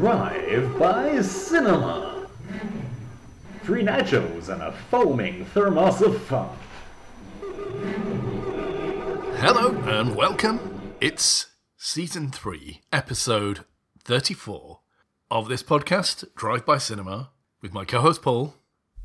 Drive 0.00 0.78
by 0.78 1.20
Cinema. 1.20 2.26
Three 3.64 3.82
nachos 3.82 4.48
and 4.48 4.62
a 4.62 4.72
foaming 4.72 5.44
thermos 5.44 6.00
of 6.00 6.22
fun. 6.22 6.56
Hello 9.36 9.76
and 9.82 10.16
welcome. 10.16 10.94
It's 11.02 11.48
season 11.76 12.30
3, 12.30 12.80
episode 12.90 13.66
34 14.02 14.80
of 15.30 15.48
this 15.50 15.62
podcast, 15.62 16.24
Drive 16.34 16.64
by 16.64 16.78
Cinema, 16.78 17.32
with 17.60 17.74
my 17.74 17.84
co 17.84 18.00
host 18.00 18.22
Paul. 18.22 18.54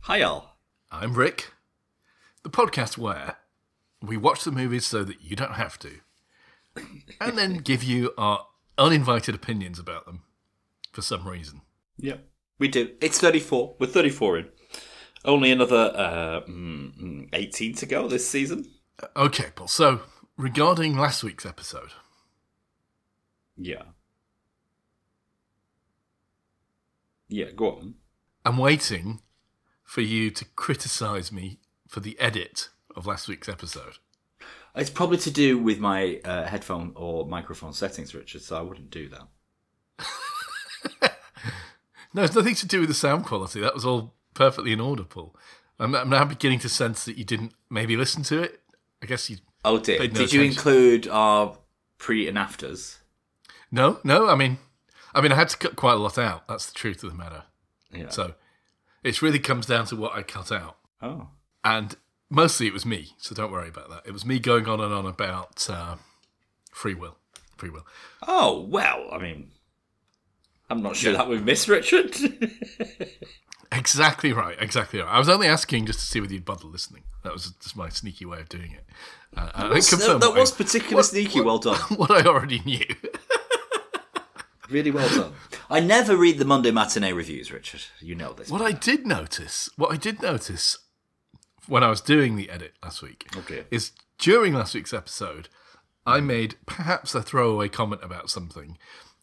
Hi, 0.03 0.21
all. 0.21 0.55
I'm 0.93 1.13
Rick. 1.15 1.51
The 2.43 2.49
podcast 2.49 2.97
where 2.97 3.35
we 4.01 4.15
watch 4.15 4.45
the 4.45 4.51
movies 4.53 4.85
so 4.85 5.03
that 5.03 5.21
you 5.21 5.35
don't 5.35 5.55
have 5.55 5.77
to, 5.79 5.91
and 7.19 7.37
then 7.37 7.57
give 7.57 7.83
you 7.83 8.13
our 8.17 8.47
uninvited 8.77 9.35
opinions 9.35 9.77
about 9.77 10.05
them 10.05 10.21
for 10.95 11.01
some 11.01 11.27
reason. 11.27 11.61
Yep. 11.97 12.25
We 12.57 12.69
do. 12.69 12.91
It's 13.01 13.19
34. 13.19 13.75
We're 13.79 13.87
34 13.87 14.37
in. 14.39 14.47
Only 15.25 15.51
another 15.51 15.91
uh, 15.93 16.41
mm, 16.49 16.97
mm, 16.97 17.29
18 17.33 17.75
to 17.75 17.85
go 17.85 18.07
this 18.07 18.27
season. 18.27 18.65
Okay, 19.17 19.47
Paul. 19.53 19.67
So, 19.67 20.01
regarding 20.37 20.97
last 20.97 21.21
week's 21.21 21.45
episode, 21.45 21.89
Yeah. 23.57 23.83
Yeah, 27.27 27.51
go 27.51 27.71
on. 27.71 27.95
I'm 28.45 28.57
waiting 28.57 29.19
for 29.83 30.01
you 30.01 30.29
to 30.31 30.45
criticize 30.45 31.31
me 31.31 31.59
for 31.89 31.99
the 31.99 32.17
edit 32.19 32.69
of 32.95 33.05
last 33.05 33.27
week's 33.27 33.49
episode. 33.49 33.97
It's 34.75 34.89
probably 34.89 35.17
to 35.17 35.31
do 35.31 35.57
with 35.57 35.79
my 35.79 36.21
uh, 36.23 36.45
headphone 36.45 36.93
or 36.95 37.25
microphone 37.27 37.73
settings, 37.73 38.13
Richard, 38.15 38.43
so 38.43 38.57
I 38.57 38.61
wouldn't 38.61 38.91
do 38.91 39.09
that. 39.09 39.27
No, 42.15 42.23
it's 42.23 42.33
nothing 42.33 42.55
to 42.55 42.65
do 42.65 42.79
with 42.79 42.87
the 42.87 42.95
sound 42.95 43.25
quality. 43.25 43.59
That 43.59 43.73
was 43.73 43.85
all 43.85 44.13
perfectly 44.33 44.71
in 44.71 44.79
order, 44.79 45.03
Paul. 45.03 45.35
I'm, 45.77 45.93
I'm 45.93 46.09
now 46.09 46.23
beginning 46.23 46.59
to 46.59 46.69
sense 46.69 47.03
that 47.03 47.17
you 47.17 47.25
didn't 47.25 47.51
maybe 47.69 47.97
listen 47.97 48.23
to 48.23 48.41
it. 48.41 48.61
I 49.03 49.05
guess 49.05 49.29
you. 49.29 49.37
Oh. 49.65 49.79
Paid 49.79 50.13
no 50.13 50.19
Did 50.21 50.31
you 50.31 50.41
include 50.41 51.09
our 51.09 51.57
pre 51.97 52.25
and 52.29 52.37
afters? 52.37 52.99
No, 53.69 53.99
no. 54.05 54.29
I 54.29 54.35
mean, 54.35 54.59
I 55.13 55.19
mean, 55.19 55.33
I 55.33 55.35
had 55.35 55.49
to 55.49 55.57
cut 55.57 55.75
quite 55.75 55.95
a 55.95 55.97
lot 55.97 56.17
out. 56.17 56.47
That's 56.47 56.67
the 56.67 56.73
truth 56.73 57.03
of 57.03 57.11
the 57.11 57.17
matter. 57.17 57.43
Yeah. 57.91 58.07
So, 58.07 58.35
it 59.03 59.21
really 59.21 59.39
comes 59.39 59.65
down 59.65 59.85
to 59.87 59.97
what 59.97 60.15
I 60.15 60.23
cut 60.23 60.53
out, 60.53 60.77
oh. 61.01 61.27
and 61.65 61.97
mostly 62.29 62.67
it 62.67 62.73
was 62.73 62.85
me. 62.85 63.09
So 63.17 63.35
don't 63.35 63.51
worry 63.51 63.67
about 63.67 63.89
that. 63.89 64.03
It 64.05 64.11
was 64.11 64.25
me 64.25 64.39
going 64.39 64.67
on 64.67 64.79
and 64.79 64.93
on 64.93 65.05
about 65.05 65.67
uh, 65.69 65.97
free 66.71 66.93
will, 66.93 67.17
free 67.57 67.69
will. 67.69 67.85
Oh, 68.25 68.61
well, 68.61 69.09
I 69.11 69.17
mean, 69.17 69.51
I'm 70.69 70.81
not 70.81 70.95
sure 70.95 71.11
Yeah. 71.11 71.17
that 71.19 71.29
we 71.29 71.39
missed 71.39 71.67
Richard. 71.67 72.15
Exactly 73.71 74.31
right. 74.31 74.55
Exactly 74.61 74.99
right. 75.01 75.09
I 75.09 75.17
was 75.19 75.27
only 75.27 75.47
asking 75.47 75.85
just 75.87 75.99
to 75.99 76.05
see 76.05 76.21
whether 76.21 76.31
you'd 76.33 76.45
bother 76.45 76.65
listening. 76.67 77.03
That 77.23 77.33
was 77.33 77.51
just 77.61 77.75
my 77.75 77.89
sneaky 77.89 78.23
way 78.25 78.39
of 78.39 78.47
doing 78.47 78.71
it. 78.71 78.85
Uh, 79.35 79.49
I 79.53 79.63
didn't 79.79 79.99
that 79.99 80.19
what 80.29 80.37
I- 80.37 80.39
was 80.39 80.51
particularly 80.51 81.03
sneaky. 81.03 81.41
well 81.41 81.57
done. 81.57 81.79
what 81.97 82.09
I 82.11 82.23
already 82.23 82.61
knew. 82.65 82.85
Really 84.69 84.89
well 84.89 85.07
done. 85.09 85.33
I 85.69 85.79
never 85.79 86.17
read 86.17 86.39
the 86.39 86.45
Monday 86.45 86.71
matinee 86.71 87.11
reviews, 87.13 87.51
Richard. 87.51 87.81
You 87.99 88.15
know 88.15 88.33
this. 88.33 88.49
What 88.49 88.63
I 88.63 88.71
did 88.71 89.05
notice, 89.05 89.69
what 89.77 89.91
I 89.91 89.95
did 89.97 90.23
notice 90.23 90.79
when 91.67 91.83
I 91.83 91.89
was 91.89 92.01
doing 92.01 92.35
the 92.35 92.49
edit 92.49 92.73
last 92.81 93.03
week, 93.03 93.27
Okay. 93.37 93.65
is 93.69 93.91
during 94.17 94.55
last 94.55 94.73
week's 94.73 94.91
episode, 94.91 95.49
I 96.07 96.19
made 96.19 96.55
perhaps 96.65 97.13
a 97.13 97.21
throwaway 97.21 97.69
comment 97.69 98.01
about 98.03 98.31
something, 98.31 98.79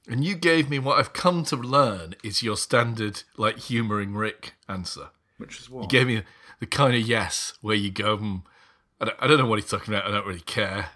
and 0.09 0.25
you 0.25 0.35
gave 0.35 0.69
me 0.69 0.79
what 0.79 0.99
I've 0.99 1.13
come 1.13 1.45
to 1.45 1.57
learn 1.57 2.15
is 2.25 2.43
your 2.43 2.57
standard, 2.57 3.23
like 3.37 3.59
humouring 3.59 4.15
Rick 4.15 4.55
answer. 4.69 5.11
Which 5.39 5.61
is 5.61 5.71
what? 5.71 5.83
You 5.83 5.89
gave 5.89 6.07
me 6.07 6.23
the 6.61 6.67
kind 6.67 6.95
of 6.95 7.03
yes 7.03 7.55
where 7.61 7.77
you 7.77 7.91
go, 7.91 8.17
hmm, 8.17 8.37
I, 9.01 9.07
don't, 9.07 9.17
I 9.21 9.27
don't 9.27 9.39
know 9.39 9.47
what 9.47 9.59
he's 9.59 9.71
talking 9.71 9.95
about, 9.95 10.07
I 10.07 10.11
don't 10.11 10.27
really 10.27 10.41
care. 10.41 10.91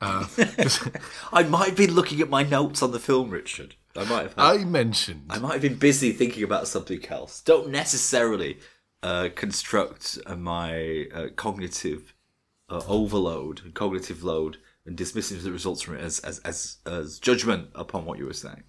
Uh, 0.00 0.26
I 1.32 1.42
might 1.42 1.76
be 1.76 1.86
looking 1.86 2.20
at 2.20 2.30
my 2.30 2.42
notes 2.42 2.82
on 2.82 2.92
the 2.92 3.00
film, 3.00 3.30
Richard. 3.30 3.74
I 3.96 4.04
might 4.04 4.22
have. 4.22 4.34
I 4.36 4.58
mentioned 4.58 5.26
I 5.30 5.38
might 5.38 5.54
have 5.54 5.62
been 5.62 5.74
busy 5.74 6.12
thinking 6.12 6.44
about 6.44 6.68
something 6.68 7.04
else. 7.06 7.40
Don't 7.40 7.70
necessarily 7.70 8.58
uh, 9.02 9.28
construct 9.34 10.18
uh, 10.24 10.36
my 10.36 11.06
uh, 11.12 11.26
cognitive 11.34 12.14
uh, 12.68 12.82
overload, 12.86 13.62
and 13.64 13.74
cognitive 13.74 14.22
load, 14.22 14.58
and 14.88 14.96
dismissing 14.96 15.40
the 15.40 15.52
results 15.52 15.82
from 15.82 15.94
it 15.96 16.00
as, 16.00 16.18
as 16.20 16.40
as 16.40 16.78
as 16.86 17.18
judgment 17.20 17.68
upon 17.74 18.04
what 18.06 18.18
you 18.18 18.24
were 18.26 18.32
saying. 18.32 18.64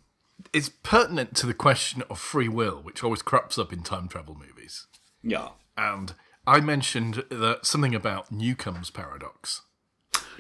it's 0.54 0.70
pertinent 0.70 1.36
to 1.38 1.48
the 1.48 1.54
question 1.54 2.04
of 2.10 2.20
free 2.20 2.50
will, 2.50 2.82
which 2.84 3.04
always 3.04 3.22
crops 3.24 3.58
up 3.58 3.74
in 3.74 3.82
time 3.82 4.08
travel 4.08 4.36
movies. 4.36 4.86
Yeah. 5.24 5.50
and 5.78 6.14
I 6.46 6.60
mentioned 6.60 7.24
that 7.30 7.66
something 7.66 7.96
about 7.96 8.32
Newcomb's 8.32 8.90
paradox, 8.92 9.62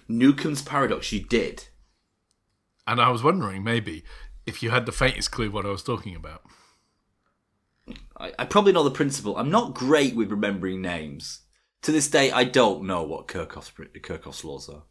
Newcomb's 0.07 0.62
paradox. 0.62 1.12
You 1.12 1.22
did. 1.22 1.68
and 2.85 3.00
I 3.01 3.09
was 3.09 3.23
wondering 3.23 3.63
maybe 3.63 4.03
if 4.45 4.62
you 4.62 4.72
had 4.72 4.85
the 4.85 4.91
faintest 4.91 5.31
clue 5.31 5.50
what 5.51 5.66
I 5.66 5.69
was 5.69 5.84
talking 5.84 6.16
about. 6.16 6.41
I, 8.18 8.34
I 8.38 8.45
probably 8.45 8.73
know 8.73 8.84
the 8.84 8.91
principle. 8.91 9.38
I'm 9.38 9.50
not 9.51 9.73
great 9.73 10.16
with 10.16 10.31
remembering 10.31 10.81
names. 10.81 11.41
To 11.84 11.91
this 11.94 12.09
day, 12.09 12.31
I 12.31 12.44
don't 12.44 12.84
know 12.84 13.03
what 13.03 13.28
Kirchhoff's, 13.28 13.72
Kirchhoff's 14.01 14.44
laws 14.44 14.68
are. 14.68 14.84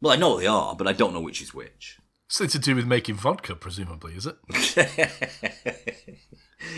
Well, 0.00 0.12
I 0.12 0.16
know 0.16 0.30
what 0.30 0.40
they 0.40 0.46
are, 0.46 0.74
but 0.76 0.86
I 0.86 0.92
don't 0.92 1.12
know 1.12 1.20
which 1.20 1.42
is 1.42 1.52
which. 1.52 1.98
So 2.28 2.46
to 2.46 2.58
do 2.58 2.76
with 2.76 2.86
making 2.86 3.16
vodka, 3.16 3.54
presumably, 3.54 4.14
is 4.14 4.26
it? 4.26 4.36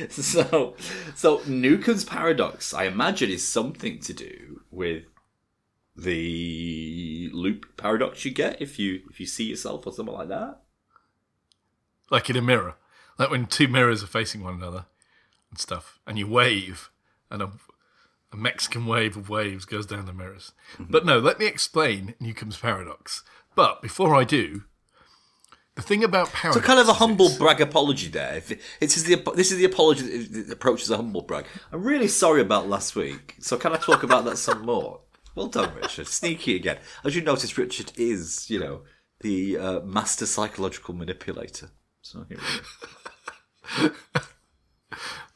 so, 0.11 0.77
so 1.17 1.43
Newcomb's 1.47 2.05
paradox, 2.05 2.73
I 2.73 2.85
imagine, 2.85 3.31
is 3.31 3.47
something 3.47 3.99
to 4.01 4.13
do 4.13 4.63
with 4.71 5.05
the 5.97 7.31
loop 7.33 7.77
paradox 7.77 8.25
you 8.25 8.31
get 8.31 8.63
if 8.63 8.79
you 8.79 9.01
if 9.11 9.21
you 9.21 9.27
see 9.27 9.45
yourself 9.45 9.87
or 9.87 9.93
something 9.93 10.15
like 10.15 10.29
that. 10.29 10.61
Like 12.11 12.31
in 12.31 12.37
a 12.37 12.43
mirror, 12.43 12.77
like 13.19 13.31
when 13.31 13.47
two 13.47 13.69
mirrors 13.69 14.03
are 14.03 14.09
facing 14.09 14.43
one 14.43 14.55
another 14.55 14.87
and 15.51 15.59
stuff, 15.59 15.99
and 16.07 16.19
you 16.19 16.27
wave, 16.27 16.91
and 17.31 17.43
a, 17.43 17.51
a 18.33 18.37
Mexican 18.37 18.87
wave 18.87 19.17
of 19.17 19.29
waves 19.29 19.65
goes 19.65 19.87
down 19.87 20.07
the 20.07 20.13
mirrors. 20.13 20.53
But 20.79 21.05
no, 21.05 21.19
let 21.19 21.39
me 21.39 21.47
explain 21.47 22.15
Newcomb's 22.21 22.57
paradox. 22.57 23.23
But 23.57 23.83
before 23.83 24.15
I 24.15 24.25
do, 24.25 24.63
the 25.75 25.83
thing 25.83 26.05
about 26.05 26.29
So 26.29 26.33
paradox, 26.35 26.67
kind 26.67 26.79
of 26.81 26.89
a 26.89 26.95
humble 26.95 27.27
it's- 27.27 27.39
brag 27.39 27.61
apology 27.61 28.09
there. 28.09 28.37
If 28.37 28.51
it, 28.53 28.61
this 28.81 28.97
is 28.97 29.05
the 29.05 29.17
this 29.35 29.51
is 29.51 29.59
the 29.59 29.65
apology 29.65 30.03
that 30.03 30.47
that 30.47 30.53
approaches 30.53 30.91
a 30.91 30.97
humble 30.97 31.23
brag. 31.23 31.47
I'm 31.73 31.83
really 31.83 32.09
sorry 32.09 32.41
about 32.41 32.69
last 32.69 32.95
week. 32.95 33.37
So 33.41 33.57
can 33.57 33.73
I 33.73 33.77
talk 33.77 34.03
about 34.03 34.25
that 34.27 34.37
some 34.39 34.65
more? 34.65 35.01
Well 35.35 35.47
done, 35.47 35.75
Richard. 35.75 36.07
Sneaky 36.09 36.57
again. 36.57 36.79
As 37.05 37.15
you 37.17 37.23
notice, 37.23 37.57
Richard 37.57 37.93
is 37.97 38.51
you 38.51 38.59
know 38.61 38.83
the 39.21 39.59
uh, 39.59 39.81
master 39.81 40.27
psychological 40.27 40.95
manipulator. 40.95 41.71
So 42.03 42.25
here 42.29 42.39
we 43.81 43.89
go. 43.89 43.95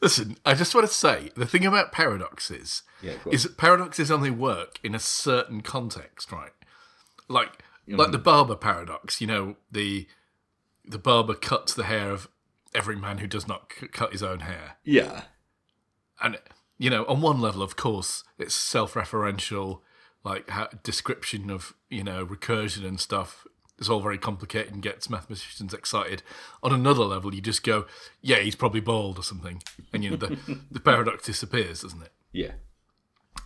Listen, 0.00 0.36
I 0.44 0.54
just 0.54 0.74
want 0.74 0.86
to 0.86 0.92
say 0.92 1.30
the 1.36 1.46
thing 1.46 1.64
about 1.64 1.92
paradoxes 1.92 2.82
Yeah, 3.02 3.14
is 3.30 3.44
that 3.44 3.56
paradoxes 3.56 4.10
only 4.10 4.30
work 4.30 4.78
in 4.82 4.94
a 4.94 4.98
certain 4.98 5.60
context, 5.60 6.32
right? 6.32 6.52
Like 7.28 7.62
mm. 7.88 7.96
like 7.96 8.12
the 8.12 8.18
barber 8.18 8.56
paradox, 8.56 9.20
you 9.20 9.26
know, 9.26 9.56
the 9.70 10.06
the 10.84 10.98
barber 10.98 11.34
cuts 11.34 11.74
the 11.74 11.84
hair 11.84 12.10
of 12.10 12.28
every 12.74 12.96
man 12.96 13.18
who 13.18 13.26
does 13.26 13.46
not 13.46 13.72
c- 13.78 13.88
cut 13.88 14.12
his 14.12 14.22
own 14.22 14.40
hair. 14.40 14.76
Yeah. 14.84 15.22
And 16.20 16.38
you 16.78 16.90
know, 16.90 17.04
on 17.06 17.20
one 17.20 17.40
level 17.40 17.62
of 17.62 17.76
course, 17.76 18.24
it's 18.38 18.54
self-referential 18.54 19.80
like 20.24 20.48
how, 20.50 20.68
description 20.82 21.50
of, 21.50 21.74
you 21.90 22.02
know, 22.02 22.24
recursion 22.26 22.86
and 22.86 22.98
stuff. 22.98 23.46
It's 23.84 23.90
all 23.90 24.00
very 24.00 24.18
complicated 24.18 24.72
and 24.72 24.82
gets 24.82 25.10
mathematicians 25.10 25.74
excited. 25.74 26.22
On 26.62 26.72
another 26.72 27.04
level, 27.04 27.34
you 27.34 27.40
just 27.40 27.62
go, 27.62 27.86
yeah, 28.22 28.38
he's 28.38 28.54
probably 28.54 28.80
bald 28.80 29.18
or 29.18 29.22
something. 29.22 29.62
And 29.92 30.02
you 30.02 30.10
know, 30.10 30.16
the, 30.16 30.38
the 30.70 30.80
paradox 30.80 31.26
disappears, 31.26 31.82
doesn't 31.82 32.02
it? 32.02 32.12
Yeah. 32.32 32.52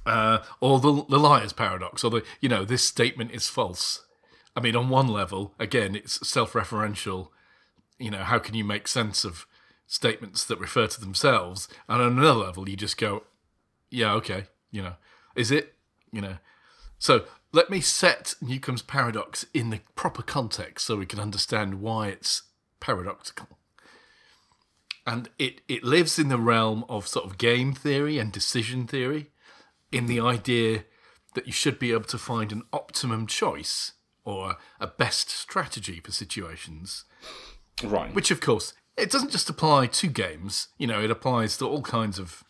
uh, 0.06 0.38
or 0.60 0.78
the, 0.80 1.04
the 1.08 1.18
liar's 1.18 1.52
paradox, 1.52 2.04
or 2.04 2.10
the 2.10 2.24
you 2.40 2.48
know 2.48 2.64
this 2.64 2.82
statement 2.82 3.32
is 3.32 3.48
false. 3.48 4.06
I 4.56 4.60
mean, 4.60 4.76
on 4.76 4.88
one 4.88 5.08
level, 5.08 5.54
again, 5.58 5.94
it's 5.94 6.26
self-referential. 6.26 7.28
You 7.98 8.10
know, 8.12 8.22
how 8.22 8.38
can 8.38 8.54
you 8.54 8.64
make 8.64 8.88
sense 8.88 9.24
of 9.24 9.46
statements 9.86 10.44
that 10.44 10.58
refer 10.58 10.86
to 10.86 11.00
themselves? 11.00 11.68
And 11.88 12.00
on 12.00 12.12
another 12.18 12.40
level, 12.40 12.68
you 12.68 12.76
just 12.76 12.96
go, 12.96 13.24
yeah, 13.90 14.12
okay, 14.14 14.44
you 14.70 14.82
know, 14.82 14.94
is 15.36 15.50
it, 15.50 15.74
you 16.12 16.20
know? 16.20 16.36
So 16.98 17.24
let 17.52 17.70
me 17.70 17.80
set 17.80 18.34
Newcomb's 18.40 18.82
paradox 18.82 19.46
in 19.54 19.70
the 19.70 19.80
proper 19.94 20.22
context 20.22 20.86
so 20.86 20.96
we 20.96 21.06
can 21.06 21.20
understand 21.20 21.80
why 21.80 22.08
it's 22.08 22.42
paradoxical 22.80 23.58
and 25.06 25.30
it, 25.38 25.62
it 25.68 25.82
lives 25.82 26.18
in 26.18 26.28
the 26.28 26.38
realm 26.38 26.84
of 26.88 27.08
sort 27.08 27.24
of 27.24 27.38
game 27.38 27.72
theory 27.72 28.18
and 28.18 28.30
decision 28.30 28.86
theory 28.86 29.30
in 29.90 30.06
the 30.06 30.20
idea 30.20 30.84
that 31.34 31.46
you 31.46 31.52
should 31.52 31.78
be 31.78 31.92
able 31.92 32.04
to 32.04 32.18
find 32.18 32.52
an 32.52 32.62
optimum 32.72 33.26
choice 33.26 33.92
or 34.24 34.56
a 34.78 34.86
best 34.86 35.30
strategy 35.30 36.00
for 36.00 36.12
situations 36.12 37.04
Right. 37.82 38.12
which 38.14 38.30
of 38.30 38.40
course 38.40 38.74
it 38.96 39.10
doesn't 39.10 39.30
just 39.30 39.48
apply 39.48 39.86
to 39.86 40.08
games. 40.08 40.68
You 40.76 40.88
know, 40.88 41.00
it 41.00 41.10
applies 41.10 41.56
to 41.58 41.66
all 41.68 41.82
kinds 41.82 42.18
of 42.18 42.42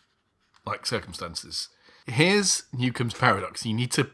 like 0.65 0.85
circumstances. 0.85 1.69
Here's 2.07 2.63
Newcomb's 2.73 3.13
paradox. 3.13 3.65
You 3.67 3.75
need 3.75 3.91
to. 3.91 4.09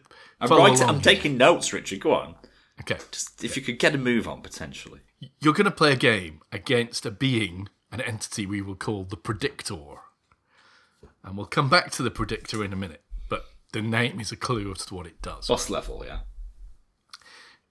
I'm, 0.51 0.81
I'm 0.81 1.01
taking 1.01 1.37
notes, 1.37 1.73
Richard. 1.73 2.01
Go 2.01 2.13
on. 2.13 2.35
Okay. 2.81 2.97
Just 3.11 3.43
if 3.43 3.55
you 3.55 3.63
could 3.63 3.79
get 3.79 3.95
a 3.95 3.97
move 3.97 4.27
on 4.27 4.41
potentially. 4.41 4.99
You're 5.39 5.53
going 5.53 5.65
to 5.65 5.71
play 5.71 5.93
a 5.93 5.97
game 5.97 6.41
against 6.51 7.05
a 7.05 7.11
being, 7.11 7.69
an 7.91 8.01
entity 8.01 8.45
we 8.45 8.61
will 8.61 8.75
call 8.75 9.05
the 9.05 9.17
Predictor. 9.17 10.01
And 11.23 11.37
we'll 11.37 11.47
come 11.47 11.69
back 11.69 11.91
to 11.91 12.03
the 12.03 12.11
Predictor 12.11 12.63
in 12.63 12.73
a 12.73 12.75
minute, 12.75 13.01
but 13.29 13.45
the 13.73 13.81
name 13.81 14.19
is 14.19 14.31
a 14.31 14.35
clue 14.35 14.71
as 14.71 14.85
to 14.85 14.95
what 14.95 15.07
it 15.07 15.21
does. 15.21 15.47
Boss 15.47 15.69
level, 15.69 16.03
yeah. 16.05 16.19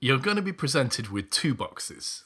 You're 0.01 0.19
going 0.19 0.37
to 0.37 0.43
be 0.43 0.53
presented 0.53 1.09
with 1.09 1.31
two 1.31 1.55
boxes. 1.55 2.25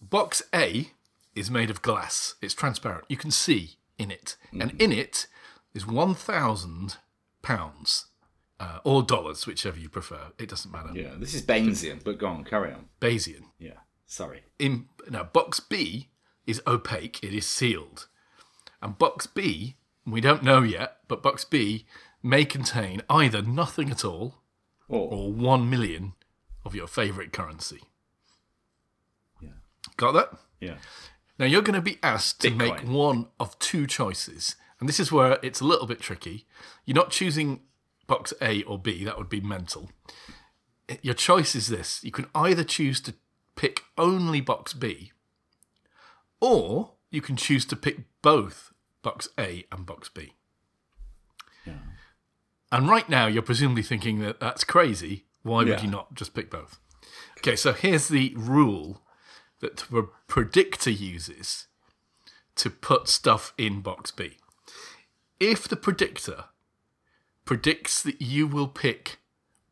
Box 0.00 0.42
A 0.54 0.90
is 1.34 1.50
made 1.50 1.70
of 1.70 1.82
glass, 1.82 2.34
it's 2.42 2.54
transparent. 2.54 3.04
You 3.08 3.16
can 3.16 3.30
see 3.30 3.76
in 3.98 4.10
it. 4.10 4.36
And 4.52 4.72
mm. 4.72 4.80
in 4.80 4.92
it 4.92 5.26
is 5.74 5.84
£1,000 5.84 8.04
uh, 8.60 8.78
or 8.84 9.02
dollars, 9.02 9.46
whichever 9.46 9.78
you 9.78 9.88
prefer. 9.88 10.32
It 10.38 10.48
doesn't 10.48 10.70
matter. 10.72 10.90
Yeah, 10.94 11.14
this 11.18 11.34
is 11.34 11.42
Bayesian, 11.42 12.02
but 12.04 12.18
go 12.18 12.26
on, 12.26 12.44
carry 12.44 12.72
on. 12.72 12.86
Bayesian. 13.00 13.44
Yeah, 13.58 13.78
sorry. 14.06 14.42
in 14.58 14.86
now 15.10 15.24
box 15.24 15.60
B 15.60 16.08
is 16.46 16.60
opaque, 16.66 17.22
it 17.22 17.34
is 17.34 17.46
sealed. 17.46 18.08
And 18.82 18.96
box 18.98 19.26
B, 19.26 19.76
we 20.06 20.20
don't 20.20 20.42
know 20.42 20.62
yet, 20.62 20.98
but 21.08 21.22
box 21.22 21.44
B 21.44 21.84
may 22.22 22.44
contain 22.44 23.02
either 23.10 23.42
nothing 23.42 23.90
at 23.90 24.04
all 24.04 24.42
Oh, 24.90 24.96
or 25.00 25.32
1 25.32 25.68
million 25.68 26.14
of 26.64 26.74
your 26.74 26.86
favorite 26.86 27.32
currency. 27.32 27.80
Yeah. 29.40 29.50
Got 29.96 30.12
that? 30.12 30.30
yeah. 30.60 30.76
Now 31.38 31.44
you're 31.46 31.62
going 31.62 31.74
to 31.74 31.82
be 31.82 31.98
asked 32.02 32.40
to 32.40 32.50
make 32.50 32.80
one 32.82 33.28
of 33.38 33.56
two 33.60 33.86
choices. 33.86 34.56
And 34.80 34.88
this 34.88 34.98
is 34.98 35.12
where 35.12 35.38
it's 35.42 35.60
a 35.60 35.64
little 35.64 35.86
bit 35.86 36.00
tricky. 36.00 36.46
You're 36.84 36.94
not 36.96 37.10
choosing 37.10 37.60
box 38.08 38.34
A 38.42 38.64
or 38.64 38.78
B, 38.78 39.04
that 39.04 39.16
would 39.16 39.28
be 39.28 39.40
mental. 39.40 39.90
Your 41.02 41.14
choice 41.14 41.54
is 41.54 41.68
this. 41.68 42.02
You 42.02 42.10
can 42.10 42.26
either 42.34 42.64
choose 42.64 43.00
to 43.02 43.14
pick 43.54 43.82
only 43.96 44.40
box 44.40 44.72
B 44.72 45.12
or 46.40 46.92
you 47.10 47.20
can 47.20 47.36
choose 47.36 47.64
to 47.66 47.76
pick 47.76 47.98
both 48.22 48.72
box 49.02 49.28
A 49.38 49.64
and 49.70 49.86
box 49.86 50.08
B. 50.08 50.32
And 52.70 52.88
right 52.88 53.08
now 53.08 53.26
you're 53.26 53.42
presumably 53.42 53.82
thinking 53.82 54.18
that 54.20 54.40
that's 54.40 54.64
crazy. 54.64 55.24
Why 55.42 55.58
would 55.58 55.68
Yeah. 55.68 55.82
you 55.82 55.90
not 55.90 56.14
just 56.14 56.34
pick 56.34 56.50
both? 56.50 56.78
Okay, 57.38 57.56
so 57.56 57.72
here's 57.72 58.08
the 58.08 58.34
rule 58.36 59.02
that 59.60 59.78
the 59.90 60.08
predictor 60.26 60.90
uses 60.90 61.66
to 62.56 62.68
put 62.70 63.08
stuff 63.08 63.52
in 63.56 63.80
box 63.80 64.10
B. 64.10 64.36
If 65.40 65.66
the 65.68 65.76
predictor 65.76 66.46
predicts 67.48 68.02
that 68.02 68.20
you 68.20 68.46
will 68.46 68.68
pick 68.68 69.16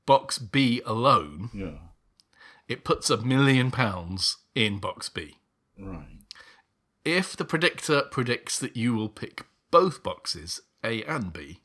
box 0.06 0.38
B 0.38 0.80
alone, 0.86 1.50
Yeah. 1.52 1.78
it 2.68 2.84
puts 2.84 3.10
a 3.10 3.18
million 3.18 3.70
pounds 3.70 4.38
in 4.54 4.78
box 4.78 5.10
B. 5.10 5.36
Right. 5.78 6.06
If 7.04 7.36
the 7.36 7.44
predictor 7.44 8.00
predicts 8.10 8.58
that 8.60 8.78
you 8.78 8.94
will 8.94 9.10
pick 9.10 9.44
both 9.70 10.02
boxes, 10.02 10.62
A 10.82 11.02
and 11.02 11.34
B, 11.34 11.60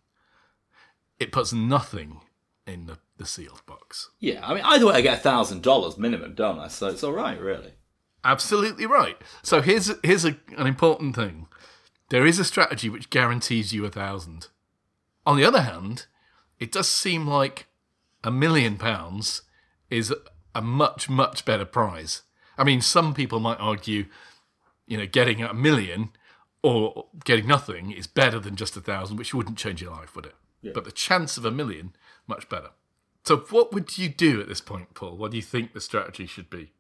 it 1.18 1.32
puts 1.32 1.54
nothing 1.54 2.20
in 2.68 2.88
the, 2.88 2.98
the 3.16 3.26
sealed 3.26 3.62
box. 3.66 4.10
Yeah, 4.20 4.46
I 4.46 4.54
mean, 4.54 4.64
either 4.66 4.88
way, 4.88 4.96
I 4.96 5.02
get 5.02 5.20
a 5.20 5.22
thousand 5.22 5.64
dollars 5.64 5.98
minimum, 5.98 6.36
don't 6.36 6.60
I? 6.60 6.68
So 6.68 6.88
it's 6.90 7.06
all 7.06 7.14
right, 7.14 7.40
really. 7.40 7.76
Absolutely 8.26 8.86
right. 8.86 9.16
So 9.44 9.62
here's 9.62 9.90
here's 10.04 10.26
a, 10.26 10.36
an 10.58 10.68
important 10.68 11.16
thing. 11.16 11.48
There 12.10 12.26
is 12.26 12.38
a 12.38 12.44
strategy 12.44 12.90
which 12.90 13.10
guarantees 13.10 13.72
you 13.72 13.86
a 13.86 13.90
thousand. 13.90 14.50
On 15.26 15.38
the 15.38 15.46
other 15.46 15.62
hand, 15.62 16.06
it 16.60 16.72
does 16.72 16.90
seem 16.90 17.28
like 17.28 17.68
a 18.24 18.32
million 18.32 18.78
pounds 18.78 19.44
is 19.90 20.14
a 20.56 20.62
much 20.62 21.10
much 21.10 21.46
better 21.46 21.66
prize. 21.66 22.24
I 22.58 22.64
mean, 22.64 22.82
some 22.82 23.14
people 23.14 23.40
might 23.40 23.60
argue, 23.60 24.06
you 24.88 24.98
know, 24.98 25.06
getting 25.06 25.42
a 25.42 25.54
million 25.54 26.10
or 26.64 27.08
getting 27.24 27.48
nothing 27.48 27.92
is 27.92 28.08
better 28.08 28.40
than 28.40 28.56
just 28.56 28.78
a 28.78 28.82
thousand, 28.82 29.18
which 29.18 29.34
wouldn't 29.34 29.58
change 29.58 29.82
your 29.82 29.92
life, 29.92 30.16
would 30.16 30.28
it? 30.28 30.36
But 30.74 30.84
the 30.86 30.92
chance 30.92 31.38
of 31.38 31.46
a 31.46 31.50
million, 31.52 31.96
much 32.28 32.48
better. 32.50 32.70
So, 33.24 33.38
what 33.50 33.74
would 33.74 33.98
you 33.98 34.10
do 34.10 34.40
at 34.42 34.48
this 34.48 34.62
point, 34.62 34.94
Paul? 34.94 35.18
What 35.18 35.32
do 35.32 35.38
you 35.38 35.44
think 35.44 35.74
the 35.74 35.82
strategy 35.82 36.28
should 36.28 36.50
be? 36.52 36.72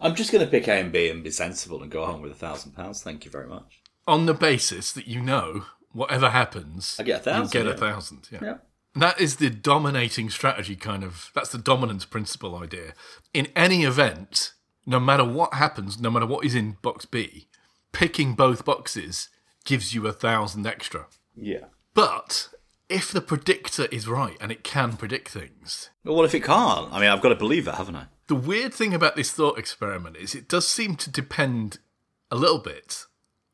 I'm 0.00 0.14
just 0.14 0.32
going 0.32 0.44
to 0.44 0.50
pick 0.50 0.66
A 0.68 0.72
and 0.80 0.92
B 0.92 1.10
and 1.10 1.22
be 1.22 1.30
sensible 1.30 1.82
and 1.82 1.90
go 1.90 2.06
home 2.06 2.22
with 2.22 2.32
a 2.32 2.36
thousand 2.36 2.72
pounds. 2.72 3.02
Thank 3.02 3.24
you 3.24 3.30
very 3.30 3.48
much. 3.48 3.80
on 4.06 4.26
the 4.26 4.34
basis 4.34 4.92
that 4.92 5.06
you 5.06 5.20
know 5.20 5.64
whatever 5.92 6.30
happens, 6.30 6.96
I 6.98 7.02
get 7.04 7.20
a 7.20 7.24
thousand, 7.24 7.52
get 7.52 7.66
a 7.66 7.76
thousand. 7.76 8.28
Yeah. 8.30 8.38
Yeah. 8.42 8.54
That 8.94 9.20
is 9.20 9.36
the 9.36 9.48
dominating 9.48 10.28
strategy 10.28 10.76
kind 10.76 11.02
of 11.02 11.30
that's 11.34 11.50
the 11.50 11.58
dominance 11.58 12.04
principle 12.04 12.56
idea. 12.56 12.92
In 13.32 13.48
any 13.56 13.84
event, 13.84 14.52
no 14.84 15.00
matter 15.00 15.24
what 15.24 15.54
happens, 15.54 16.00
no 16.00 16.10
matter 16.10 16.26
what 16.26 16.44
is 16.44 16.54
in 16.54 16.76
box 16.82 17.06
B, 17.06 17.48
picking 17.92 18.34
both 18.34 18.64
boxes 18.64 19.28
gives 19.64 19.94
you 19.94 20.06
a 20.06 20.12
thousand 20.12 20.66
extra. 20.66 21.06
Yeah. 21.34 21.66
But 21.94 22.48
if 22.88 23.10
the 23.10 23.20
predictor 23.22 23.86
is 23.86 24.06
right 24.08 24.36
and 24.40 24.52
it 24.52 24.64
can 24.64 24.96
predict 24.96 25.28
things, 25.30 25.90
Well, 26.04 26.16
what 26.16 26.24
if 26.26 26.34
it 26.34 26.44
can't? 26.44 26.92
I 26.92 27.00
mean, 27.00 27.08
I've 27.08 27.22
got 27.22 27.30
to 27.30 27.34
believe 27.36 27.66
it, 27.68 27.74
haven't 27.76 27.96
I? 27.96 28.06
the 28.28 28.34
weird 28.36 28.72
thing 28.72 28.94
about 28.94 29.14
this 29.14 29.30
thought 29.30 29.58
experiment 29.58 30.16
is 30.16 30.34
it 30.34 30.48
does 30.48 30.66
seem 30.66 30.96
to 30.96 31.10
depend 31.10 31.78
a 32.30 32.36
little 32.36 32.58
bit, 32.60 33.04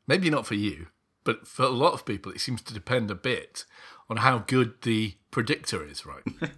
maybe 0.07 0.29
not 0.29 0.45
for 0.47 0.55
you, 0.55 0.87
but 1.23 1.47
for 1.47 1.63
a 1.63 1.69
lot 1.69 1.93
of 1.93 2.05
people, 2.05 2.31
it 2.31 2.41
seems 2.41 2.61
to 2.63 2.73
depend 2.73 3.11
a 3.11 3.15
bit 3.15 3.65
on 4.09 4.17
how 4.17 4.39
good 4.39 4.81
the 4.81 5.15
predictor 5.31 5.85
is, 5.85 6.05
right? 6.05 6.23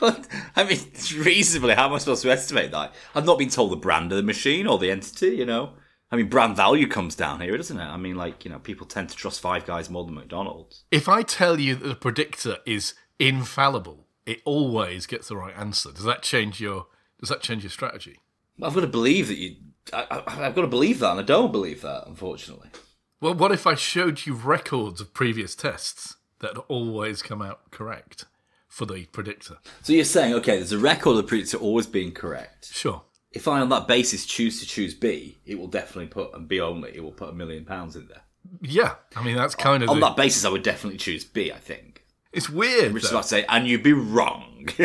But 0.00 0.26
I 0.54 0.64
mean, 0.64 0.78
reasonably, 1.18 1.74
how 1.74 1.86
am 1.86 1.92
I 1.92 1.98
supposed 1.98 2.22
to 2.22 2.30
estimate 2.30 2.70
that? 2.70 2.94
I've 3.14 3.26
not 3.26 3.38
been 3.38 3.50
told 3.50 3.72
the 3.72 3.76
brand 3.76 4.10
of 4.12 4.16
the 4.16 4.22
machine 4.22 4.66
or 4.66 4.78
the 4.78 4.90
entity. 4.90 5.36
You 5.36 5.44
know, 5.44 5.72
I 6.10 6.16
mean, 6.16 6.28
brand 6.28 6.56
value 6.56 6.86
comes 6.86 7.14
down 7.14 7.40
here, 7.40 7.56
doesn't 7.56 7.78
it? 7.78 7.84
I 7.84 7.96
mean, 7.96 8.16
like 8.16 8.44
you 8.44 8.50
know, 8.50 8.58
people 8.58 8.86
tend 8.86 9.10
to 9.10 9.16
trust 9.16 9.40
Five 9.40 9.66
Guys 9.66 9.90
more 9.90 10.04
than 10.04 10.14
McDonald's. 10.14 10.84
if 10.90 11.08
I 11.08 11.22
tell 11.22 11.60
you 11.60 11.74
that 11.74 11.86
the 11.86 11.94
predictor 11.94 12.58
is 12.64 12.94
infallible, 13.18 14.06
it 14.24 14.40
always 14.44 15.06
gets 15.06 15.28
the 15.28 15.36
right 15.36 15.54
answer. 15.56 15.92
Does 15.92 16.04
that 16.04 16.22
change 16.22 16.60
your 16.60 16.86
does 17.20 17.28
that 17.28 17.42
change 17.42 17.62
your 17.62 17.70
strategy? 17.70 18.20
I've 18.62 18.74
got 18.74 18.80
to 18.80 18.86
believe 18.86 19.28
that 19.28 19.36
you. 19.36 19.56
I, 19.92 20.06
I, 20.10 20.46
I've 20.46 20.54
got 20.54 20.62
to 20.62 20.68
believe 20.68 21.00
that, 21.00 21.10
and 21.12 21.20
I 21.20 21.22
don't 21.22 21.52
believe 21.52 21.82
that, 21.82 22.04
unfortunately. 22.06 22.70
Well, 23.20 23.34
what 23.34 23.52
if 23.52 23.66
I 23.66 23.74
showed 23.74 24.26
you 24.26 24.34
records 24.34 25.00
of 25.00 25.14
previous 25.14 25.54
tests 25.54 26.16
that 26.40 26.58
always 26.68 27.22
come 27.22 27.40
out 27.40 27.70
correct 27.70 28.26
for 28.68 28.84
the 28.84 29.06
predictor? 29.06 29.56
So 29.82 29.92
you're 29.92 30.04
saying, 30.04 30.34
okay, 30.34 30.56
there's 30.56 30.72
a 30.72 30.78
record 30.78 31.10
of 31.10 31.16
the 31.16 31.22
predictor 31.22 31.56
always 31.56 31.86
being 31.86 32.12
correct. 32.12 32.68
Sure. 32.72 33.02
If 33.32 33.48
I, 33.48 33.60
on 33.60 33.68
that 33.70 33.88
basis, 33.88 34.26
choose 34.26 34.60
to 34.60 34.66
choose 34.66 34.94
B, 34.94 35.38
it 35.44 35.58
will 35.58 35.66
definitely 35.66 36.06
put 36.06 36.34
and 36.34 36.46
B 36.46 36.60
only. 36.60 36.94
It 36.94 37.02
will 37.02 37.12
put 37.12 37.30
a 37.30 37.32
million 37.32 37.64
pounds 37.64 37.96
in 37.96 38.06
there. 38.08 38.22
Yeah, 38.62 38.94
I 39.16 39.24
mean 39.24 39.36
that's 39.36 39.56
kind 39.56 39.82
of 39.82 39.90
On 39.90 39.98
the, 39.98 40.06
that 40.06 40.16
basis, 40.16 40.44
I 40.44 40.48
would 40.50 40.62
definitely 40.62 40.98
choose 40.98 41.24
B. 41.24 41.50
I 41.50 41.58
think. 41.58 42.04
it's 42.32 42.48
weird. 42.48 42.94
Which 42.94 43.02
is 43.02 43.10
though. 43.10 43.16
what 43.16 43.24
I 43.24 43.28
say, 43.28 43.44
and 43.48 43.66
you'd 43.66 43.82
be 43.82 43.92
wrong. 43.92 44.68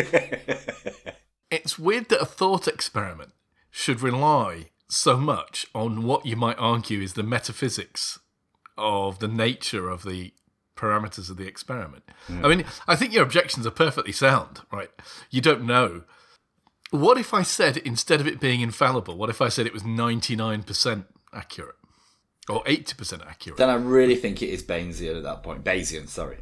It's 1.52 1.78
weird 1.78 2.08
that 2.08 2.22
a 2.22 2.24
thought 2.24 2.66
experiment 2.66 3.32
should 3.70 4.00
rely 4.00 4.70
so 4.88 5.18
much 5.18 5.66
on 5.74 6.02
what 6.02 6.24
you 6.24 6.34
might 6.34 6.56
argue 6.58 7.02
is 7.02 7.12
the 7.12 7.22
metaphysics 7.22 8.20
of 8.76 9.18
the 9.18 9.28
nature 9.28 9.88
of 9.88 10.04
the 10.04 10.32
parameters 10.76 11.30
of 11.30 11.36
the 11.36 11.46
experiment. 11.46 12.02
I 12.28 12.48
mean, 12.48 12.64
I 12.88 12.96
think 12.96 13.12
your 13.12 13.22
objections 13.22 13.66
are 13.66 13.70
perfectly 13.70 14.12
sound, 14.12 14.60
right? 14.72 14.90
You 15.30 15.40
don't 15.40 15.64
know. 15.64 16.02
What 16.90 17.18
if 17.18 17.32
I 17.32 17.42
said 17.42 17.76
instead 17.78 18.20
of 18.20 18.26
it 18.26 18.40
being 18.40 18.60
infallible, 18.60 19.16
what 19.16 19.30
if 19.30 19.40
I 19.40 19.48
said 19.48 19.66
it 19.66 19.72
was 19.72 19.82
99% 19.82 21.04
accurate 21.32 21.76
or 22.48 22.62
80% 22.64 23.26
accurate? 23.26 23.58
then 23.58 23.70
I 23.70 23.74
really 23.74 24.16
think 24.16 24.42
it 24.42 24.48
is 24.50 24.62
Bayesian 24.62 25.16
at 25.16 25.22
that 25.22 25.42
point. 25.42 25.64
Bayesian, 25.64 26.08
sorry. 26.08 26.38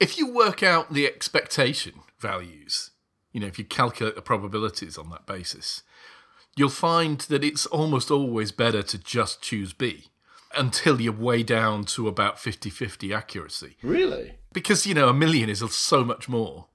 if 0.00 0.18
you 0.18 0.32
work 0.32 0.62
out 0.62 0.92
the 0.92 1.06
expectation 1.06 1.94
values, 2.18 2.90
you 3.32 3.40
know, 3.40 3.46
if 3.46 3.58
you 3.58 3.64
calculate 3.64 4.14
the 4.14 4.22
probabilities 4.22 4.98
on 4.98 5.10
that 5.10 5.26
basis, 5.26 5.82
you'll 6.56 6.68
find 6.68 7.20
that 7.20 7.44
it's 7.44 7.66
almost 7.66 8.10
always 8.10 8.52
better 8.52 8.82
to 8.82 8.98
just 8.98 9.40
choose 9.40 9.72
B 9.72 10.08
until 10.56 11.00
you're 11.00 11.12
way 11.12 11.42
down 11.42 11.84
to 11.84 12.08
about 12.08 12.38
50 12.38 12.70
50 12.70 13.12
accuracy. 13.12 13.76
Really? 13.82 14.38
Because, 14.52 14.86
you 14.86 14.94
know, 14.94 15.08
a 15.08 15.14
million 15.14 15.48
is 15.48 15.62
so 15.74 16.04
much 16.04 16.28
more 16.28 16.66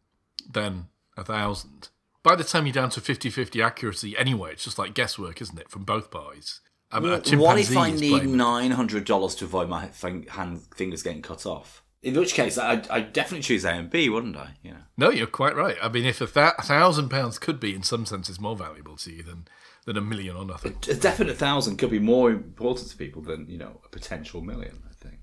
than 0.49 0.87
a 1.17 1.23
thousand. 1.23 1.89
By 2.23 2.35
the 2.35 2.43
time 2.43 2.65
you're 2.65 2.73
down 2.73 2.89
to 2.91 3.01
50 3.01 3.29
50 3.29 3.61
accuracy, 3.61 4.17
anyway, 4.17 4.51
it's 4.51 4.63
just 4.63 4.77
like 4.77 4.93
guesswork, 4.93 5.41
isn't 5.41 5.59
it, 5.59 5.69
from 5.69 5.83
both 5.83 6.11
parties? 6.11 6.61
Um, 6.91 7.05
I 7.05 7.07
mean, 7.19 7.33
a 7.33 7.37
what 7.37 7.59
if 7.59 7.77
I 7.77 7.91
need 7.91 8.25
nine 8.27 8.71
hundred 8.71 9.05
dollars 9.05 9.35
to 9.35 9.45
avoid 9.45 9.69
my 9.69 9.87
fin- 9.89 10.25
hand 10.27 10.61
fingers 10.75 11.03
getting 11.03 11.21
cut 11.21 11.45
off? 11.45 11.83
In 12.01 12.15
which 12.15 12.33
case, 12.33 12.57
I'd, 12.57 12.87
I'd 12.87 13.13
definitely 13.13 13.43
choose 13.43 13.65
A 13.65 13.71
and 13.71 13.89
B, 13.89 14.09
wouldn't 14.09 14.37
I? 14.37 14.55
You 14.63 14.71
know. 14.71 14.77
No, 14.97 15.09
you're 15.09 15.27
quite 15.27 15.55
right. 15.55 15.77
I 15.81 15.89
mean, 15.89 16.05
if 16.05 16.21
a, 16.21 16.25
th- 16.27 16.53
a 16.57 16.63
thousand 16.63 17.09
pounds 17.09 17.37
could 17.37 17.59
be, 17.59 17.75
in 17.75 17.83
some 17.83 18.05
senses, 18.05 18.39
more 18.39 18.55
valuable 18.55 18.95
to 18.97 19.11
you 19.11 19.21
than 19.21 19.47
than 19.85 19.97
a 19.97 20.01
million 20.01 20.35
or 20.35 20.45
nothing. 20.45 20.75
A 20.89 20.95
definite 20.95 21.37
thousand 21.37 21.77
could 21.77 21.91
be 21.91 21.99
more 21.99 22.31
important 22.31 22.89
to 22.89 22.97
people 22.97 23.21
than 23.21 23.47
you 23.49 23.57
know 23.57 23.81
a 23.85 23.89
potential 23.89 24.41
million. 24.41 24.83
I 24.89 24.93
think. 24.93 25.19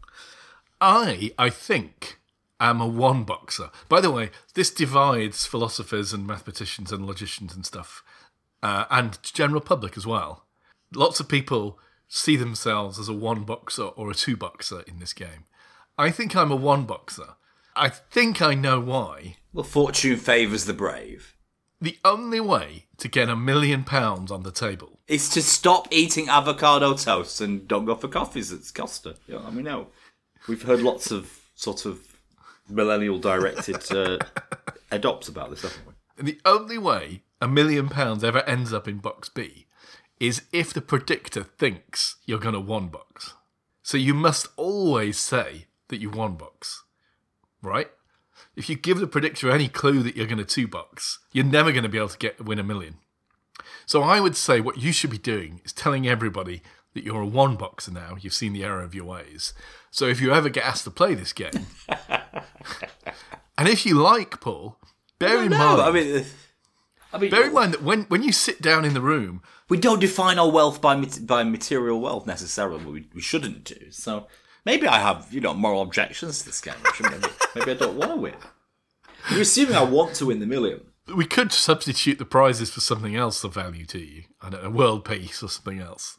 I, 0.80 1.32
I 1.38 1.50
think, 1.50 2.18
am 2.60 2.80
a 2.80 2.86
one 2.86 3.24
boxer. 3.24 3.70
By 3.88 4.00
the 4.00 4.10
way, 4.10 4.30
this 4.54 4.70
divides 4.70 5.46
philosophers 5.46 6.12
and 6.12 6.26
mathematicians 6.26 6.92
and 6.92 7.06
logicians 7.06 7.54
and 7.54 7.64
stuff, 7.64 8.02
uh, 8.62 8.84
and 8.90 9.18
general 9.22 9.60
public 9.60 9.96
as 9.96 10.06
well. 10.06 10.44
Lots 10.94 11.20
of 11.20 11.28
people 11.28 11.78
see 12.08 12.36
themselves 12.36 12.98
as 12.98 13.08
a 13.08 13.14
one 13.14 13.44
boxer 13.44 13.84
or 13.84 14.10
a 14.10 14.14
two 14.14 14.36
boxer 14.36 14.82
in 14.82 14.98
this 14.98 15.12
game. 15.12 15.44
I 15.98 16.10
think 16.10 16.36
I'm 16.36 16.52
a 16.52 16.56
one 16.56 16.84
boxer. 16.84 17.34
I 17.74 17.88
think 17.88 18.40
I 18.40 18.54
know 18.54 18.80
why. 18.80 19.36
Well, 19.52 19.64
fortune 19.64 20.16
favours 20.16 20.64
the 20.64 20.72
brave. 20.72 21.35
The 21.80 21.98
only 22.04 22.40
way 22.40 22.86
to 22.98 23.08
get 23.08 23.28
a 23.28 23.36
million 23.36 23.84
pounds 23.84 24.30
on 24.30 24.42
the 24.42 24.50
table 24.50 24.98
Is 25.08 25.28
to 25.30 25.42
stop 25.42 25.88
eating 25.90 26.28
avocado 26.28 26.94
toast 26.94 27.40
and 27.40 27.68
don't 27.68 27.84
go 27.84 27.94
for 27.94 28.08
coffees 28.08 28.52
at 28.52 28.60
Costa. 28.74 29.16
Yeah, 29.26 29.40
I 29.46 29.50
mean, 29.50 29.64
no. 29.64 29.88
We've 30.48 30.62
heard 30.62 30.80
lots 30.80 31.10
of 31.10 31.40
sort 31.54 31.84
of 31.84 32.00
millennial 32.68 33.18
directed 33.18 33.92
uh, 33.92 34.18
adopts 34.90 35.28
about 35.28 35.50
this, 35.50 35.62
haven't 35.62 35.86
we? 35.86 35.92
And 36.18 36.26
the 36.26 36.40
only 36.44 36.78
way 36.78 37.22
a 37.40 37.48
million 37.48 37.88
pounds 37.88 38.24
ever 38.24 38.42
ends 38.44 38.72
up 38.72 38.88
in 38.88 38.98
box 38.98 39.28
B 39.28 39.66
is 40.18 40.42
if 40.52 40.72
the 40.72 40.80
predictor 40.80 41.42
thinks 41.42 42.16
you're 42.24 42.38
going 42.38 42.54
to 42.54 42.60
one 42.60 42.88
box. 42.88 43.34
So 43.82 43.98
you 43.98 44.14
must 44.14 44.48
always 44.56 45.18
say 45.18 45.66
that 45.88 46.00
you 46.00 46.10
one 46.10 46.36
box, 46.36 46.84
right? 47.62 47.90
If 48.54 48.68
you 48.68 48.76
give 48.76 48.98
the 48.98 49.06
predictor 49.06 49.50
any 49.50 49.68
clue 49.68 50.02
that 50.02 50.16
you're 50.16 50.26
going 50.26 50.38
to 50.38 50.44
two 50.44 50.68
box, 50.68 51.18
you're 51.32 51.44
never 51.44 51.72
going 51.72 51.82
to 51.82 51.88
be 51.88 51.98
able 51.98 52.08
to 52.08 52.18
get 52.18 52.44
win 52.44 52.58
a 52.58 52.64
million. 52.64 52.96
So 53.86 54.02
I 54.02 54.20
would 54.20 54.36
say 54.36 54.60
what 54.60 54.78
you 54.78 54.92
should 54.92 55.10
be 55.10 55.18
doing 55.18 55.60
is 55.64 55.72
telling 55.72 56.08
everybody 56.08 56.62
that 56.94 57.04
you're 57.04 57.22
a 57.22 57.26
one 57.26 57.56
boxer 57.56 57.92
now. 57.92 58.16
You've 58.20 58.34
seen 58.34 58.52
the 58.52 58.64
error 58.64 58.82
of 58.82 58.94
your 58.94 59.04
ways. 59.04 59.52
So 59.90 60.06
if 60.06 60.20
you 60.20 60.32
ever 60.32 60.48
get 60.48 60.64
asked 60.64 60.84
to 60.84 60.90
play 60.90 61.14
this 61.14 61.32
game, 61.32 61.66
and 63.58 63.68
if 63.68 63.86
you 63.86 63.94
like 63.94 64.40
Paul, 64.40 64.78
bear 65.18 65.42
in 65.42 65.50
mind. 65.50 65.80
I 65.80 65.90
mean, 65.90 66.24
I 67.12 67.18
mean, 67.18 67.30
Bear 67.30 67.46
in 67.46 67.52
mind 67.52 67.74
that 67.74 67.82
when, 67.82 68.02
when 68.04 68.22
you 68.22 68.32
sit 68.32 68.60
down 68.60 68.84
in 68.84 68.94
the 68.94 69.00
room, 69.00 69.42
we 69.68 69.78
don't 69.78 70.00
define 70.00 70.38
our 70.38 70.50
wealth 70.50 70.80
by 70.80 70.96
by 71.22 71.44
material 71.44 72.00
wealth 72.00 72.26
necessarily. 72.26 72.84
We, 72.84 73.08
we 73.14 73.20
shouldn't 73.20 73.64
do. 73.64 73.90
So 73.90 74.26
maybe 74.66 74.86
I 74.86 74.98
have 74.98 75.28
you 75.32 75.40
know 75.40 75.54
moral 75.54 75.80
objections 75.80 76.40
to 76.40 76.46
this 76.46 76.60
game. 76.60 76.74
Maybe, 77.00 77.28
maybe 77.54 77.70
I 77.70 77.74
don't 77.74 77.96
want 77.96 78.10
to 78.10 78.16
win. 78.16 78.34
You're 79.30 79.40
assuming 79.40 79.76
I 79.76 79.84
want 79.84 80.14
to 80.16 80.26
win 80.26 80.40
the 80.40 80.46
million. 80.46 80.80
we 81.16 81.24
could 81.24 81.52
substitute 81.52 82.18
the 82.18 82.26
prizes 82.26 82.70
for 82.70 82.80
something 82.80 83.16
else 83.16 83.42
of 83.44 83.54
value 83.54 83.86
to 83.86 83.98
you. 83.98 84.24
I 84.42 84.50
don't 84.50 84.62
know, 84.62 84.70
world 84.70 85.04
peace 85.06 85.42
or 85.42 85.48
something 85.48 85.80
else. 85.80 86.18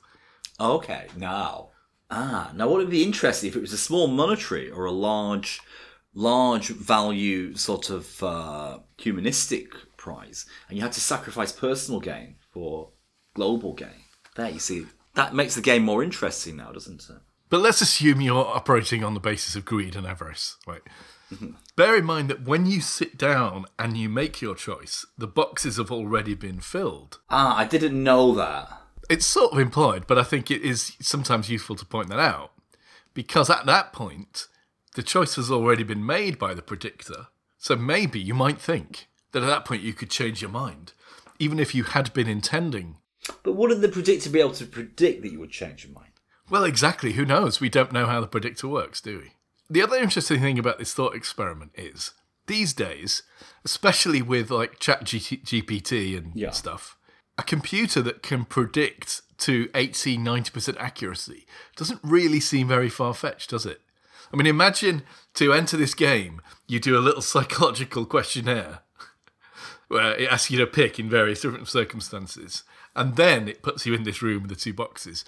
Okay, 0.60 1.08
now. 1.16 1.70
Ah, 2.10 2.52
now 2.56 2.70
what 2.70 2.78
would 2.78 2.90
be 2.90 3.04
interesting 3.04 3.50
if 3.50 3.56
it 3.56 3.62
was 3.62 3.74
a 3.74 3.78
small 3.78 4.08
monetary 4.08 4.72
or 4.72 4.86
a 4.86 4.92
large, 4.92 5.60
large 6.14 6.70
value 6.70 7.54
sort 7.56 7.90
of 7.90 8.24
uh, 8.24 8.80
humanistic 8.98 9.74
prize, 9.98 10.46
and 10.70 10.78
you 10.78 10.84
had 10.84 10.94
to 10.94 11.02
sacrifice 11.02 11.52
personal 11.52 12.00
gain 12.00 12.36
for 12.50 12.92
global 13.36 13.74
gain. 13.74 14.06
There, 14.36 14.50
you 14.50 14.60
see, 14.60 14.86
that 15.16 15.36
makes 15.36 15.56
the 15.56 15.62
game 15.62 15.84
more 15.84 16.02
interesting 16.02 16.56
now, 16.56 16.72
doesn't 16.72 17.04
it? 17.10 17.22
But 17.50 17.62
let's 17.62 17.82
assume 17.82 18.22
you're 18.22 18.46
operating 18.46 19.04
on 19.04 19.14
the 19.14 19.20
basis 19.20 19.56
of 19.56 19.66
greed 19.66 19.96
and 19.96 20.06
avarice, 20.06 20.58
right? 20.68 20.82
Bear 21.76 21.96
in 21.98 22.06
mind 22.06 22.30
that 22.30 22.44
when 22.44 22.66
you 22.66 22.82
sit 22.82 23.18
down 23.18 23.66
and 23.78 23.98
you 23.98 24.10
make 24.10 24.42
your 24.42 24.56
choice, 24.56 25.06
the 25.18 25.28
boxes 25.28 25.78
have 25.78 25.92
already 25.92 26.36
been 26.36 26.60
filled. 26.60 27.20
Ah, 27.30 27.58
I 27.58 27.66
didn't 27.66 28.02
know 28.02 28.34
that. 28.36 28.82
It's 29.10 29.26
sort 29.26 29.54
of 29.54 29.60
implied, 29.60 30.08
but 30.08 30.18
I 30.18 30.24
think 30.24 30.52
it 30.52 30.62
is 30.62 30.94
sometimes 31.00 31.50
useful 31.50 31.76
to 31.78 31.86
point 31.86 32.10
that 32.10 32.20
out 32.20 32.52
because 33.14 33.50
at 33.50 33.66
that 33.66 33.94
point, 33.94 34.48
the 34.96 35.02
choice 35.04 35.38
has 35.38 35.50
already 35.50 35.84
been 35.84 36.06
made 36.06 36.38
by 36.38 36.54
the 36.54 36.62
predictor. 36.62 37.28
So 37.58 37.76
maybe 37.76 38.20
you 38.20 38.34
might 38.34 38.62
think 38.62 39.08
that 39.32 39.44
at 39.44 39.48
that 39.48 39.66
point 39.66 39.82
you 39.82 39.94
could 39.94 40.10
change 40.10 40.42
your 40.42 40.52
mind, 40.52 40.94
even 41.40 41.60
if 41.60 41.74
you 41.74 41.84
had 41.84 42.14
been 42.14 42.28
intending. 42.28 42.98
But 43.44 43.56
wouldn't 43.56 43.82
the 43.82 43.90
predictor 43.90 44.30
be 44.30 44.40
able 44.40 44.52
to 44.54 44.66
predict 44.66 45.24
that 45.24 45.32
you 45.32 45.40
would 45.40 45.52
change 45.52 45.84
your 45.84 45.94
mind? 45.94 46.07
Well, 46.50 46.64
exactly. 46.64 47.14
Who 47.14 47.26
knows? 47.26 47.60
We 47.60 47.70
don't 47.70 47.92
know 47.92 48.06
how 48.06 48.22
the 48.22 48.28
predictor 48.28 48.68
works, 48.68 49.02
do 49.02 49.20
we? 49.20 49.32
The 49.70 49.82
other 49.82 49.98
interesting 49.98 50.40
thing 50.40 50.58
about 50.58 50.80
this 50.80 50.94
thought 50.94 51.16
experiment 51.16 51.72
is 51.76 52.12
these 52.48 52.74
days, 52.74 53.24
especially 53.66 54.22
with 54.22 54.50
like 54.50 54.80
Chat 54.80 55.04
GPT 55.04 56.18
and 56.18 56.32
Yeah. 56.36 56.52
stuff, 56.52 56.98
a 57.38 57.44
computer 57.44 58.02
that 58.02 58.24
can 58.24 58.46
predict 58.46 59.22
to 59.40 59.70
80 59.76 60.18
90% 60.18 60.78
accuracy 60.80 61.46
doesn't 61.76 62.00
really 62.02 62.40
seem 62.40 62.68
very 62.68 62.90
far 62.90 63.14
fetched, 63.14 63.50
does 63.50 63.66
it? 63.66 63.82
I 64.34 64.38
mean, 64.38 64.48
imagine 64.48 65.04
to 65.36 65.54
enter 65.54 65.78
this 65.78 65.94
game, 65.94 66.42
you 66.68 66.80
do 66.80 66.98
a 66.98 67.00
little 67.04 67.22
psychological 67.34 68.06
questionnaire 68.06 68.80
where 69.90 70.16
it 70.16 70.32
asks 70.32 70.50
you 70.50 70.58
to 70.60 70.68
pick 70.68 70.98
in 70.98 71.10
various 71.10 71.42
different 71.42 71.68
circumstances, 71.68 72.64
and 72.96 73.16
then 73.18 73.48
it 73.48 73.62
puts 73.62 73.86
you 73.86 73.94
in 73.94 74.04
this 74.04 74.22
room 74.22 74.44
with 74.44 74.50
the 74.50 74.56
two 74.56 74.74
boxes. 74.74 75.24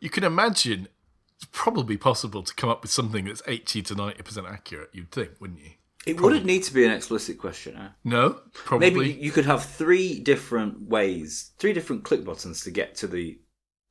You 0.00 0.10
can 0.10 0.24
imagine 0.24 0.88
it's 1.36 1.48
probably 1.52 1.96
possible 1.96 2.42
to 2.42 2.54
come 2.54 2.70
up 2.70 2.82
with 2.82 2.90
something 2.90 3.24
that's 3.26 3.42
80 3.46 3.82
to 3.82 3.94
90% 3.94 4.50
accurate, 4.50 4.90
you'd 4.92 5.10
think, 5.10 5.32
wouldn't 5.40 5.60
you? 5.60 5.70
It 6.06 6.20
wouldn't 6.20 6.46
need 6.46 6.62
to 6.62 6.72
be 6.72 6.84
an 6.84 6.92
explicit 6.92 7.36
questionnaire. 7.36 7.96
No? 8.04 8.40
Probably. 8.52 8.90
Maybe 8.90 9.12
you 9.20 9.32
could 9.32 9.44
have 9.44 9.64
three 9.64 10.20
different 10.20 10.82
ways, 10.82 11.50
three 11.58 11.72
different 11.72 12.04
click 12.04 12.24
buttons 12.24 12.62
to 12.62 12.70
get 12.70 12.94
to 12.96 13.08
the 13.08 13.40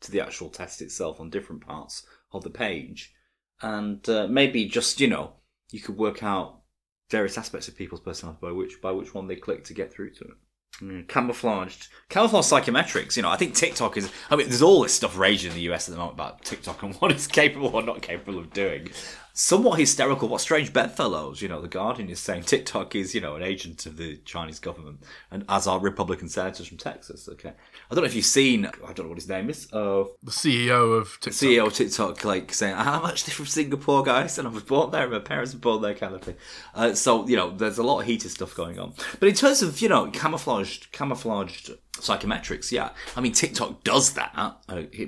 to 0.01 0.12
the 0.12 0.21
actual 0.21 0.50
test 0.50 0.81
itself 0.81 1.19
on 1.19 1.29
different 1.29 1.65
parts 1.65 2.05
of 2.31 2.43
the 2.43 2.50
page, 2.50 3.13
and 3.62 4.07
uh, 4.07 4.27
maybe 4.29 4.65
just 4.65 5.01
you 5.01 5.07
know 5.09 5.33
you 5.71 5.81
could 5.81 5.97
work 5.97 6.24
out 6.24 6.62
various 7.09 7.38
aspects 7.38 7.67
of 7.67 7.75
people's 7.75 8.01
personality 8.01 8.39
by 8.41 8.51
which 8.51 8.81
by 8.81 8.91
which 8.91 9.13
one 9.13 9.27
they 9.27 9.35
click 9.35 9.65
to 9.65 9.74
get 9.74 9.93
through 9.93 10.12
to 10.12 10.24
it. 10.24 10.38
Mm, 10.82 11.08
camouflaged, 11.08 11.88
camouflaged 12.10 12.50
psychometrics. 12.50 13.15
You 13.15 13.24
know, 13.24 13.29
I 13.29 13.38
think 13.38 13.55
TikTok 13.55 13.96
is. 13.96 14.12
I 14.29 14.36
mean, 14.36 14.50
there's 14.50 14.62
all 14.62 14.82
this 14.84 14.94
stuff 14.94 15.17
raging 15.17 15.51
in 15.51 15.55
the 15.55 15.74
US 15.74 15.88
at 15.88 15.94
the 15.94 15.98
moment 15.98 16.15
about 16.15 16.44
TikTok 16.44 16.84
and 16.84 16.96
what 17.00 17.12
it's 17.12 17.27
capable 17.27 17.70
or 17.70 17.82
not 17.82 18.01
capable 18.01 18.38
of 18.38 18.51
doing. 18.51 18.89
Somewhat 19.37 19.79
hysterical. 19.79 20.29
What 20.29 20.39
strange 20.39 20.71
bedfellows. 20.71 21.41
You 21.41 21.49
know, 21.49 21.61
the 21.61 21.67
Guardian 21.67 22.07
is 22.07 22.21
saying 22.21 22.43
TikTok 22.43 22.95
is, 22.95 23.13
you 23.13 23.19
know, 23.19 23.35
an 23.35 23.43
agent 23.43 23.85
of 23.85 23.97
the 23.97 24.15
Chinese 24.23 24.59
government, 24.59 25.03
and 25.29 25.43
as 25.49 25.67
are 25.67 25.77
Republican 25.77 26.29
senators 26.29 26.67
from 26.67 26.77
Texas. 26.77 27.27
Okay, 27.27 27.49
I 27.49 27.93
don't 27.93 28.05
know 28.05 28.07
if 28.07 28.15
you've 28.15 28.23
seen. 28.23 28.65
I 28.65 28.93
don't 28.93 28.99
know 28.99 29.09
what 29.09 29.17
his 29.17 29.27
name 29.27 29.49
is. 29.49 29.67
Uh, 29.73 30.05
the 30.23 30.31
CEO 30.31 30.97
of 30.97 31.19
TikTok. 31.19 31.33
CEO 31.33 31.67
of 31.67 31.73
TikTok, 31.73 32.23
like 32.23 32.53
saying, 32.53 32.75
"I'm 32.77 33.05
actually 33.05 33.33
from 33.33 33.47
Singapore, 33.47 34.03
guys, 34.03 34.37
and 34.37 34.47
I 34.47 34.51
was 34.51 34.63
born 34.63 34.91
there, 34.91 35.03
and 35.03 35.11
my 35.11 35.19
parents 35.19 35.53
were 35.53 35.59
born 35.59 35.81
there," 35.81 35.95
kind 35.95 36.15
of 36.15 36.21
thing. 36.21 36.37
Uh, 36.73 36.93
so 36.93 37.27
you 37.27 37.35
know, 37.35 37.51
there's 37.51 37.77
a 37.77 37.83
lot 37.83 37.99
of 37.99 38.05
heated 38.05 38.31
stuff 38.31 38.55
going 38.55 38.79
on. 38.79 38.93
But 39.19 39.27
in 39.27 39.35
terms 39.35 39.61
of 39.61 39.81
you 39.81 39.89
know, 39.89 40.09
camouflaged, 40.11 40.93
camouflaged 40.93 41.71
psychometrics, 41.95 42.71
yeah, 42.71 42.91
I 43.17 43.19
mean, 43.19 43.33
TikTok 43.33 43.83
does 43.83 44.13
that, 44.13 44.31
uh, 44.37 44.53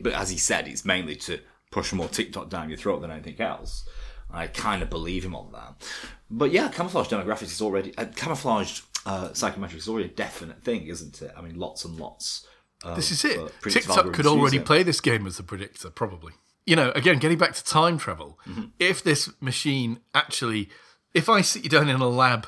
but 0.01 0.11
as 0.11 0.31
he 0.31 0.37
said, 0.37 0.67
it's 0.67 0.83
mainly 0.83 1.15
to 1.15 1.39
push 1.71 1.93
more 1.93 2.09
TikTok 2.09 2.49
down 2.49 2.67
your 2.67 2.77
throat 2.77 2.99
than 2.99 3.11
anything 3.11 3.39
else. 3.39 3.87
I 4.31 4.47
kind 4.47 4.83
of 4.83 4.89
believe 4.89 5.23
him 5.23 5.35
on 5.35 5.51
that. 5.53 5.87
But 6.29 6.51
yeah, 6.51 6.67
camouflage 6.69 7.07
demographics 7.07 7.43
is 7.43 7.61
already 7.61 7.97
uh, 7.97 8.05
camouflaged 8.15 8.83
uh, 9.05 9.29
psychometrics 9.29 9.75
is 9.77 9.87
already 9.87 10.09
a 10.09 10.11
definite 10.11 10.63
thing, 10.63 10.87
isn't 10.87 11.21
it? 11.21 11.31
I 11.37 11.41
mean, 11.41 11.57
lots 11.57 11.85
and 11.85 11.97
lots. 11.97 12.45
Of, 12.83 12.95
This 12.97 13.09
is 13.11 13.23
it. 13.23 13.39
TikTok 13.63 14.11
could 14.13 14.27
already 14.27 14.59
play 14.59 14.83
this 14.83 14.99
game 15.01 15.25
as 15.25 15.39
a 15.39 15.43
predictor, 15.43 15.89
probably. 15.89 16.33
You 16.65 16.75
know, 16.75 16.91
again, 16.91 17.17
getting 17.17 17.37
back 17.37 17.53
to 17.53 17.63
time 17.63 17.97
travel, 17.97 18.37
Mm-hmm. 18.47 18.65
if 18.79 19.01
this 19.01 19.29
machine 19.41 20.01
actually, 20.13 20.69
if 21.13 21.29
I 21.29 21.39
sit 21.41 21.63
you 21.63 21.69
down 21.69 21.87
in 21.89 22.01
a 22.01 22.07
lab 22.09 22.47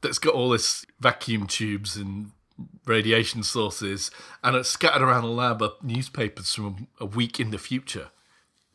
that's 0.00 0.18
got 0.18 0.34
all 0.34 0.48
this 0.48 0.86
vacuum 0.98 1.46
tubes 1.46 1.96
and 1.96 2.30
radiation 2.86 3.42
sources, 3.42 4.10
and 4.42 4.56
it's 4.56 4.70
scattered 4.70 5.02
around 5.02 5.22
the 5.24 5.28
lab 5.28 5.60
are 5.62 5.72
newspapers 5.82 6.54
from 6.54 6.88
a 6.98 7.04
week 7.06 7.38
in 7.38 7.50
the 7.50 7.58
future, 7.58 8.08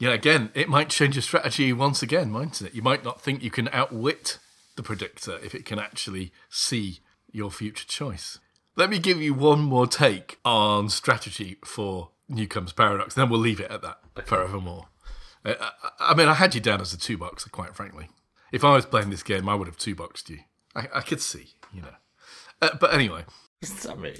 know, 0.05 0.13
again, 0.13 0.49
it 0.53 0.69
might 0.69 0.89
change 0.89 1.15
your 1.15 1.21
strategy 1.21 1.71
once 1.73 2.01
again, 2.01 2.31
mightn't 2.31 2.61
it? 2.61 2.73
You 2.73 2.81
might 2.81 3.03
not 3.03 3.21
think 3.21 3.43
you 3.43 3.51
can 3.51 3.69
outwit 3.71 4.39
the 4.75 4.83
predictor 4.83 5.37
if 5.43 5.53
it 5.53 5.65
can 5.65 5.79
actually 5.79 6.31
see 6.49 6.99
your 7.31 7.51
future 7.51 7.85
choice. 7.87 8.39
Let 8.75 8.89
me 8.89 8.97
give 8.97 9.21
you 9.21 9.33
one 9.33 9.61
more 9.61 9.85
take 9.85 10.39
on 10.43 10.89
strategy 10.89 11.57
for 11.63 12.09
Newcomb's 12.27 12.73
Paradox, 12.73 13.15
and 13.15 13.23
then 13.23 13.29
we'll 13.29 13.39
leave 13.39 13.59
it 13.59 13.69
at 13.69 13.81
that 13.83 13.99
forevermore. 14.25 14.87
Uh, 15.45 15.53
I, 15.59 16.11
I 16.11 16.15
mean, 16.15 16.27
I 16.27 16.33
had 16.33 16.55
you 16.55 16.61
down 16.61 16.81
as 16.81 16.93
a 16.93 16.97
two 16.97 17.17
boxer, 17.17 17.49
quite 17.49 17.75
frankly. 17.75 18.09
If 18.51 18.63
I 18.63 18.73
was 18.75 18.85
playing 18.85 19.09
this 19.09 19.23
game, 19.23 19.47
I 19.47 19.55
would 19.55 19.67
have 19.67 19.77
two 19.77 19.95
boxed 19.95 20.29
you. 20.29 20.39
I, 20.75 20.87
I 20.95 21.01
could 21.01 21.21
see, 21.21 21.53
you 21.71 21.81
know. 21.81 21.95
Uh, 22.61 22.69
but 22.79 22.93
anyway, 22.93 23.25
I 23.89 23.95
mean, 23.95 24.15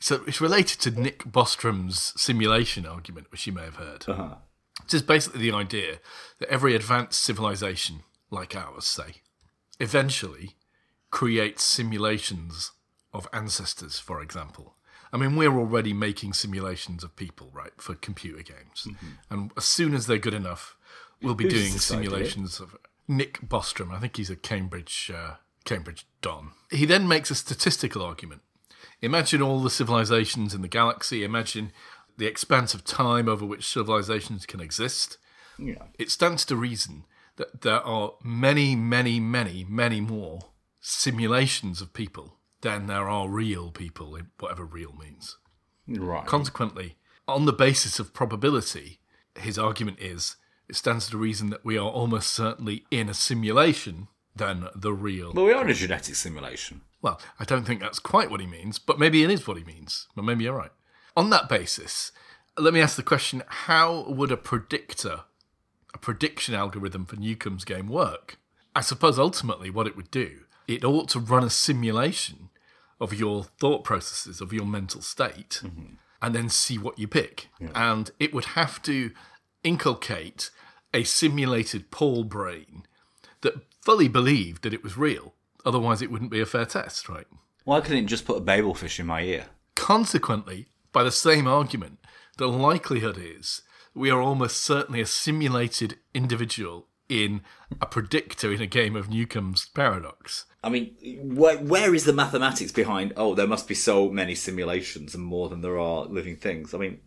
so 0.00 0.22
it's 0.26 0.40
related 0.40 0.80
to 0.80 0.90
Nick 0.90 1.24
Bostrom's 1.24 2.12
simulation 2.20 2.86
argument, 2.86 3.30
which 3.30 3.46
you 3.46 3.52
may 3.52 3.64
have 3.64 3.76
heard. 3.76 4.04
uh-huh. 4.08 4.34
Which 4.82 4.94
is 4.94 5.02
basically 5.02 5.40
the 5.40 5.56
idea 5.56 5.98
that 6.38 6.48
every 6.48 6.74
advanced 6.74 7.20
civilization, 7.20 8.02
like 8.30 8.54
ours, 8.56 8.86
say, 8.86 9.16
eventually 9.80 10.56
creates 11.10 11.62
simulations 11.62 12.72
of 13.12 13.28
ancestors, 13.32 13.98
for 13.98 14.22
example. 14.22 14.74
I 15.12 15.16
mean, 15.16 15.36
we're 15.36 15.56
already 15.58 15.92
making 15.92 16.34
simulations 16.34 17.02
of 17.02 17.16
people, 17.16 17.50
right, 17.52 17.72
for 17.78 17.94
computer 17.94 18.42
games. 18.42 18.86
And 19.30 19.50
as 19.56 19.64
soon 19.64 19.94
as 19.94 20.06
they're 20.06 20.18
good 20.18 20.34
enough, 20.34 20.76
we'll 21.22 21.34
be 21.34 21.44
Who's 21.44 21.54
doing 21.54 21.72
this 21.72 21.90
idea? 21.90 22.10
simulations 22.10 22.60
of 22.60 22.76
Nick 23.06 23.40
Bostrom. 23.40 23.90
I 23.90 24.00
think 24.00 24.16
he's 24.18 24.28
a 24.30 24.36
Cambridge 24.36 25.10
uh, 25.14 25.34
Cambridge 25.64 26.06
Don. 26.20 26.52
He 26.70 26.84
then 26.84 27.08
makes 27.08 27.30
a 27.30 27.34
statistical 27.34 28.02
argument. 28.02 28.42
Imagine 29.00 29.40
all 29.40 29.62
the 29.62 29.70
civilizations 29.70 30.54
in 30.54 30.60
the 30.60 30.68
galaxy. 30.68 31.24
Imagine 31.24 31.72
the 32.18 32.26
expanse 32.26 32.74
of 32.74 32.84
time 32.84 33.28
over 33.28 33.46
which 33.46 33.66
civilizations 33.66 34.44
can 34.44 34.60
exist. 34.60 35.16
Yeah. 35.58 35.84
It 35.98 36.10
stands 36.10 36.44
to 36.46 36.56
reason 36.56 37.04
that 37.36 37.62
there 37.62 37.80
are 37.80 38.12
many, 38.22 38.76
many, 38.76 39.18
many, 39.20 39.64
many 39.68 40.00
more 40.00 40.40
simulations 40.80 41.80
of 41.80 41.94
people 41.94 42.34
than 42.60 42.86
there 42.86 43.08
are 43.08 43.28
real 43.28 43.70
people, 43.70 44.16
in 44.16 44.28
whatever 44.38 44.64
real 44.64 44.92
means. 44.92 45.38
Right. 45.86 46.26
Consequently, 46.26 46.96
on 47.26 47.46
the 47.46 47.52
basis 47.52 47.98
of 47.98 48.12
probability, 48.12 48.98
his 49.38 49.58
argument 49.58 49.98
is 50.00 50.36
it 50.68 50.76
stands 50.76 51.08
to 51.10 51.16
reason 51.16 51.50
that 51.50 51.64
we 51.64 51.78
are 51.78 51.88
almost 51.88 52.30
certainly 52.30 52.84
in 52.90 53.08
a 53.08 53.14
simulation 53.14 54.08
than 54.34 54.68
the 54.74 54.92
real. 54.92 55.32
well, 55.32 55.44
we 55.44 55.52
are 55.52 55.64
in 55.64 55.70
a 55.70 55.74
genetic 55.74 56.14
simulation. 56.14 56.82
Well, 57.00 57.20
I 57.38 57.44
don't 57.44 57.64
think 57.64 57.80
that's 57.80 58.00
quite 58.00 58.30
what 58.30 58.40
he 58.40 58.46
means, 58.46 58.78
but 58.78 58.98
maybe 58.98 59.22
it 59.22 59.30
is 59.30 59.46
what 59.46 59.56
he 59.56 59.64
means. 59.64 60.08
But 60.16 60.24
maybe 60.24 60.44
you're 60.44 60.56
right. 60.56 60.72
On 61.18 61.30
that 61.30 61.48
basis, 61.48 62.12
let 62.56 62.72
me 62.72 62.80
ask 62.80 62.94
the 62.94 63.02
question 63.02 63.42
how 63.48 64.04
would 64.08 64.30
a 64.30 64.36
predictor, 64.36 65.22
a 65.92 65.98
prediction 65.98 66.54
algorithm 66.54 67.06
for 67.06 67.16
Newcomb's 67.16 67.64
game 67.64 67.88
work? 67.88 68.38
I 68.72 68.82
suppose 68.82 69.18
ultimately 69.18 69.68
what 69.68 69.88
it 69.88 69.96
would 69.96 70.12
do, 70.12 70.42
it 70.68 70.84
ought 70.84 71.08
to 71.08 71.18
run 71.18 71.42
a 71.42 71.50
simulation 71.50 72.50
of 73.00 73.12
your 73.12 73.42
thought 73.42 73.82
processes, 73.82 74.40
of 74.40 74.52
your 74.52 74.64
mental 74.64 75.02
state, 75.02 75.60
mm-hmm. 75.64 75.94
and 76.22 76.34
then 76.36 76.48
see 76.48 76.78
what 76.78 77.00
you 77.00 77.08
pick. 77.08 77.48
And 77.74 78.12
it 78.20 78.32
would 78.32 78.44
have 78.54 78.80
to 78.82 79.10
inculcate 79.64 80.52
a 80.94 81.02
simulated 81.02 81.90
Paul 81.90 82.22
brain 82.22 82.86
that 83.40 83.54
fully 83.82 84.06
believed 84.06 84.62
that 84.62 84.72
it 84.72 84.84
was 84.84 84.96
real. 84.96 85.34
Otherwise, 85.64 86.00
it 86.00 86.12
wouldn't 86.12 86.30
be 86.30 86.40
a 86.40 86.46
fair 86.46 86.64
test, 86.64 87.08
right? 87.08 87.26
Why 87.64 87.80
couldn't 87.80 88.04
it 88.04 88.06
just 88.06 88.24
put 88.24 88.36
a 88.36 88.40
babel 88.40 88.72
fish 88.72 89.00
in 89.00 89.06
my 89.06 89.22
ear? 89.22 89.46
Consequently, 89.74 90.68
by 90.98 91.04
the 91.04 91.12
same 91.12 91.46
argument, 91.46 92.00
the 92.38 92.48
likelihood 92.48 93.16
is 93.20 93.62
we 93.94 94.10
are 94.10 94.20
almost 94.20 94.60
certainly 94.60 95.00
a 95.00 95.06
simulated 95.06 95.96
individual 96.12 96.88
in 97.08 97.42
a 97.80 97.86
predictor 97.86 98.52
in 98.52 98.60
a 98.60 98.66
game 98.66 98.96
of 98.96 99.08
Newcomb's 99.08 99.68
paradox. 99.76 100.46
I 100.64 100.70
mean, 100.70 100.96
where, 101.36 101.56
where 101.58 101.94
is 101.94 102.02
the 102.02 102.12
mathematics 102.12 102.72
behind? 102.72 103.12
Oh, 103.16 103.36
there 103.36 103.46
must 103.46 103.68
be 103.68 103.76
so 103.76 104.10
many 104.10 104.34
simulations 104.34 105.14
and 105.14 105.22
more 105.22 105.48
than 105.48 105.60
there 105.60 105.78
are 105.78 106.04
living 106.06 106.34
things. 106.34 106.74
I 106.74 106.78
mean, 106.78 106.98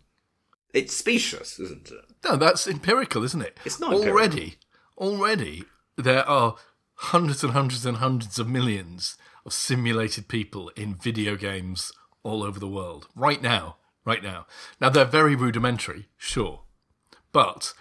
it's 0.72 0.96
specious, 0.96 1.60
isn't 1.60 1.90
it? 1.90 2.06
No, 2.24 2.36
that's 2.36 2.66
empirical, 2.66 3.24
isn't 3.24 3.42
it? 3.42 3.60
It's 3.66 3.78
not 3.78 3.92
already. 3.92 4.54
Already, 4.96 5.64
there 5.98 6.26
are 6.26 6.56
hundreds 6.94 7.44
and 7.44 7.52
hundreds 7.52 7.84
and 7.84 7.98
hundreds 7.98 8.38
of 8.38 8.48
millions 8.48 9.18
of 9.44 9.52
simulated 9.52 10.28
people 10.28 10.70
in 10.76 10.94
video 10.94 11.36
games 11.36 11.92
all 12.22 12.42
over 12.42 12.58
the 12.58 12.66
world 12.66 13.08
right 13.14 13.42
now. 13.42 13.76
Right 14.04 14.22
now. 14.22 14.46
Now 14.80 14.88
they're 14.88 15.04
very 15.04 15.36
rudimentary, 15.36 16.08
sure, 16.16 16.62
but 17.32 17.72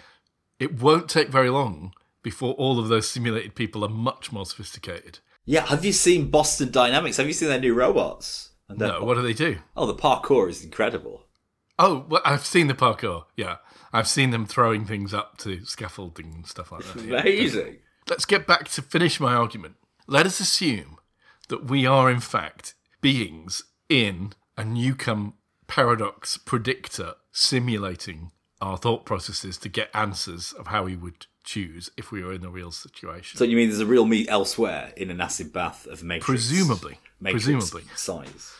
it 0.59 0.79
won't 0.79 1.09
take 1.09 1.29
very 1.29 1.49
long 1.49 1.93
before 2.21 2.53
all 2.53 2.79
of 2.79 2.87
those 2.89 3.09
simulated 3.09 3.55
people 3.55 3.83
are 3.83 3.89
much 3.89 4.31
more 4.31 4.45
sophisticated. 4.45 5.19
Yeah. 5.45 5.65
Have 5.65 5.83
you 5.83 5.91
seen 5.93 6.29
Boston 6.29 6.71
Dynamics? 6.71 7.17
Have 7.17 7.25
you 7.25 7.33
seen 7.33 7.49
their 7.49 7.59
new 7.59 7.73
robots? 7.73 8.51
No, 8.69 9.03
what 9.03 9.15
do 9.15 9.21
they 9.21 9.33
do? 9.33 9.57
Oh, 9.75 9.85
the 9.85 9.95
parkour 9.95 10.47
is 10.49 10.63
incredible. 10.63 11.25
Oh, 11.79 12.05
well, 12.07 12.21
I've 12.23 12.45
seen 12.45 12.67
the 12.67 12.73
parkour. 12.73 13.25
Yeah, 13.35 13.57
I've 13.91 14.07
seen 14.07 14.29
them 14.29 14.45
throwing 14.45 14.85
things 14.85 15.13
up 15.13 15.37
to 15.39 15.65
scaffolding 15.65 16.33
and 16.33 16.47
stuff 16.47 16.71
like 16.71 16.83
that. 16.85 17.03
yeah. 17.03 17.19
Amazing. 17.21 17.79
Let's 18.07 18.25
get 18.25 18.47
back 18.47 18.67
to 18.69 18.81
finish 18.81 19.19
my 19.19 19.33
argument. 19.33 19.75
Let 20.07 20.25
us 20.25 20.39
assume 20.39 20.97
that 21.49 21.65
we 21.65 21.85
are, 21.85 22.09
in 22.09 22.19
fact, 22.19 22.75
beings 23.01 23.63
in 23.89 24.33
a 24.57 24.63
Newcomb 24.63 25.33
paradox 25.71 26.35
predictor 26.35 27.13
simulating 27.31 28.29
our 28.59 28.75
thought 28.75 29.05
processes 29.05 29.57
to 29.57 29.69
get 29.69 29.89
answers 29.93 30.51
of 30.51 30.67
how 30.67 30.83
we 30.83 30.97
would 30.97 31.27
choose 31.45 31.89
if 31.95 32.11
we 32.11 32.21
were 32.21 32.33
in 32.33 32.43
a 32.43 32.49
real 32.49 32.71
situation. 32.73 33.37
So 33.37 33.45
you 33.45 33.55
mean 33.55 33.69
there's 33.69 33.79
a 33.79 33.85
real 33.85 34.05
me 34.05 34.27
elsewhere 34.27 34.91
in 34.97 35.09
an 35.09 35.21
acid 35.21 35.53
bath 35.53 35.87
of 35.87 36.03
matrix? 36.03 36.25
Presumably. 36.25 36.99
Matrix 37.21 37.45
Presumably. 37.45 37.83
size. 37.95 38.51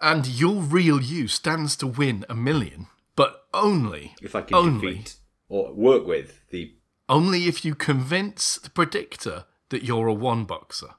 and 0.00 0.26
your 0.26 0.54
real 0.54 1.02
you 1.02 1.28
stands 1.28 1.76
to 1.76 1.86
win 1.86 2.24
a 2.30 2.34
million, 2.34 2.86
but 3.14 3.44
only 3.52 4.14
If 4.22 4.34
I 4.34 4.40
can 4.40 4.56
only 4.56 4.94
defeat 4.94 5.16
or 5.50 5.70
work 5.74 6.06
with 6.06 6.40
the 6.50 6.72
only 7.10 7.44
if 7.44 7.66
you 7.66 7.74
convince 7.74 8.56
the 8.56 8.70
predictor 8.70 9.44
that 9.68 9.82
you're 9.82 10.06
a 10.06 10.14
one 10.14 10.46
boxer. 10.46 10.94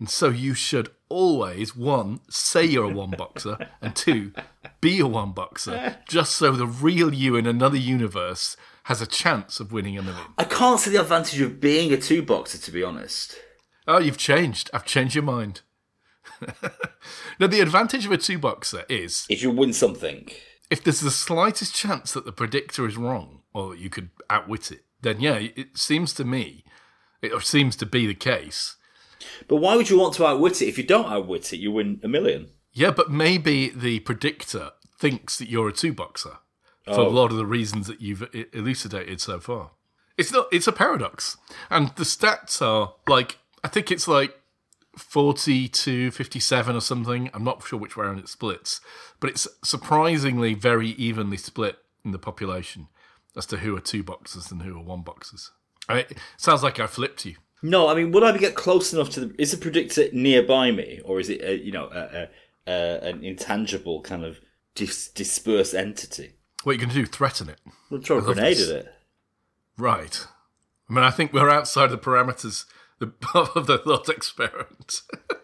And 0.00 0.08
so 0.08 0.30
you 0.30 0.54
should 0.54 0.88
always, 1.10 1.76
one, 1.76 2.20
say 2.30 2.64
you're 2.64 2.90
a 2.90 2.94
one 2.94 3.10
boxer, 3.10 3.68
and 3.82 3.94
two, 3.94 4.32
be 4.80 4.98
a 4.98 5.06
one 5.06 5.32
boxer, 5.32 5.98
just 6.08 6.34
so 6.34 6.52
the 6.52 6.66
real 6.66 7.12
you 7.12 7.36
in 7.36 7.46
another 7.46 7.76
universe 7.76 8.56
has 8.84 9.02
a 9.02 9.06
chance 9.06 9.60
of 9.60 9.72
winning 9.72 9.98
a 9.98 10.02
million. 10.02 10.24
I 10.38 10.44
can't 10.44 10.80
see 10.80 10.90
the 10.90 11.02
advantage 11.02 11.40
of 11.42 11.60
being 11.60 11.92
a 11.92 11.98
two 11.98 12.22
boxer, 12.22 12.56
to 12.56 12.70
be 12.72 12.82
honest. 12.82 13.38
Oh, 13.86 13.98
you've 13.98 14.16
changed. 14.16 14.70
I've 14.72 14.86
changed 14.86 15.14
your 15.14 15.24
mind. 15.24 15.60
now, 17.38 17.46
the 17.46 17.60
advantage 17.60 18.06
of 18.06 18.12
a 18.12 18.16
two 18.16 18.38
boxer 18.38 18.84
is 18.88 19.26
If 19.28 19.42
you 19.42 19.50
win 19.50 19.74
something, 19.74 20.30
if 20.70 20.82
there's 20.82 21.00
the 21.00 21.10
slightest 21.10 21.74
chance 21.74 22.12
that 22.12 22.24
the 22.24 22.32
predictor 22.32 22.86
is 22.86 22.96
wrong 22.96 23.42
or 23.52 23.70
that 23.70 23.78
you 23.78 23.90
could 23.90 24.10
outwit 24.30 24.72
it, 24.72 24.84
then 25.02 25.20
yeah, 25.20 25.34
it 25.34 25.76
seems 25.76 26.14
to 26.14 26.24
me, 26.24 26.64
it 27.20 27.38
seems 27.42 27.76
to 27.76 27.86
be 27.86 28.06
the 28.06 28.14
case. 28.14 28.76
But 29.48 29.56
why 29.56 29.76
would 29.76 29.90
you 29.90 29.98
want 29.98 30.14
to 30.14 30.26
outwit 30.26 30.60
it? 30.62 30.66
If 30.68 30.78
you 30.78 30.84
don't 30.84 31.06
outwit 31.10 31.52
it, 31.52 31.58
you 31.58 31.72
win 31.72 32.00
a 32.02 32.08
million. 32.08 32.48
Yeah, 32.72 32.90
but 32.90 33.10
maybe 33.10 33.68
the 33.70 34.00
predictor 34.00 34.70
thinks 34.98 35.38
that 35.38 35.48
you're 35.48 35.68
a 35.68 35.72
two 35.72 35.92
boxer 35.92 36.38
for 36.84 37.00
Oh. 37.00 37.06
a 37.06 37.10
lot 37.10 37.30
of 37.30 37.36
the 37.36 37.46
reasons 37.46 37.86
that 37.86 38.00
you've 38.00 38.28
elucidated 38.52 39.20
so 39.20 39.40
far. 39.40 39.70
It's 40.16 40.32
not. 40.32 40.46
It's 40.52 40.66
a 40.66 40.72
paradox, 40.72 41.36
and 41.70 41.88
the 41.96 42.04
stats 42.04 42.60
are 42.60 42.94
like 43.08 43.38
I 43.64 43.68
think 43.68 43.90
it's 43.90 44.06
like 44.06 44.34
forty 44.96 45.68
to 45.68 46.10
fifty-seven 46.10 46.76
or 46.76 46.80
something. 46.80 47.30
I'm 47.32 47.44
not 47.44 47.66
sure 47.66 47.78
which 47.78 47.96
way 47.96 48.04
around 48.06 48.18
it 48.18 48.28
splits, 48.28 48.80
but 49.20 49.30
it's 49.30 49.48
surprisingly 49.64 50.54
very 50.54 50.88
evenly 50.90 51.36
split 51.36 51.78
in 52.04 52.10
the 52.12 52.18
population 52.18 52.88
as 53.36 53.46
to 53.46 53.58
who 53.58 53.76
are 53.76 53.80
two 53.80 54.02
boxers 54.02 54.50
and 54.50 54.62
who 54.62 54.76
are 54.76 54.82
one 54.82 55.02
boxers. 55.02 55.52
I 55.88 55.94
mean, 55.94 56.04
it 56.10 56.18
sounds 56.36 56.62
like 56.62 56.78
I 56.80 56.86
flipped 56.86 57.24
you. 57.24 57.36
No, 57.62 57.88
I 57.88 57.94
mean, 57.94 58.10
would 58.12 58.22
I 58.22 58.36
get 58.38 58.54
close 58.54 58.92
enough 58.92 59.10
to 59.10 59.20
the? 59.20 59.34
Is 59.38 59.50
the 59.50 59.56
predictor 59.58 60.04
nearby 60.12 60.70
me, 60.70 61.00
or 61.04 61.20
is 61.20 61.28
it 61.28 61.42
a, 61.42 61.58
you 61.58 61.72
know 61.72 61.86
a, 61.92 61.98
a, 62.22 62.28
a, 62.72 63.08
an 63.08 63.24
intangible 63.24 64.00
kind 64.02 64.24
of 64.24 64.40
dis- 64.74 65.08
dispersed 65.08 65.74
entity? 65.74 66.34
What 66.62 66.72
are 66.72 66.74
you 66.74 66.78
going 66.80 66.90
to 66.90 66.94
do? 66.94 67.06
Threaten 67.06 67.48
it? 67.48 67.60
We'll 67.90 68.00
throw 68.00 68.18
a 68.18 68.22
grenade 68.22 68.56
this. 68.56 68.70
at 68.70 68.76
it. 68.76 68.94
Right. 69.76 70.26
I 70.88 70.92
mean, 70.92 71.04
I 71.04 71.10
think 71.10 71.32
we're 71.32 71.48
outside 71.50 71.88
the 71.90 71.98
parameters 71.98 72.64
of 73.00 73.66
the 73.66 73.78
thought 73.78 74.08
experiment. 74.08 75.02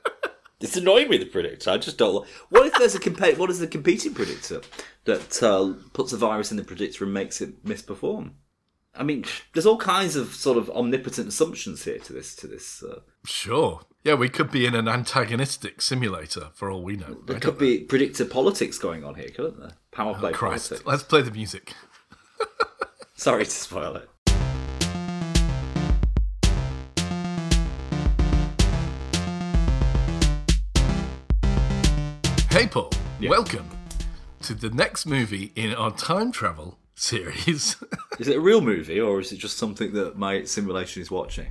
It's 0.59 0.76
annoying 0.76 1.11
me, 1.11 1.18
the 1.18 1.26
predictor. 1.26 1.70
I 1.70 1.76
just 1.76 1.98
don't. 1.98 2.26
What 2.48 2.66
if 2.66 2.72
there's 2.79 2.94
a 2.94 2.98
compa- 2.98 3.37
What 3.37 3.50
is 3.50 3.59
the 3.59 3.66
competing 3.66 4.14
predictor 4.14 4.62
that 5.05 5.42
uh, 5.42 5.74
puts 5.92 6.14
a 6.14 6.16
virus 6.16 6.50
in 6.50 6.57
the 6.57 6.64
predictor 6.64 7.05
and 7.05 7.12
makes 7.12 7.42
it 7.42 7.62
misperform? 7.62 8.31
I 8.99 9.03
mean, 9.03 9.25
there's 9.53 9.67
all 9.67 9.77
kinds 9.77 10.17
of 10.17 10.35
sort 10.35 10.57
of 10.57 10.71
omnipotent 10.71 11.29
assumptions 11.29 11.85
here 11.85 11.99
to 11.99 12.13
this. 12.13 12.35
To 12.37 12.47
this, 12.47 12.83
uh, 12.83 13.01
Sure. 13.27 13.81
Yeah, 14.05 14.15
we 14.15 14.29
could 14.29 14.51
be 14.51 14.67
in 14.67 14.75
an 14.75 14.89
antagonistic 14.89 15.83
simulator 15.83 16.49
for 16.55 16.71
all 16.71 16.83
we 16.83 16.97
know. 16.97 17.19
there 17.27 17.41
could 17.41 17.59
be 17.59 17.81
predictor 17.81 18.25
politics 18.25 18.79
going 18.79 19.05
on 19.05 19.17
here, 19.17 19.29
couldn't 19.29 19.59
there? 19.61 19.73
Power 19.91 20.15
play 20.15 20.31
know. 20.31 20.37
Christ. 20.37 20.69
politics. 20.71 20.87
Let's 20.87 21.03
play 21.03 21.23
the 21.23 21.31
music. 21.33 21.75
Sorry 23.17 23.45
to 23.45 23.51
spoil 23.51 23.97
it. 23.97 24.09
Hey, 32.51 32.67
Paul. 32.67 32.91
Welcome 33.21 33.69
to 34.43 34.55
the 34.55 34.71
next 34.71 35.05
movie 35.05 35.53
in 35.57 35.75
our 35.75 35.91
time 35.91 36.33
travel 36.33 36.79
series. 36.97 37.77
Is 38.19 38.29
it 38.29 38.37
a 38.37 38.41
real 38.41 38.61
movie 38.61 39.01
or 39.01 39.21
is 39.21 39.31
it 39.33 39.37
just 39.37 39.59
something 39.59 39.93
that 39.93 40.17
my 40.17 40.45
simulation 40.45 41.03
is 41.03 41.11
watching? 41.11 41.49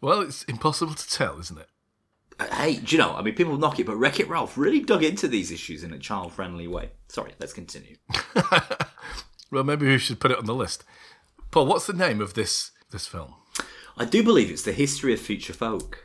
well, 0.00 0.20
it's 0.20 0.42
impossible 0.44 0.94
to 0.94 1.08
tell, 1.08 1.38
isn't 1.38 1.58
it? 1.58 1.68
Uh, 2.40 2.46
Hey, 2.54 2.76
do 2.76 2.96
you 2.96 2.98
know? 3.02 3.14
I 3.14 3.22
mean, 3.22 3.34
people 3.34 3.56
knock 3.58 3.78
it, 3.78 3.86
but 3.86 3.96
Wreck 3.96 4.18
It 4.20 4.28
Ralph 4.28 4.56
really 4.58 4.80
dug 4.80 5.04
into 5.04 5.28
these 5.28 5.52
issues 5.52 5.84
in 5.84 5.92
a 5.92 5.98
child-friendly 5.98 6.66
way. 6.68 6.90
Sorry, 7.08 7.32
let's 7.38 7.52
continue. 7.52 7.96
Well, 9.50 9.62
maybe 9.62 9.86
we 9.86 9.98
should 9.98 10.18
put 10.18 10.32
it 10.32 10.38
on 10.38 10.46
the 10.46 10.54
list. 10.54 10.82
Paul, 11.52 11.66
what's 11.66 11.86
the 11.86 11.92
name 11.92 12.20
of 12.20 12.34
this 12.34 12.72
this 12.90 13.06
film? 13.06 13.34
I 13.96 14.04
do 14.04 14.24
believe 14.24 14.50
it's 14.50 14.62
the 14.62 14.72
history 14.72 15.12
of 15.12 15.20
future 15.20 15.52
folk. 15.52 16.02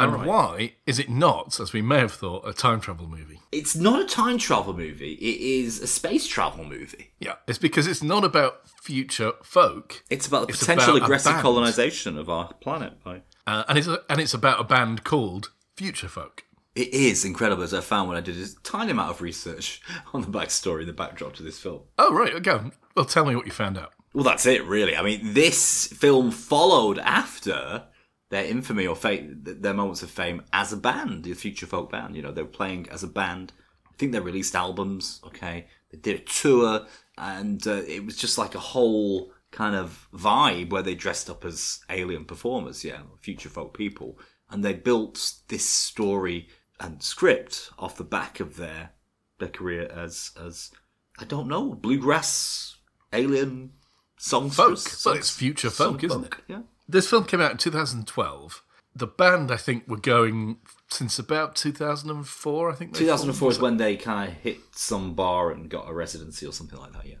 And 0.00 0.12
right? 0.12 0.26
why 0.26 0.72
is 0.86 0.98
it 0.98 1.08
not, 1.08 1.60
as 1.60 1.72
we 1.72 1.82
may 1.82 1.98
have 1.98 2.12
thought, 2.12 2.46
a 2.46 2.52
time 2.52 2.80
travel 2.80 3.06
movie? 3.06 3.40
It's 3.52 3.76
not 3.76 4.00
a 4.00 4.06
time 4.06 4.38
travel 4.38 4.74
movie. 4.74 5.14
It 5.14 5.40
is 5.40 5.80
a 5.80 5.86
space 5.86 6.26
travel 6.26 6.64
movie. 6.64 7.12
Yeah, 7.20 7.34
it's 7.46 7.58
because 7.58 7.86
it's 7.86 8.02
not 8.02 8.24
about 8.24 8.68
future 8.82 9.32
folk, 9.42 10.02
It's 10.10 10.26
about 10.26 10.46
the 10.46 10.52
It's 10.52 10.60
potential 10.60 10.96
about 10.96 11.06
aggressive 11.06 11.34
colonization 11.36 12.18
of 12.18 12.28
our 12.28 12.52
planet. 12.54 13.02
By 13.02 13.22
uh, 13.46 13.64
and 13.68 13.78
it's 13.78 13.86
a, 13.88 14.00
and 14.08 14.20
it's 14.20 14.34
about 14.34 14.60
a 14.60 14.64
band 14.64 15.04
called 15.04 15.52
Future 15.76 16.08
Folk. 16.08 16.44
It 16.74 16.88
is 16.88 17.24
incredible, 17.24 17.62
as 17.62 17.72
I 17.72 17.80
found 17.80 18.08
when 18.08 18.18
I 18.18 18.20
did 18.20 18.36
a 18.36 18.46
tiny 18.62 18.90
amount 18.90 19.10
of 19.10 19.22
research 19.22 19.80
on 20.12 20.22
the 20.22 20.26
backstory, 20.26 20.84
the 20.84 20.92
backdrop 20.92 21.34
to 21.34 21.42
this 21.42 21.58
film. 21.58 21.82
Oh 21.98 22.12
right, 22.12 22.34
okay. 22.34 22.58
Well, 22.96 23.04
tell 23.04 23.24
me 23.24 23.36
what 23.36 23.46
you 23.46 23.52
found 23.52 23.78
out. 23.78 23.92
Well, 24.12 24.24
that's 24.24 24.46
it, 24.46 24.64
really. 24.64 24.96
I 24.96 25.02
mean, 25.02 25.34
this 25.34 25.88
film 25.88 26.30
followed 26.30 26.98
after 27.00 27.84
their 28.30 28.44
infamy 28.44 28.86
or 28.86 28.96
fame, 28.96 29.40
their 29.42 29.74
moments 29.74 30.02
of 30.02 30.10
fame 30.10 30.42
as 30.52 30.72
a 30.72 30.76
band, 30.76 31.24
the 31.24 31.34
Future 31.34 31.66
Folk 31.66 31.90
band. 31.90 32.16
You 32.16 32.22
know, 32.22 32.32
they 32.32 32.42
were 32.42 32.48
playing 32.48 32.88
as 32.90 33.02
a 33.02 33.08
band. 33.08 33.52
I 33.86 33.92
think 33.96 34.12
they 34.12 34.20
released 34.20 34.54
albums. 34.54 35.20
Okay, 35.26 35.66
they 35.90 35.98
did 35.98 36.20
a 36.20 36.24
tour, 36.24 36.86
and 37.18 37.66
uh, 37.66 37.82
it 37.86 38.04
was 38.04 38.16
just 38.16 38.38
like 38.38 38.54
a 38.54 38.60
whole 38.60 39.32
kind 39.50 39.76
of 39.76 40.08
vibe 40.12 40.70
where 40.70 40.82
they 40.82 40.96
dressed 40.96 41.30
up 41.30 41.44
as 41.44 41.80
alien 41.90 42.24
performers. 42.24 42.84
Yeah, 42.84 43.02
Future 43.20 43.48
Folk 43.48 43.76
people, 43.76 44.18
and 44.50 44.64
they 44.64 44.74
built 44.74 45.34
this 45.48 45.68
story 45.68 46.48
and 46.80 47.02
script 47.02 47.70
off 47.78 47.96
the 47.96 48.04
back 48.04 48.40
of 48.40 48.56
their 48.56 48.90
their 49.38 49.48
career 49.48 49.90
as 49.94 50.32
as 50.44 50.70
I 51.18 51.24
don't 51.24 51.48
know 51.48 51.74
bluegrass 51.74 52.76
alien 53.12 53.74
songsters. 54.18 54.86
Folk, 54.86 55.14
but 55.14 55.18
it's 55.18 55.30
future 55.30 55.70
folk, 55.70 56.00
song 56.00 56.10
isn't 56.10 56.24
it? 56.24 56.34
Yeah. 56.48 56.62
This 56.88 57.08
film 57.08 57.24
came 57.24 57.40
out 57.40 57.52
in 57.52 57.58
2012. 57.58 58.62
The 58.96 59.06
band, 59.06 59.50
I 59.50 59.56
think, 59.56 59.88
were 59.88 59.96
going 59.98 60.58
since 60.88 61.18
about 61.18 61.56
2004. 61.56 62.70
I 62.70 62.74
think 62.74 62.92
they 62.92 63.00
2004 63.00 63.50
is 63.50 63.58
when 63.58 63.76
they 63.78 63.96
kind 63.96 64.30
of 64.30 64.36
hit 64.36 64.58
some 64.72 65.14
bar 65.14 65.50
and 65.50 65.68
got 65.68 65.88
a 65.88 65.92
residency 65.94 66.46
or 66.46 66.52
something 66.52 66.78
like 66.78 66.92
that. 66.92 67.06
Yeah. 67.06 67.16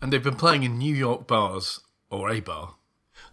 and 0.00 0.12
they've 0.12 0.22
been 0.22 0.36
playing 0.36 0.62
in 0.62 0.78
New 0.78 0.94
York 0.94 1.26
bars 1.26 1.80
or 2.10 2.30
a 2.30 2.40
bar. 2.40 2.76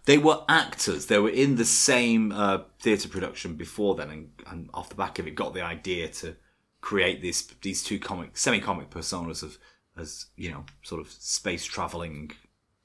They 0.04 0.18
were 0.18 0.42
actors. 0.48 1.06
They 1.06 1.18
were 1.18 1.30
in 1.30 1.56
the 1.56 1.64
same 1.64 2.32
uh, 2.32 2.58
theatre 2.80 3.08
production 3.08 3.54
before 3.54 3.94
then, 3.94 4.10
and, 4.10 4.28
and 4.48 4.68
off 4.74 4.88
the 4.88 4.94
back 4.96 5.18
of 5.18 5.26
it, 5.26 5.34
got 5.34 5.54
the 5.54 5.62
idea 5.62 6.08
to 6.08 6.36
create 6.80 7.22
these 7.22 7.46
these 7.62 7.82
two 7.82 7.98
comic 7.98 8.36
semi 8.36 8.60
comic 8.60 8.90
personas 8.90 9.42
of 9.42 9.58
as 9.96 10.26
you 10.36 10.50
know 10.50 10.64
sort 10.82 11.00
of 11.00 11.10
space 11.10 11.64
traveling, 11.64 12.32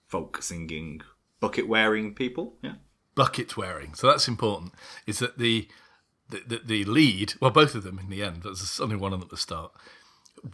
folk 0.07 0.41
singing, 0.41 1.01
bucket 1.39 1.67
wearing 1.67 2.13
people. 2.15 2.55
Yeah. 2.61 2.75
Bucket 3.15 3.57
wearing. 3.57 3.93
So 3.93 4.07
that's 4.07 4.27
important. 4.27 4.73
Is 5.05 5.19
that 5.19 5.37
the 5.37 5.67
the, 6.29 6.41
the 6.47 6.61
the 6.65 6.83
lead? 6.85 7.33
Well, 7.39 7.51
both 7.51 7.75
of 7.75 7.83
them 7.83 7.99
in 7.99 8.09
the 8.09 8.23
end. 8.23 8.43
There's 8.43 8.79
only 8.79 8.95
one 8.95 9.13
of 9.13 9.19
them 9.19 9.27
at 9.27 9.31
the 9.31 9.37
start. 9.37 9.71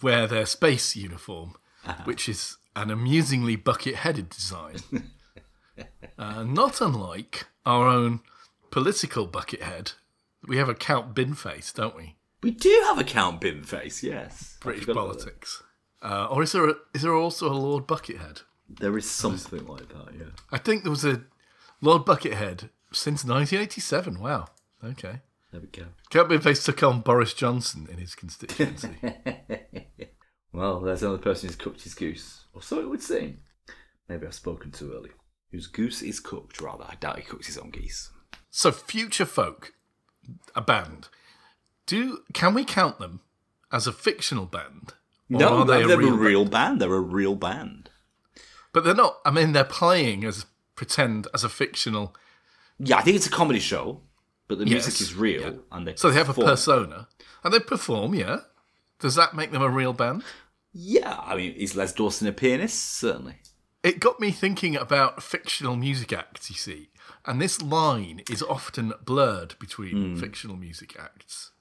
Wear 0.02 0.28
their 0.28 0.46
space 0.46 0.96
uniform, 0.96 1.56
which 2.04 2.28
is 2.28 2.58
an 2.76 2.92
amusingly 2.92 3.56
bucket-headed 3.56 4.30
design, 4.30 4.78
uh, 6.20 6.44
not 6.44 6.82
unlike 6.82 7.48
our 7.66 7.88
own 7.88 8.20
political 8.70 9.26
bucket 9.26 9.64
head. 9.64 9.94
We 10.48 10.58
have 10.58 10.70
a 10.70 10.76
Count 10.76 11.16
Binface, 11.16 11.74
don't 11.74 11.96
we? 11.96 12.18
We 12.44 12.52
do 12.52 12.84
have 12.86 13.00
a 13.00 13.04
Count 13.04 13.42
Bin 13.42 13.64
face, 13.64 14.04
yes. 14.04 14.58
British 14.62 14.88
politics. 14.88 15.64
Uh, 16.02 16.28
or 16.30 16.44
is 16.44 16.52
there 16.52 16.70
a, 16.70 16.76
is 16.94 17.02
there 17.02 17.16
also 17.16 17.52
a 17.52 17.54
Lord 17.54 17.88
Buckethead? 17.88 18.44
There 18.70 18.98
is 18.98 19.10
something 19.10 19.66
like 19.66 19.88
that, 19.90 20.14
yeah. 20.18 20.26
I 20.52 20.58
think 20.58 20.84
there 20.84 20.92
was 20.92 21.06
a 21.06 21.24
Lord 21.82 22.06
Buckethead 22.06 22.70
since 22.92 23.24
1987. 23.24 24.20
Wow. 24.20 24.48
Okay. 24.84 25.22
There 25.52 25.62
we 25.62 25.68
go. 25.68 25.84
Can't 26.10 26.30
Count 26.30 26.30
Binface 26.30 26.66
took 26.66 26.84
on 26.84 27.02
Boris 27.02 27.34
Johnson 27.34 27.88
in 27.92 27.98
his 27.98 28.16
constituency. 28.16 28.98
Well, 30.54 30.80
there's 30.80 31.04
another 31.04 31.20
person 31.20 31.48
who's 31.48 31.56
cooked 31.56 31.84
his 31.84 31.94
goose. 31.94 32.46
Or 32.54 32.64
so 32.64 32.80
it 32.80 32.90
would 32.90 33.04
seem. 33.04 33.40
Maybe 34.10 34.26
I've 34.26 34.34
spoken 34.34 34.72
too 34.72 34.92
early. 34.92 35.12
Whose 35.52 35.68
goose 35.68 36.02
is 36.02 36.20
cooked, 36.20 36.60
rather. 36.62 36.86
I 36.88 36.96
doubt 36.96 37.18
he 37.18 37.22
cooks 37.24 37.46
his 37.46 37.60
own 37.60 37.70
geese. 37.70 38.10
so, 38.50 38.72
Future 38.72 39.26
Folk, 39.26 39.74
a 40.56 40.62
band, 40.62 41.10
do 41.86 42.20
can 42.34 42.56
we 42.56 42.66
count 42.66 42.98
them 42.98 43.22
as 43.72 43.86
a 43.86 43.92
fictional 43.94 44.46
band? 44.46 44.94
Or 45.32 45.38
No, 45.40 45.58
are 45.60 45.66
they 45.66 45.86
they're, 45.86 45.96
a 45.96 45.98
real, 45.98 46.14
a 46.14 46.18
real 46.18 46.46
band. 46.46 46.82
They're 46.82 46.94
a 46.94 47.00
real 47.02 47.36
band. 47.36 47.90
But 48.74 48.84
they're 48.84 48.96
not. 48.96 49.18
I 49.26 49.32
mean, 49.32 49.52
they're 49.52 49.64
playing 49.64 50.24
as 50.24 50.48
pretend 50.78 51.28
as 51.34 51.44
a 51.44 51.50
fictional. 51.50 52.16
Yeah, 52.80 52.98
I 52.98 53.02
think 53.02 53.18
it's 53.18 53.28
a 53.28 53.32
comedy 53.32 53.60
show, 53.60 54.00
but 54.48 54.60
the 54.60 54.66
music 54.66 55.02
is 55.02 55.14
real. 55.14 55.42
yeah. 55.42 55.52
and 55.74 55.86
they 55.88 55.96
So 55.98 56.10
they 56.10 56.18
have 56.18 56.30
a 56.30 56.34
persona 56.34 57.10
and 57.44 57.54
they 57.54 57.60
perform. 57.60 58.16
Yeah. 58.16 58.40
Does 59.00 59.16
that 59.16 59.36
make 59.36 59.52
them 59.52 59.62
a 59.62 59.70
real 59.70 59.92
band? 59.94 60.24
Yeah, 60.74 61.20
I 61.24 61.36
mean, 61.36 61.52
is 61.54 61.76
Les 61.76 61.92
Dawson 61.94 62.28
a 62.28 62.32
pianist? 62.32 62.96
Certainly. 62.98 63.36
It 63.84 64.00
got 64.00 64.20
me 64.20 64.32
thinking 64.32 64.76
about 64.76 65.22
fictional 65.22 65.76
music 65.76 66.14
acts. 66.14 66.50
You 66.50 66.56
see, 66.56 66.90
and 67.26 67.42
this 67.42 67.62
line 67.62 68.22
is 68.30 68.42
often 68.44 68.94
blurred 69.04 69.56
between 69.60 69.96
Hmm. 70.16 70.20
fictional 70.20 70.56
music 70.58 70.96
acts. 71.00 71.52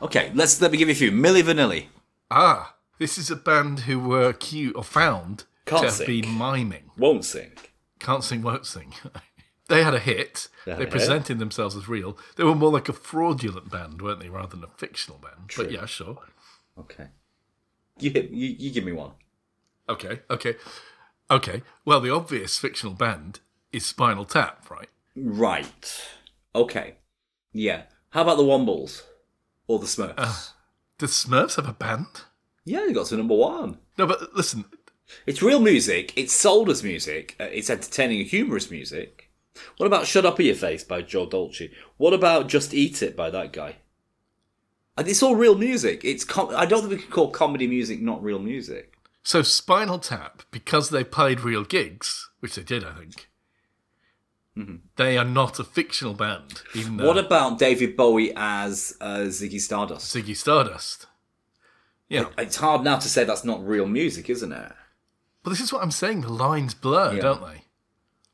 Okay, 0.00 0.32
let's 0.34 0.60
let 0.60 0.72
me 0.72 0.78
give 0.78 0.88
you 0.88 0.92
a 0.92 0.96
few. 0.96 1.12
Milli 1.12 1.42
Vanilli. 1.42 1.86
Ah, 2.30 2.74
this 2.98 3.18
is 3.18 3.30
a 3.30 3.36
band 3.36 3.80
who 3.80 3.98
were 4.00 4.32
cute 4.32 4.74
or 4.76 4.82
found 4.84 5.44
Can't 5.66 5.82
to 5.82 5.86
have 5.88 5.94
sing. 5.96 6.06
been 6.06 6.38
miming. 6.38 6.90
Won't 6.96 7.24
sing. 7.24 7.52
Can't 8.02 8.24
sing, 8.24 8.42
won't 8.42 8.66
sing. 8.66 8.92
they 9.68 9.84
had 9.84 9.94
a 9.94 10.00
hit. 10.00 10.48
They 10.66 10.72
a 10.72 10.76
hit. 10.76 10.90
presented 10.90 11.38
themselves 11.38 11.76
as 11.76 11.88
real. 11.88 12.18
They 12.36 12.42
were 12.42 12.54
more 12.54 12.72
like 12.72 12.88
a 12.88 12.92
fraudulent 12.92 13.70
band, 13.70 14.02
weren't 14.02 14.18
they, 14.20 14.28
rather 14.28 14.56
than 14.56 14.64
a 14.64 14.76
fictional 14.76 15.18
band? 15.20 15.52
But 15.56 15.70
yeah, 15.70 15.86
sure. 15.86 16.18
Okay. 16.76 17.06
You 18.00 18.10
hit. 18.10 18.30
You, 18.30 18.48
you 18.58 18.70
give 18.72 18.84
me 18.84 18.90
one. 18.92 19.12
Okay, 19.88 20.20
okay, 20.30 20.56
okay. 21.30 21.62
Well, 21.84 22.00
the 22.00 22.12
obvious 22.12 22.58
fictional 22.58 22.94
band 22.94 23.40
is 23.72 23.86
Spinal 23.86 24.24
Tap, 24.24 24.68
right? 24.70 24.88
Right. 25.14 26.02
Okay. 26.54 26.96
Yeah. 27.52 27.82
How 28.10 28.22
about 28.22 28.36
the 28.36 28.42
Wombles 28.44 29.02
or 29.66 29.78
the 29.78 29.86
Smurfs? 29.86 30.14
Uh, 30.16 30.34
Does 30.98 31.12
Smurfs 31.12 31.56
have 31.56 31.68
a 31.68 31.72
band? 31.72 32.06
yeah, 32.64 32.84
they 32.86 32.92
got 32.92 33.06
to 33.06 33.16
number 33.16 33.34
one. 33.34 33.78
No, 33.98 34.06
but 34.06 34.34
listen, 34.34 34.64
It's 35.26 35.42
real 35.42 35.60
music. 35.60 36.12
It's 36.16 36.32
sold 36.32 36.68
as 36.70 36.82
music. 36.82 37.36
uh, 37.40 37.44
It's 37.44 37.70
entertaining 37.70 38.20
and 38.20 38.28
humorous 38.28 38.70
music. 38.70 39.30
What 39.76 39.86
about 39.86 40.06
"Shut 40.06 40.24
Up 40.26 40.40
in 40.40 40.46
Your 40.46 40.54
Face" 40.54 40.82
by 40.84 41.02
Joe 41.02 41.26
Dolce? 41.26 41.70
What 41.96 42.12
about 42.14 42.48
"Just 42.48 42.72
Eat 42.74 43.02
It" 43.02 43.16
by 43.16 43.30
that 43.30 43.52
guy? 43.52 43.76
And 44.96 45.08
it's 45.08 45.22
all 45.22 45.36
real 45.36 45.56
music. 45.56 46.04
It's 46.04 46.24
com- 46.24 46.54
I 46.54 46.66
don't 46.66 46.80
think 46.80 46.90
we 46.92 46.98
can 47.02 47.10
call 47.10 47.30
comedy 47.30 47.66
music 47.66 48.00
not 48.02 48.22
real 48.22 48.38
music. 48.38 48.98
so 49.22 49.42
Spinal 49.42 49.98
Tap, 49.98 50.42
because 50.50 50.90
they 50.90 51.04
played 51.04 51.40
real 51.40 51.64
gigs, 51.64 52.28
which 52.40 52.56
they 52.56 52.62
did, 52.62 52.84
I 52.84 52.92
think, 52.94 53.28
they 54.96 55.16
are 55.16 55.24
not 55.24 55.58
a 55.58 55.64
fictional 55.64 56.12
band, 56.14 56.60
What 56.98 57.16
about 57.16 57.58
David 57.58 57.96
Bowie 57.96 58.32
as 58.36 58.96
uh, 59.00 59.20
Ziggy 59.28 59.60
Stardust? 59.60 60.14
Ziggy 60.14 60.36
Stardust. 60.36 61.06
Yeah, 62.08 62.26
It's 62.36 62.56
hard 62.56 62.82
now 62.84 62.96
to 62.98 63.08
say 63.08 63.24
that's 63.24 63.44
not 63.44 63.66
real 63.66 63.86
music, 63.86 64.28
isn't 64.28 64.52
it? 64.52 64.72
But 65.42 65.50
this 65.50 65.60
is 65.60 65.72
what 65.72 65.82
I'm 65.82 65.90
saying. 65.90 66.22
The 66.22 66.28
lines 66.32 66.74
blur, 66.74 67.14
Yeah. 67.14 67.22
don't 67.22 67.40
they? 67.46 67.64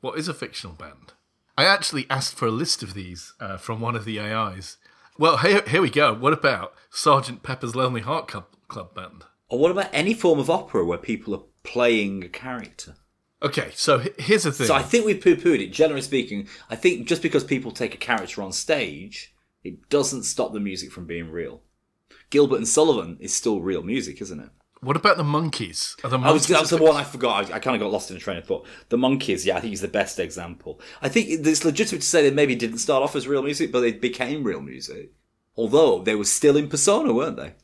What 0.00 0.18
is 0.18 0.28
a 0.28 0.34
fictional 0.34 0.74
band? 0.76 1.12
I 1.56 1.64
actually 1.64 2.06
asked 2.08 2.36
for 2.36 2.46
a 2.46 2.52
list 2.52 2.82
of 2.82 2.94
these 2.94 3.34
uh, 3.40 3.56
from 3.56 3.80
one 3.80 3.96
of 3.96 4.04
the 4.04 4.20
AIs. 4.20 4.76
Well, 5.18 5.38
here, 5.38 5.62
here 5.66 5.82
we 5.82 5.90
go. 5.90 6.14
What 6.14 6.32
about 6.32 6.72
Sergeant 6.90 7.42
Pepper's 7.42 7.74
Lonely 7.74 8.02
Heart 8.02 8.28
Club, 8.28 8.46
Club 8.68 8.94
Band? 8.94 9.24
Or 9.48 9.58
what 9.58 9.72
about 9.72 9.88
any 9.92 10.14
form 10.14 10.38
of 10.38 10.48
opera 10.50 10.84
where 10.84 10.98
people 10.98 11.34
are 11.34 11.42
playing 11.64 12.22
a 12.22 12.28
character? 12.28 12.94
Okay, 13.42 13.70
so 13.74 13.98
here's 14.18 14.42
the 14.44 14.52
thing. 14.52 14.66
So 14.68 14.74
I 14.74 14.82
think 14.82 15.04
we've 15.04 15.20
poo-pooed 15.20 15.60
it. 15.60 15.72
Generally 15.72 16.02
speaking, 16.02 16.48
I 16.70 16.76
think 16.76 17.08
just 17.08 17.22
because 17.22 17.42
people 17.44 17.70
take 17.72 17.94
a 17.94 17.98
character 17.98 18.42
on 18.42 18.52
stage, 18.52 19.34
it 19.64 19.88
doesn't 19.88 20.24
stop 20.24 20.52
the 20.52 20.60
music 20.60 20.92
from 20.92 21.06
being 21.06 21.30
real. 21.30 21.62
Gilbert 22.30 22.56
and 22.56 22.68
Sullivan 22.68 23.16
is 23.20 23.34
still 23.34 23.60
real 23.60 23.82
music, 23.82 24.20
isn't 24.20 24.40
it? 24.40 24.50
What 24.80 24.96
about 24.96 25.16
the 25.16 25.24
Monkees? 25.24 25.96
Are 26.04 26.10
the 26.10 26.18
I 26.18 26.30
was 26.30 26.46
that's 26.46 26.70
the 26.70 26.76
one 26.76 26.94
I 26.94 27.02
forgot. 27.04 27.50
I, 27.50 27.56
I 27.56 27.58
kind 27.58 27.74
of 27.74 27.80
got 27.80 27.90
lost 27.92 28.10
in 28.10 28.16
a 28.16 28.20
train 28.20 28.36
of 28.36 28.44
thought. 28.46 28.66
The 28.90 28.96
Monkees, 28.96 29.44
yeah, 29.44 29.56
I 29.56 29.60
think 29.60 29.72
is 29.74 29.80
the 29.80 29.88
best 29.88 30.18
example. 30.18 30.80
I 31.02 31.08
think 31.08 31.26
it's 31.30 31.64
legitimate 31.64 32.02
to 32.02 32.06
say 32.06 32.22
they 32.22 32.34
maybe 32.34 32.54
didn't 32.54 32.78
start 32.78 33.02
off 33.02 33.16
as 33.16 33.26
real 33.26 33.42
music, 33.42 33.72
but 33.72 33.80
they 33.80 33.92
became 33.92 34.44
real 34.44 34.60
music. 34.60 35.12
Although 35.56 36.02
they 36.02 36.14
were 36.14 36.24
still 36.24 36.56
in 36.56 36.68
persona, 36.68 37.12
weren't 37.12 37.36
they? 37.36 37.54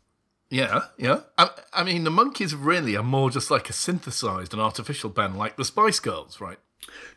Yeah, 0.51 0.83
yeah. 0.99 1.21
I, 1.39 1.51
I 1.73 1.85
mean, 1.85 2.05
the 2.05 2.11
Monkees 2.11 2.55
really 2.59 2.97
are 2.97 3.03
more 3.03 3.31
just 3.31 3.51
like 3.51 3.71
a 3.71 3.73
synthesized 3.73 4.53
and 4.53 4.61
artificial 4.61 5.11
band, 5.11 5.37
like 5.39 5.57
the 5.57 5.65
Spice 5.65 6.01
Girls, 6.01 6.41
right? 6.41 6.59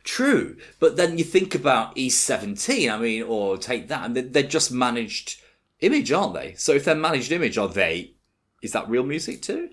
True, 0.04 0.58
but 0.80 0.96
then 0.96 1.18
you 1.18 1.24
think 1.24 1.54
about 1.56 1.98
East 1.98 2.22
Seventeen. 2.24 2.90
I 2.90 2.98
mean, 2.98 3.24
or 3.24 3.58
take 3.58 3.88
that, 3.90 4.06
and 4.06 4.16
they- 4.16 4.22
they're 4.22 4.44
just 4.44 4.72
managed 4.72 5.42
image, 5.82 6.12
aren't 6.12 6.36
they? 6.36 6.54
So 6.56 6.72
if 6.74 6.86
they're 6.86 6.96
managed 6.96 7.32
image, 7.32 7.58
are 7.58 7.68
they? 7.68 8.14
Is 8.62 8.72
that 8.72 8.90
real 8.90 9.04
music 9.04 9.42
too? 9.42 9.70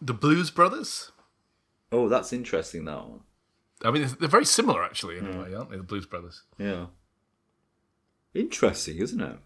The 0.00 0.14
Blues 0.14 0.50
Brothers. 0.50 1.12
Oh, 1.92 2.08
that's 2.08 2.32
interesting. 2.32 2.84
That 2.84 3.08
one. 3.08 3.20
I 3.82 3.90
mean, 3.90 4.08
they're 4.18 4.28
very 4.28 4.44
similar 4.44 4.84
actually 4.84 5.18
in 5.18 5.26
a 5.26 5.32
hmm. 5.32 5.42
way, 5.42 5.54
aren't 5.54 5.70
they? 5.70 5.76
The 5.76 5.82
Blues 5.82 6.06
Brothers. 6.06 6.42
Yeah. 6.58 6.86
Interesting, 8.34 8.98
isn't 8.98 9.20
it? 9.20 9.36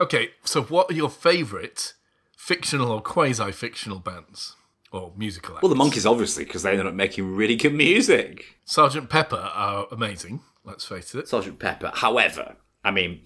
Okay, 0.00 0.30
so 0.44 0.62
what 0.62 0.90
are 0.90 0.94
your 0.94 1.10
favourite 1.10 1.94
fictional 2.36 2.90
or 2.90 3.00
quasi-fictional 3.00 4.00
bands 4.00 4.56
or 4.90 5.12
musical 5.16 5.54
acts? 5.54 5.62
Well, 5.62 5.74
the 5.74 5.76
Monkees, 5.76 6.10
obviously, 6.10 6.44
because 6.44 6.62
they 6.62 6.70
ended 6.70 6.86
up 6.86 6.94
making 6.94 7.36
really 7.36 7.56
good 7.56 7.74
music. 7.74 8.58
Sergeant 8.64 9.10
Pepper 9.10 9.36
are 9.36 9.86
amazing. 9.92 10.40
Let's 10.64 10.84
face 10.84 11.14
it. 11.14 11.28
Sergeant 11.28 11.58
Pepper. 11.58 11.92
However, 11.94 12.56
I 12.82 12.90
mean, 12.90 13.20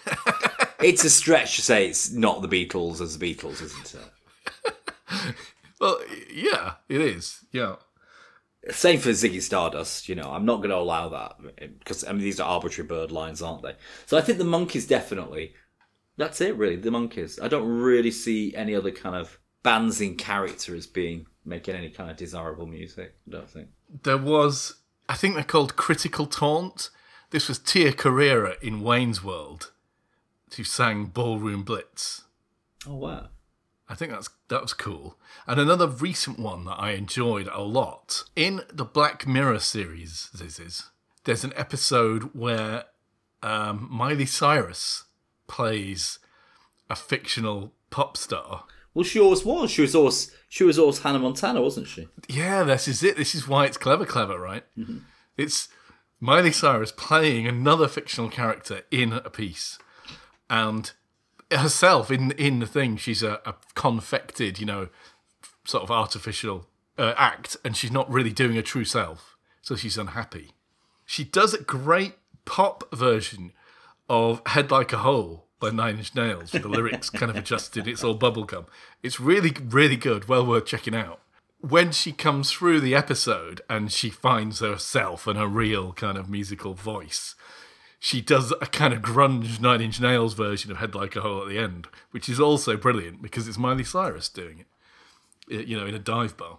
it's 0.80 1.04
a 1.04 1.10
stretch 1.10 1.56
to 1.56 1.62
say 1.62 1.88
it's 1.88 2.12
not 2.12 2.42
the 2.42 2.48
Beatles 2.48 3.00
as 3.00 3.18
the 3.18 3.34
Beatles, 3.34 3.60
isn't 3.62 3.94
it? 3.94 5.34
Well, 5.80 6.00
yeah, 6.32 6.74
it 6.88 7.00
is. 7.00 7.44
Yeah. 7.52 7.76
Same 8.70 8.98
for 8.98 9.10
Ziggy 9.10 9.40
Stardust. 9.40 10.08
You 10.08 10.14
know, 10.14 10.30
I'm 10.32 10.44
not 10.44 10.56
going 10.56 10.70
to 10.70 10.76
allow 10.76 11.08
that 11.10 11.36
because 11.78 12.04
I 12.04 12.12
mean 12.12 12.22
these 12.22 12.40
are 12.40 12.48
arbitrary 12.48 12.88
bird 12.88 13.12
lines, 13.12 13.42
aren't 13.42 13.62
they? 13.62 13.76
So 14.06 14.16
I 14.18 14.20
think 14.20 14.38
the 14.38 14.44
Monkees 14.44 14.88
definitely. 14.88 15.54
That's 16.16 16.40
it, 16.40 16.56
really. 16.56 16.76
The 16.76 16.90
Monkees. 16.90 17.40
I 17.42 17.48
don't 17.48 17.68
really 17.68 18.10
see 18.10 18.54
any 18.54 18.74
other 18.74 18.90
kind 18.90 19.14
of 19.14 19.38
bands 19.62 20.00
in 20.00 20.16
character 20.16 20.74
as 20.74 20.86
being 20.86 21.26
making 21.44 21.74
any 21.74 21.90
kind 21.90 22.10
of 22.10 22.16
desirable 22.16 22.66
music. 22.66 23.14
I 23.28 23.30
don't 23.30 23.48
think. 23.48 23.68
There 24.02 24.18
was, 24.18 24.76
I 25.08 25.14
think 25.14 25.34
they're 25.34 25.44
called 25.44 25.76
Crucial 25.76 26.26
Taunt. 26.26 26.90
This 27.30 27.48
was 27.48 27.58
Tia 27.58 27.92
Carrere 27.92 28.54
in 28.62 28.80
Wayne's 28.80 29.22
World, 29.22 29.72
who 30.56 30.64
sang 30.64 31.06
Ballroom 31.06 31.62
Blitz. 31.62 32.24
Oh 32.86 32.96
wow. 32.96 33.28
I 33.88 33.94
think 33.94 34.12
that's 34.12 34.30
that 34.48 34.62
was 34.62 34.72
cool. 34.72 35.16
And 35.46 35.60
another 35.60 35.86
recent 35.86 36.38
one 36.38 36.64
that 36.64 36.74
I 36.74 36.92
enjoyed 36.92 37.48
a 37.52 37.62
lot 37.62 38.24
in 38.34 38.62
the 38.72 38.84
Black 38.84 39.26
Mirror 39.26 39.60
series. 39.60 40.28
This 40.34 40.58
is 40.58 40.90
there's 41.24 41.44
an 41.44 41.52
episode 41.56 42.34
where 42.34 42.84
um, 43.42 43.88
Miley 43.90 44.26
Cyrus 44.26 45.04
plays 45.46 46.18
a 46.90 46.96
fictional 46.96 47.72
pop 47.90 48.16
star. 48.16 48.64
Well, 48.94 49.04
she 49.04 49.20
always 49.20 49.44
was. 49.44 49.70
She 49.70 49.82
was 49.82 49.94
always 49.94 50.32
she 50.48 50.64
was 50.64 50.78
always 50.78 51.00
Hannah 51.00 51.18
Montana, 51.18 51.60
wasn't 51.60 51.86
she? 51.86 52.08
Yeah, 52.28 52.62
this 52.62 52.88
is 52.88 53.02
it. 53.02 53.16
This 53.16 53.34
is 53.34 53.46
why 53.46 53.66
it's 53.66 53.76
clever, 53.76 54.06
clever, 54.06 54.38
right? 54.38 54.64
It's 55.36 55.68
Miley 56.18 56.52
Cyrus 56.52 56.92
playing 56.92 57.46
another 57.46 57.88
fictional 57.88 58.30
character 58.30 58.82
in 58.90 59.12
a 59.12 59.28
piece, 59.30 59.78
and 60.48 60.92
herself 61.50 62.10
in 62.10 62.32
in 62.32 62.60
the 62.60 62.66
thing. 62.66 62.96
She's 62.96 63.22
a, 63.22 63.40
a 63.44 63.54
confected, 63.74 64.58
you 64.58 64.66
know, 64.66 64.88
sort 65.64 65.82
of 65.82 65.90
artificial 65.90 66.66
uh, 66.98 67.14
act, 67.16 67.56
and 67.64 67.76
she's 67.76 67.92
not 67.92 68.10
really 68.10 68.32
doing 68.32 68.56
a 68.56 68.62
true 68.62 68.84
self, 68.84 69.36
so 69.62 69.76
she's 69.76 69.98
unhappy. 69.98 70.52
She 71.04 71.24
does 71.24 71.54
a 71.54 71.62
great 71.62 72.14
pop 72.44 72.84
version 72.94 73.52
of 74.08 74.42
"Head 74.46 74.70
Like 74.70 74.92
a 74.92 74.98
Hole" 74.98 75.46
by 75.58 75.70
Nine 75.70 75.98
Inch 75.98 76.14
Nails 76.14 76.52
with 76.52 76.62
the 76.62 76.68
lyrics 76.68 77.10
kind 77.10 77.30
of 77.30 77.36
adjusted. 77.36 77.88
It's 77.88 78.04
all 78.04 78.18
bubblegum. 78.18 78.66
It's 79.02 79.20
really, 79.20 79.54
really 79.68 79.96
good. 79.96 80.28
Well 80.28 80.46
worth 80.46 80.66
checking 80.66 80.94
out. 80.94 81.20
When 81.60 81.90
she 81.92 82.12
comes 82.12 82.52
through 82.52 82.80
the 82.80 82.94
episode 82.94 83.62
and 83.68 83.90
she 83.90 84.10
finds 84.10 84.60
herself 84.60 85.26
and 85.26 85.38
her 85.38 85.46
real 85.46 85.92
kind 85.94 86.18
of 86.18 86.28
musical 86.28 86.74
voice, 86.74 87.34
she 88.06 88.20
does 88.20 88.52
a 88.60 88.66
kind 88.66 88.94
of 88.94 89.02
grunge 89.02 89.60
Nine 89.60 89.80
Inch 89.80 90.00
Nails 90.00 90.34
version 90.34 90.70
of 90.70 90.76
Head 90.76 90.94
Like 90.94 91.16
a 91.16 91.22
Hole 91.22 91.42
at 91.42 91.48
the 91.48 91.58
end, 91.58 91.88
which 92.12 92.28
is 92.28 92.38
also 92.38 92.76
brilliant 92.76 93.20
because 93.20 93.48
it's 93.48 93.58
Miley 93.58 93.82
Cyrus 93.82 94.28
doing 94.28 94.64
it, 95.48 95.66
you 95.66 95.76
know, 95.76 95.86
in 95.86 95.94
a 95.94 95.98
dive 95.98 96.36
bar. 96.36 96.58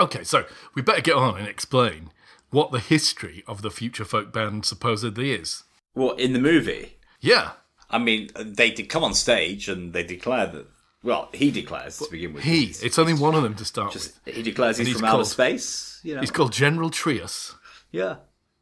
Okay, 0.00 0.24
so 0.24 0.46
we 0.74 0.82
better 0.82 1.00
get 1.00 1.14
on 1.14 1.38
and 1.38 1.46
explain 1.46 2.10
what 2.50 2.72
the 2.72 2.80
history 2.80 3.44
of 3.46 3.62
the 3.62 3.70
future 3.70 4.04
folk 4.04 4.32
band 4.32 4.64
supposedly 4.64 5.30
is. 5.30 5.62
Well, 5.94 6.12
in 6.16 6.32
the 6.32 6.40
movie, 6.40 6.96
Yeah, 7.20 7.50
I 7.88 7.98
mean, 7.98 8.30
they 8.36 8.70
did 8.72 8.88
come 8.88 9.04
on 9.04 9.14
stage 9.14 9.68
and 9.68 9.92
they 9.92 10.02
declare 10.02 10.46
that. 10.48 10.66
Well, 11.04 11.28
he 11.32 11.52
declares 11.52 11.98
to 11.98 12.10
begin 12.10 12.32
with. 12.32 12.42
he. 12.42 12.64
He's- 12.66 12.82
It's 12.82 12.98
only 12.98 13.14
one 13.14 13.36
of 13.36 13.44
them 13.44 13.54
to 13.54 13.64
start 13.64 13.94
with. 13.94 14.18
he 14.24 14.42
declares 14.42 14.78
he's, 14.78 14.88
he's 14.88 14.96
from 14.96 15.04
outer 15.08 15.24
space. 15.24 16.00
You 16.02 16.14
know, 16.16 16.20
He's 16.20 16.32
called 16.32 16.52
General 16.52 16.90
Trius. 16.90 17.54
yeah, 17.92 18.16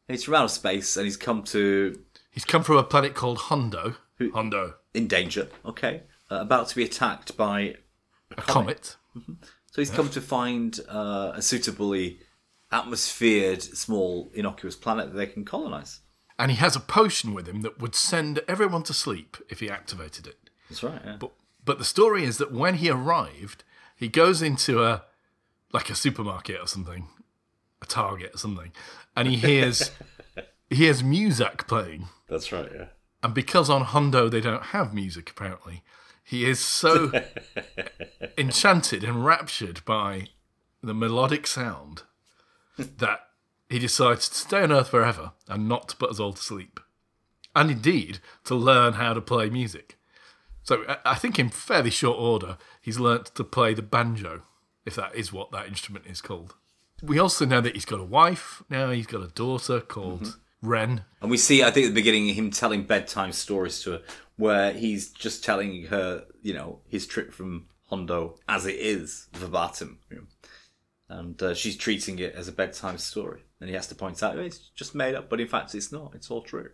he's 0.09 0.25
from 0.25 0.35
outer 0.35 0.49
space 0.49 0.97
and 0.97 1.05
he's 1.05 1.17
come 1.17 1.43
to 1.45 2.01
He's 2.31 2.45
come 2.45 2.63
from 2.63 2.77
a 2.77 2.83
planet 2.83 3.15
called 3.15 3.39
Hondo. 3.39 3.95
Hondo, 4.35 4.75
in 4.93 5.09
danger. 5.09 5.49
Okay, 5.65 6.03
uh, 6.31 6.37
about 6.37 6.69
to 6.69 6.77
be 6.77 6.85
attacked 6.85 7.37
by. 7.37 7.77
a 8.31 8.43
comet. 8.43 8.97
So 9.71 9.81
he's 9.83 9.91
come 9.91 10.11
to 10.11 10.21
find 10.21 10.79
uh, 10.89 11.33
a 11.35 11.41
suitably 11.43 12.21
atmosphered, 12.71 13.63
small, 13.63 14.31
innocuous 14.35 14.77
planet 14.77 15.13
that 15.13 15.17
they 15.17 15.27
can 15.27 15.45
colonize. 15.45 16.01
And 16.39 16.51
he 16.51 16.57
has 16.59 16.77
a 16.77 16.81
potion 16.81 17.33
with 17.33 17.47
him 17.49 17.63
that 17.63 17.81
would 17.81 17.95
send 17.95 18.41
everyone 18.47 18.83
to 18.85 18.93
sleep 18.93 19.39
if 19.49 19.61
he 19.61 19.71
activated 19.71 20.27
it. 20.27 20.37
That's 20.69 20.83
right. 20.83 21.01
Yeah. 21.05 21.17
But 21.19 21.33
but 21.65 21.79
the 21.79 21.85
story 21.85 22.25
is 22.25 22.39
that 22.39 22.53
when 22.53 22.75
he 22.75 22.91
arrived, 22.91 23.65
he 23.97 24.09
goes 24.09 24.43
into 24.43 24.83
a 24.85 25.05
like 25.73 25.89
a 25.89 25.95
supermarket 25.95 26.61
or 26.61 26.67
something, 26.67 27.09
a 27.83 27.87
Target 27.87 28.35
or 28.35 28.39
something, 28.39 28.73
and 29.15 29.29
he 29.29 29.37
hears 29.37 29.91
he 30.71 30.77
hears 30.77 31.03
music 31.03 31.67
playing. 31.67 32.09
That's 32.29 32.53
right. 32.53 32.71
Yeah. 32.75 32.87
And 33.23 33.35
because 33.35 33.69
on 33.71 33.83
Hondo 33.85 34.29
they 34.29 34.41
don't 34.41 34.67
have 34.67 34.95
music 34.95 35.31
apparently, 35.31 35.83
he 36.25 36.45
is 36.49 36.61
so 36.61 37.11
enchanted 38.39 39.05
and 39.05 39.25
raptured 39.25 39.85
by 39.85 40.29
the 40.83 40.95
melodic 40.95 41.47
sound 41.47 42.03
that 42.79 43.21
he 43.69 43.79
decides 43.79 44.29
to 44.29 44.35
stay 44.37 44.63
on 44.63 44.73
Earth 44.73 44.89
forever 44.89 45.33
and 45.49 45.69
not 45.69 45.89
to 45.89 45.97
put 45.97 46.11
us 46.11 46.21
all 46.21 46.33
to 46.33 46.43
sleep. 46.43 46.79
And 47.55 47.71
indeed, 47.71 48.19
to 48.45 48.55
learn 48.55 48.95
how 48.95 49.15
to 49.15 49.21
play 49.21 49.49
music. 49.49 49.99
So 50.63 50.85
I- 50.89 50.99
I 51.13 51.15
think 51.15 51.39
in 51.39 51.49
fairly 51.49 51.91
short 51.91 52.19
order, 52.19 52.59
he's 52.81 53.01
learnt 53.01 53.27
to 53.35 53.45
play 53.45 53.73
the 53.75 53.83
banjo, 53.83 54.43
if 54.85 54.95
that 54.97 55.15
is 55.15 55.33
what 55.33 55.51
that 55.53 55.67
instrument 55.67 56.07
is 56.07 56.21
called. 56.21 56.55
We 57.03 57.19
also 57.19 57.45
know 57.45 57.61
that 57.61 57.75
he's 57.75 57.85
got 57.85 58.01
a 58.01 58.05
wife 58.05 58.63
now, 58.71 58.91
he's 58.91 59.07
got 59.07 59.23
a 59.23 59.29
daughter 59.29 59.81
called 59.81 60.39
Ren. 60.63 61.05
And 61.21 61.31
we 61.31 61.37
see, 61.37 61.63
I 61.63 61.71
think, 61.71 61.87
at 61.87 61.89
the 61.91 62.01
beginning, 62.01 62.29
him 62.35 62.51
telling 62.51 62.85
bedtime 62.85 63.33
stories 63.33 63.83
to 63.83 63.93
her, 63.93 64.03
where 64.37 64.73
he's 64.73 65.11
just 65.11 65.45
telling 65.45 65.85
her, 65.87 66.25
you 66.43 66.55
know, 66.55 66.81
his 66.89 67.07
trip 67.07 67.33
from 67.33 67.67
Hondo 67.89 68.39
as 68.49 68.67
it 68.67 68.77
is, 68.77 69.29
verbatim. 69.35 69.99
And 71.09 71.41
uh, 71.43 71.55
she's 71.55 71.77
treating 71.77 72.19
it 72.19 72.35
as 72.35 72.49
a 72.49 72.53
bedtime 72.53 72.99
story. 72.99 73.43
And 73.61 73.69
he 73.71 73.77
has 73.77 73.87
to 73.89 73.95
point 73.95 74.23
out, 74.23 74.37
"Oh, 74.37 74.41
it's 74.41 74.59
just 74.75 74.95
made 74.95 75.15
up, 75.15 75.31
but 75.31 75.41
in 75.41 75.47
fact, 75.47 75.75
it's 75.75 75.93
not. 75.93 76.13
It's 76.15 76.31
all 76.31 76.43
true. 76.43 76.71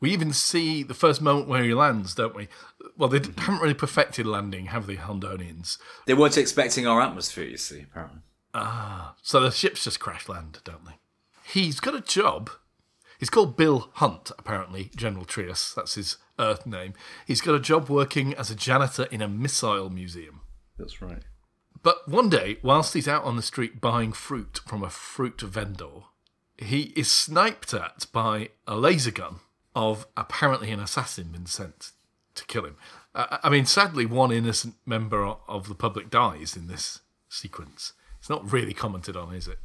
We 0.00 0.10
even 0.12 0.32
see 0.32 0.82
the 0.82 0.94
first 0.94 1.20
moment 1.20 1.46
where 1.48 1.62
he 1.62 1.74
lands, 1.74 2.14
don't 2.14 2.34
we? 2.34 2.48
Well, 2.96 3.08
they 3.08 3.20
d- 3.20 3.32
haven't 3.36 3.60
really 3.60 3.74
perfected 3.74 4.26
landing, 4.26 4.66
have 4.66 4.86
the 4.86 4.96
Hondonians? 4.96 5.78
They 6.06 6.14
weren't 6.14 6.38
expecting 6.38 6.86
our 6.86 7.00
atmosphere, 7.00 7.44
you 7.44 7.58
see, 7.58 7.82
apparently. 7.82 8.20
So 8.54 9.40
the 9.40 9.50
ships 9.50 9.84
just 9.84 10.00
crash 10.00 10.28
land, 10.28 10.60
don't 10.64 10.84
they? 10.84 10.98
He's 11.44 11.80
got 11.80 11.94
a 11.94 12.00
job. 12.00 12.50
He's 13.18 13.30
called 13.30 13.56
Bill 13.56 13.90
Hunt, 13.94 14.30
apparently, 14.38 14.90
General 14.96 15.24
Trius. 15.24 15.74
That's 15.74 15.94
his 15.94 16.16
Earth 16.38 16.64
name. 16.64 16.94
He's 17.26 17.42
got 17.42 17.54
a 17.54 17.60
job 17.60 17.90
working 17.90 18.32
as 18.34 18.50
a 18.50 18.54
janitor 18.54 19.06
in 19.10 19.20
a 19.20 19.28
missile 19.28 19.90
museum. 19.90 20.40
That's 20.78 21.02
right. 21.02 21.22
But 21.82 22.08
one 22.08 22.28
day, 22.28 22.58
whilst 22.62 22.94
he's 22.94 23.08
out 23.08 23.24
on 23.24 23.36
the 23.36 23.42
street 23.42 23.80
buying 23.80 24.12
fruit 24.12 24.60
from 24.66 24.82
a 24.82 24.90
fruit 24.90 25.40
vendor, 25.40 26.04
he 26.56 26.92
is 26.96 27.10
sniped 27.10 27.74
at 27.74 28.06
by 28.12 28.50
a 28.66 28.76
laser 28.76 29.10
gun 29.10 29.40
of 29.74 30.06
apparently 30.16 30.70
an 30.70 30.80
assassin 30.80 31.28
been 31.32 31.46
sent 31.46 31.92
to 32.34 32.44
kill 32.46 32.64
him. 32.64 32.76
Uh, 33.14 33.38
I 33.42 33.50
mean, 33.50 33.66
sadly, 33.66 34.06
one 34.06 34.32
innocent 34.32 34.74
member 34.86 35.24
of 35.24 35.68
the 35.68 35.74
public 35.74 36.10
dies 36.10 36.56
in 36.56 36.68
this 36.68 37.00
sequence. 37.28 37.92
It's 38.20 38.30
not 38.30 38.52
really 38.52 38.74
commented 38.74 39.16
on, 39.16 39.34
is 39.34 39.48
it? 39.48 39.58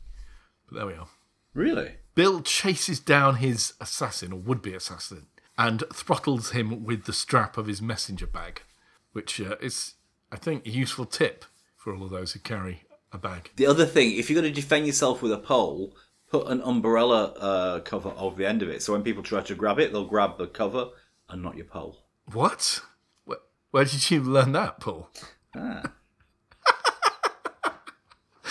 But 0.67 0.77
there 0.77 0.87
we 0.87 0.93
are. 0.93 1.07
Really? 1.53 1.95
Bill 2.15 2.41
chases 2.41 2.99
down 2.99 3.35
his 3.35 3.73
assassin, 3.79 4.31
or 4.31 4.39
would 4.39 4.61
be 4.61 4.73
assassin, 4.73 5.27
and 5.57 5.83
throttles 5.93 6.51
him 6.51 6.83
with 6.83 7.03
the 7.05 7.13
strap 7.13 7.57
of 7.57 7.67
his 7.67 7.81
messenger 7.81 8.27
bag, 8.27 8.63
which 9.11 9.39
uh, 9.39 9.55
is, 9.61 9.95
I 10.31 10.37
think, 10.37 10.65
a 10.65 10.69
useful 10.69 11.05
tip 11.05 11.45
for 11.75 11.93
all 11.93 12.03
of 12.03 12.09
those 12.09 12.31
who 12.31 12.39
carry 12.39 12.83
a 13.11 13.17
bag. 13.17 13.51
The 13.57 13.67
other 13.67 13.85
thing, 13.85 14.11
if 14.17 14.29
you're 14.29 14.41
going 14.41 14.53
to 14.53 14.61
defend 14.61 14.87
yourself 14.87 15.21
with 15.21 15.31
a 15.31 15.37
pole, 15.37 15.95
put 16.29 16.47
an 16.47 16.61
umbrella 16.61 17.33
uh, 17.39 17.79
cover 17.81 18.13
over 18.17 18.35
the 18.35 18.47
end 18.47 18.61
of 18.61 18.69
it. 18.69 18.81
So 18.81 18.93
when 18.93 19.03
people 19.03 19.23
try 19.23 19.41
to 19.41 19.55
grab 19.55 19.79
it, 19.79 19.91
they'll 19.91 20.05
grab 20.05 20.37
the 20.37 20.47
cover 20.47 20.89
and 21.29 21.43
not 21.43 21.55
your 21.55 21.65
pole. 21.65 22.05
What? 22.31 22.81
Where, 23.25 23.37
where 23.71 23.85
did 23.85 24.09
you 24.09 24.21
learn 24.21 24.53
that, 24.53 24.79
Paul? 24.79 25.09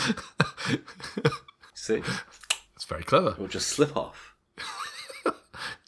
See? 1.75 2.03
It's 2.75 2.85
very 2.85 3.05
clever. 3.05 3.31
It'll 3.31 3.49
just 3.49 3.69
slip 3.69 3.97
off. 3.97 4.35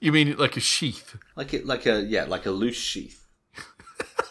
You 0.01 0.13
mean 0.13 0.37
like 0.37 0.57
a 0.57 0.61
sheath? 0.61 1.17
Like 1.37 1.55
it, 1.55 1.67
like 1.67 1.87
a 1.87 2.03
yeah, 2.03 2.25
like 2.25 2.45
a 2.45 2.51
loose 2.51 2.77
sheath, 2.77 3.27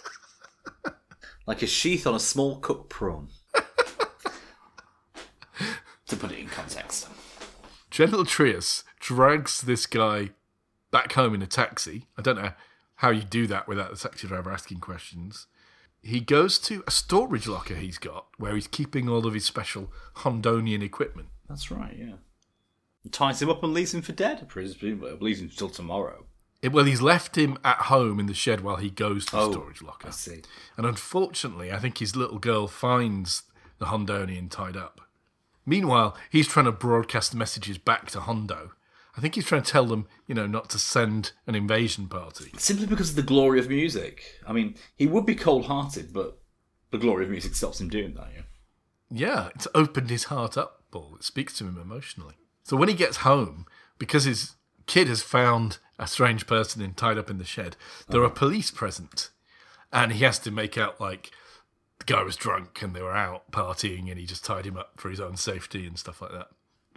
like 1.47 1.63
a 1.63 1.67
sheath 1.67 2.05
on 2.05 2.13
a 2.13 2.19
small 2.19 2.59
cooked 2.59 2.89
prawn. 2.89 3.29
to 6.07 6.15
put 6.15 6.31
it 6.31 6.37
in 6.37 6.47
context, 6.47 7.07
General 7.89 8.25
Trius 8.25 8.83
drags 8.99 9.61
this 9.61 9.87
guy 9.87 10.29
back 10.91 11.13
home 11.13 11.33
in 11.33 11.41
a 11.41 11.47
taxi. 11.47 12.05
I 12.17 12.21
don't 12.21 12.37
know 12.37 12.53
how 12.97 13.09
you 13.09 13.23
do 13.23 13.47
that 13.47 13.67
without 13.67 13.89
the 13.89 13.97
taxi 13.97 14.27
driver 14.27 14.51
asking 14.51 14.79
questions. 14.81 15.47
He 16.05 16.19
goes 16.19 16.59
to 16.59 16.83
a 16.85 16.91
storage 16.91 17.47
locker 17.47 17.73
he's 17.73 17.97
got 17.97 18.27
where 18.37 18.53
he's 18.53 18.67
keeping 18.67 19.09
all 19.09 19.25
of 19.25 19.33
his 19.33 19.43
special 19.43 19.91
Hondonian 20.17 20.83
equipment. 20.83 21.29
That's 21.49 21.71
right, 21.71 21.95
yeah. 21.97 22.13
Ties 23.11 23.41
him 23.41 23.49
up 23.49 23.63
and 23.63 23.73
leaves 23.73 23.91
him 23.93 24.03
for 24.03 24.11
dead, 24.11 24.47
presumably. 24.47 25.17
Leaves 25.19 25.41
him 25.41 25.49
till 25.49 25.69
tomorrow. 25.69 26.25
It, 26.61 26.71
well, 26.71 26.85
he's 26.85 27.01
left 27.01 27.37
him 27.37 27.57
at 27.63 27.77
home 27.77 28.19
in 28.19 28.27
the 28.27 28.33
shed 28.35 28.61
while 28.61 28.75
he 28.75 28.89
goes 28.91 29.25
to 29.27 29.31
the 29.31 29.41
Oh, 29.41 29.51
storage 29.51 29.81
locker. 29.81 30.09
I 30.09 30.11
see. 30.11 30.41
And 30.77 30.85
unfortunately, 30.85 31.71
I 31.71 31.79
think 31.79 31.97
his 31.97 32.15
little 32.15 32.39
girl 32.39 32.67
finds 32.67 33.43
the 33.79 33.85
Hondonian 33.87 34.49
tied 34.49 34.77
up. 34.77 35.01
Meanwhile, 35.65 36.15
he's 36.29 36.47
trying 36.47 36.65
to 36.65 36.71
broadcast 36.71 37.33
messages 37.33 37.79
back 37.79 38.11
to 38.11 38.21
Hondo. 38.21 38.71
I 39.17 39.21
think 39.21 39.35
he's 39.35 39.45
trying 39.45 39.63
to 39.63 39.71
tell 39.71 39.85
them, 39.85 40.07
you 40.27 40.35
know, 40.35 40.47
not 40.47 40.69
to 40.71 40.79
send 40.79 41.31
an 41.47 41.55
invasion 41.55 42.07
party. 42.07 42.51
Simply 42.57 42.85
because 42.85 43.11
of 43.11 43.15
the 43.15 43.21
glory 43.21 43.59
of 43.59 43.69
music. 43.69 44.23
I 44.45 44.51
mean, 44.51 44.75
he 44.95 45.07
would 45.07 45.25
be 45.25 45.35
cold 45.35 45.65
hearted, 45.65 46.11
but 46.11 46.39
the 46.91 46.97
glory 46.97 47.23
of 47.23 47.31
music 47.31 47.55
stops 47.55 47.79
him 47.79 47.89
doing 47.89 48.13
that, 48.15 48.29
yeah. 48.35 48.41
Yeah, 49.09 49.49
it's 49.55 49.67
opened 49.73 50.09
his 50.09 50.25
heart 50.25 50.57
up, 50.57 50.83
Paul. 50.91 51.15
It 51.17 51.23
speaks 51.23 51.53
to 51.57 51.65
him 51.65 51.79
emotionally. 51.79 52.35
So 52.63 52.75
when 52.75 52.89
he 52.89 52.95
gets 52.95 53.17
home, 53.17 53.65
because 53.97 54.25
his 54.25 54.55
kid 54.87 55.07
has 55.07 55.21
found 55.21 55.77
a 55.97 56.07
strange 56.07 56.47
person 56.47 56.81
in, 56.81 56.93
tied 56.93 57.17
up 57.17 57.29
in 57.29 57.37
the 57.37 57.45
shed, 57.45 57.77
there 58.09 58.23
are 58.23 58.29
police 58.29 58.71
present. 58.71 59.29
And 59.93 60.11
he 60.11 60.23
has 60.25 60.39
to 60.39 60.51
make 60.51 60.77
out 60.77 60.99
like 60.99 61.31
the 61.99 62.05
guy 62.05 62.23
was 62.23 62.35
drunk 62.35 62.81
and 62.81 62.93
they 62.93 63.01
were 63.01 63.15
out 63.15 63.51
partying 63.51 64.09
and 64.09 64.19
he 64.19 64.25
just 64.25 64.43
tied 64.43 64.65
him 64.65 64.75
up 64.75 64.99
for 64.99 65.09
his 65.09 65.21
own 65.21 65.37
safety 65.37 65.87
and 65.87 65.97
stuff 65.97 66.21
like 66.21 66.31
that. 66.31 66.47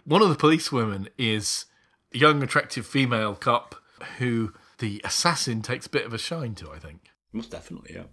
One 0.03 0.21
of 0.21 0.29
the 0.29 0.35
policewomen 0.35 1.07
is 1.17 1.65
young, 2.11 2.43
attractive 2.43 2.85
female 2.85 3.35
cop 3.35 3.75
who 4.17 4.53
the 4.79 5.01
assassin 5.03 5.61
takes 5.61 5.87
a 5.87 5.89
bit 5.89 6.05
of 6.05 6.13
a 6.13 6.17
shine 6.17 6.55
to, 6.55 6.71
I 6.71 6.79
think. 6.79 7.09
Most 7.33 7.51
definitely, 7.51 7.95
yeah. 7.95 8.03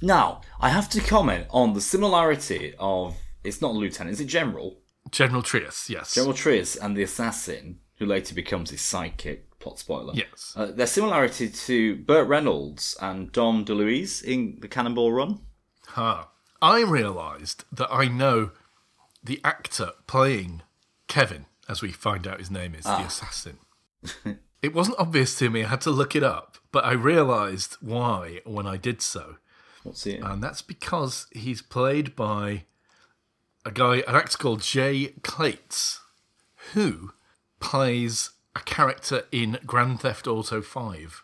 Now, 0.00 0.40
I 0.60 0.68
have 0.70 0.88
to 0.90 1.00
comment 1.00 1.46
on 1.50 1.74
the 1.74 1.80
similarity 1.80 2.74
of. 2.78 3.16
It's 3.44 3.60
not 3.60 3.74
Lieutenant, 3.74 4.14
is 4.14 4.20
it 4.20 4.26
General? 4.26 4.78
General 5.10 5.42
Trius, 5.42 5.90
yes. 5.90 6.14
General 6.14 6.32
Trius 6.32 6.76
and 6.76 6.96
the 6.96 7.02
assassin, 7.02 7.80
who 7.96 8.06
later 8.06 8.34
becomes 8.34 8.70
his 8.70 8.80
sidekick, 8.80 9.40
plot 9.58 9.78
spoiler. 9.78 10.14
Yes. 10.14 10.54
Uh, 10.56 10.66
their 10.66 10.86
similarity 10.86 11.48
to 11.48 11.96
Burt 11.96 12.28
Reynolds 12.28 12.96
and 13.00 13.32
Dom 13.32 13.64
DeLuise 13.64 14.22
in 14.22 14.58
the 14.60 14.68
Cannonball 14.68 15.12
Run. 15.12 15.40
Huh. 15.88 16.24
I 16.62 16.82
realised 16.82 17.64
that 17.72 17.92
I 17.92 18.06
know 18.06 18.52
the 19.22 19.40
actor 19.44 19.90
playing 20.06 20.62
Kevin, 21.08 21.46
as 21.72 21.80
we 21.80 21.90
find 21.90 22.28
out 22.28 22.38
his 22.38 22.50
name 22.50 22.74
is, 22.74 22.84
the 22.84 22.90
ah. 22.90 23.06
assassin. 23.06 23.58
it 24.62 24.74
wasn't 24.74 24.98
obvious 24.98 25.36
to 25.38 25.48
me, 25.48 25.64
I 25.64 25.68
had 25.68 25.80
to 25.80 25.90
look 25.90 26.14
it 26.14 26.22
up, 26.22 26.58
but 26.70 26.84
I 26.84 26.92
realised 26.92 27.78
why 27.80 28.40
when 28.44 28.66
I 28.66 28.76
did 28.76 29.00
so. 29.00 29.36
What's 29.82 30.06
it? 30.06 30.20
And 30.20 30.44
that's 30.44 30.60
because 30.60 31.26
he's 31.32 31.62
played 31.62 32.14
by 32.14 32.64
a 33.64 33.70
guy, 33.70 33.96
an 34.06 34.14
actor 34.14 34.36
called 34.36 34.60
Jay 34.60 35.14
Klaitz, 35.22 36.00
who 36.74 37.12
plays 37.58 38.30
a 38.54 38.60
character 38.60 39.22
in 39.32 39.58
Grand 39.64 40.02
Theft 40.02 40.26
Auto 40.26 40.60
5. 40.60 41.22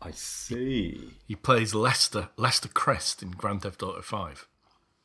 I 0.00 0.12
see. 0.12 1.10
He 1.28 1.36
plays 1.36 1.74
Lester, 1.74 2.30
Lester 2.38 2.68
Crest 2.68 3.22
in 3.22 3.32
Grand 3.32 3.62
Theft 3.62 3.82
Auto 3.82 4.00
5. 4.00 4.48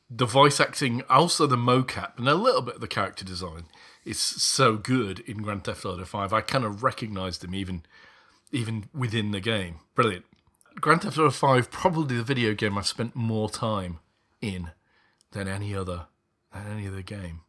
The 0.08 0.26
voice 0.26 0.58
acting, 0.58 1.02
also 1.10 1.46
the 1.46 1.56
mocap, 1.56 2.18
and 2.18 2.28
a 2.28 2.34
little 2.34 2.62
bit 2.62 2.76
of 2.76 2.80
the 2.80 2.88
character 2.88 3.26
design 3.26 3.66
is 4.04 4.18
so 4.18 4.76
good 4.76 5.20
in 5.20 5.42
Grand 5.42 5.64
Theft 5.64 5.84
Auto 5.84 6.04
5. 6.04 6.32
I 6.32 6.40
kind 6.40 6.64
of 6.64 6.82
recognised 6.82 7.44
him 7.44 7.54
even, 7.54 7.82
even 8.52 8.88
within 8.94 9.30
the 9.30 9.40
game. 9.40 9.80
Brilliant. 9.94 10.24
Grand 10.80 11.02
Theft 11.02 11.18
Auto 11.18 11.30
5, 11.30 11.70
probably 11.70 12.16
the 12.16 12.22
video 12.22 12.54
game 12.54 12.78
I've 12.78 12.86
spent 12.86 13.14
more 13.14 13.50
time 13.50 13.98
in 14.40 14.70
than 15.32 15.48
any 15.48 15.74
other, 15.74 16.06
than 16.52 16.66
any 16.66 16.88
other 16.88 17.02
game. 17.02 17.40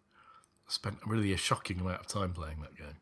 I 0.68 0.72
spent 0.72 0.98
really 1.06 1.34
a 1.34 1.38
shocking 1.38 1.80
amount 1.80 2.02
of 2.02 2.08
time 2.08 2.34
playing 2.34 2.62
that 2.62 2.76
game. 2.76 2.98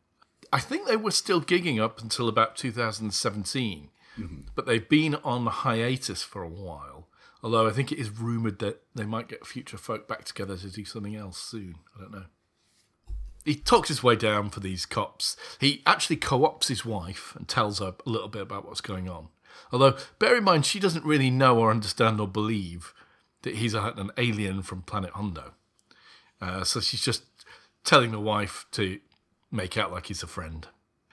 I 0.52 0.60
think 0.60 0.86
they 0.86 0.96
were 0.96 1.10
still 1.10 1.40
gigging 1.40 1.80
up 1.80 2.00
until 2.00 2.28
about 2.28 2.56
2017 2.56 3.90
mm-hmm. 4.18 4.36
but 4.54 4.66
they've 4.66 4.88
been 4.88 5.14
on 5.16 5.46
hiatus 5.46 6.22
for 6.22 6.42
a 6.42 6.48
while. 6.48 7.08
Although 7.42 7.66
I 7.66 7.70
think 7.70 7.90
it 7.90 7.98
is 7.98 8.10
rumoured 8.10 8.58
that 8.58 8.82
they 8.94 9.04
might 9.04 9.28
get 9.28 9.46
future 9.46 9.78
folk 9.78 10.06
back 10.06 10.24
together 10.24 10.56
to 10.58 10.68
do 10.68 10.84
something 10.84 11.16
else 11.16 11.38
soon. 11.38 11.76
I 11.96 12.00
don't 12.00 12.12
know. 12.12 12.24
He 13.44 13.54
talks 13.54 13.88
his 13.88 14.02
way 14.02 14.16
down 14.16 14.50
for 14.50 14.60
these 14.60 14.86
cops. 14.86 15.36
He 15.58 15.82
actually 15.86 16.16
co 16.16 16.40
opts 16.40 16.68
his 16.68 16.84
wife 16.84 17.34
and 17.36 17.48
tells 17.48 17.78
her 17.78 17.94
a 18.06 18.10
little 18.10 18.28
bit 18.28 18.42
about 18.42 18.66
what's 18.66 18.80
going 18.80 19.08
on. 19.08 19.28
Although, 19.72 19.96
bear 20.18 20.36
in 20.36 20.44
mind, 20.44 20.66
she 20.66 20.80
doesn't 20.80 21.04
really 21.04 21.30
know 21.30 21.58
or 21.58 21.70
understand 21.70 22.20
or 22.20 22.28
believe 22.28 22.92
that 23.42 23.56
he's 23.56 23.74
a, 23.74 23.94
an 23.96 24.10
alien 24.18 24.62
from 24.62 24.82
planet 24.82 25.10
Hondo. 25.10 25.52
Uh, 26.40 26.64
so 26.64 26.80
she's 26.80 27.02
just 27.02 27.24
telling 27.84 28.12
the 28.12 28.20
wife 28.20 28.66
to 28.72 29.00
make 29.50 29.76
out 29.76 29.92
like 29.92 30.06
he's 30.06 30.22
a 30.22 30.26
friend. 30.26 30.68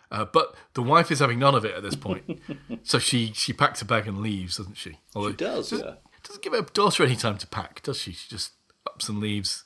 Uh, 0.09 0.25
but 0.25 0.55
the 0.73 0.83
wife 0.83 1.11
is 1.11 1.19
having 1.19 1.39
none 1.39 1.55
of 1.55 1.65
it 1.65 1.75
at 1.75 1.83
this 1.83 1.95
point, 1.95 2.41
so 2.83 2.97
she 2.97 3.33
she 3.33 3.51
packs 3.51 3.81
a 3.81 3.85
bag 3.85 4.07
and 4.07 4.19
leaves, 4.19 4.55
doesn't 4.55 4.77
she? 4.77 4.99
Although 5.13 5.31
She 5.31 5.35
does, 5.35 5.69
doesn't, 5.69 5.85
yeah. 5.85 5.95
Doesn't 6.23 6.43
give 6.43 6.53
her 6.53 6.61
daughter 6.61 7.03
any 7.03 7.17
time 7.17 7.37
to 7.37 7.47
pack, 7.47 7.83
does 7.83 7.97
she? 7.97 8.13
She 8.13 8.29
just 8.29 8.53
ups 8.85 9.09
and 9.09 9.19
leaves. 9.19 9.65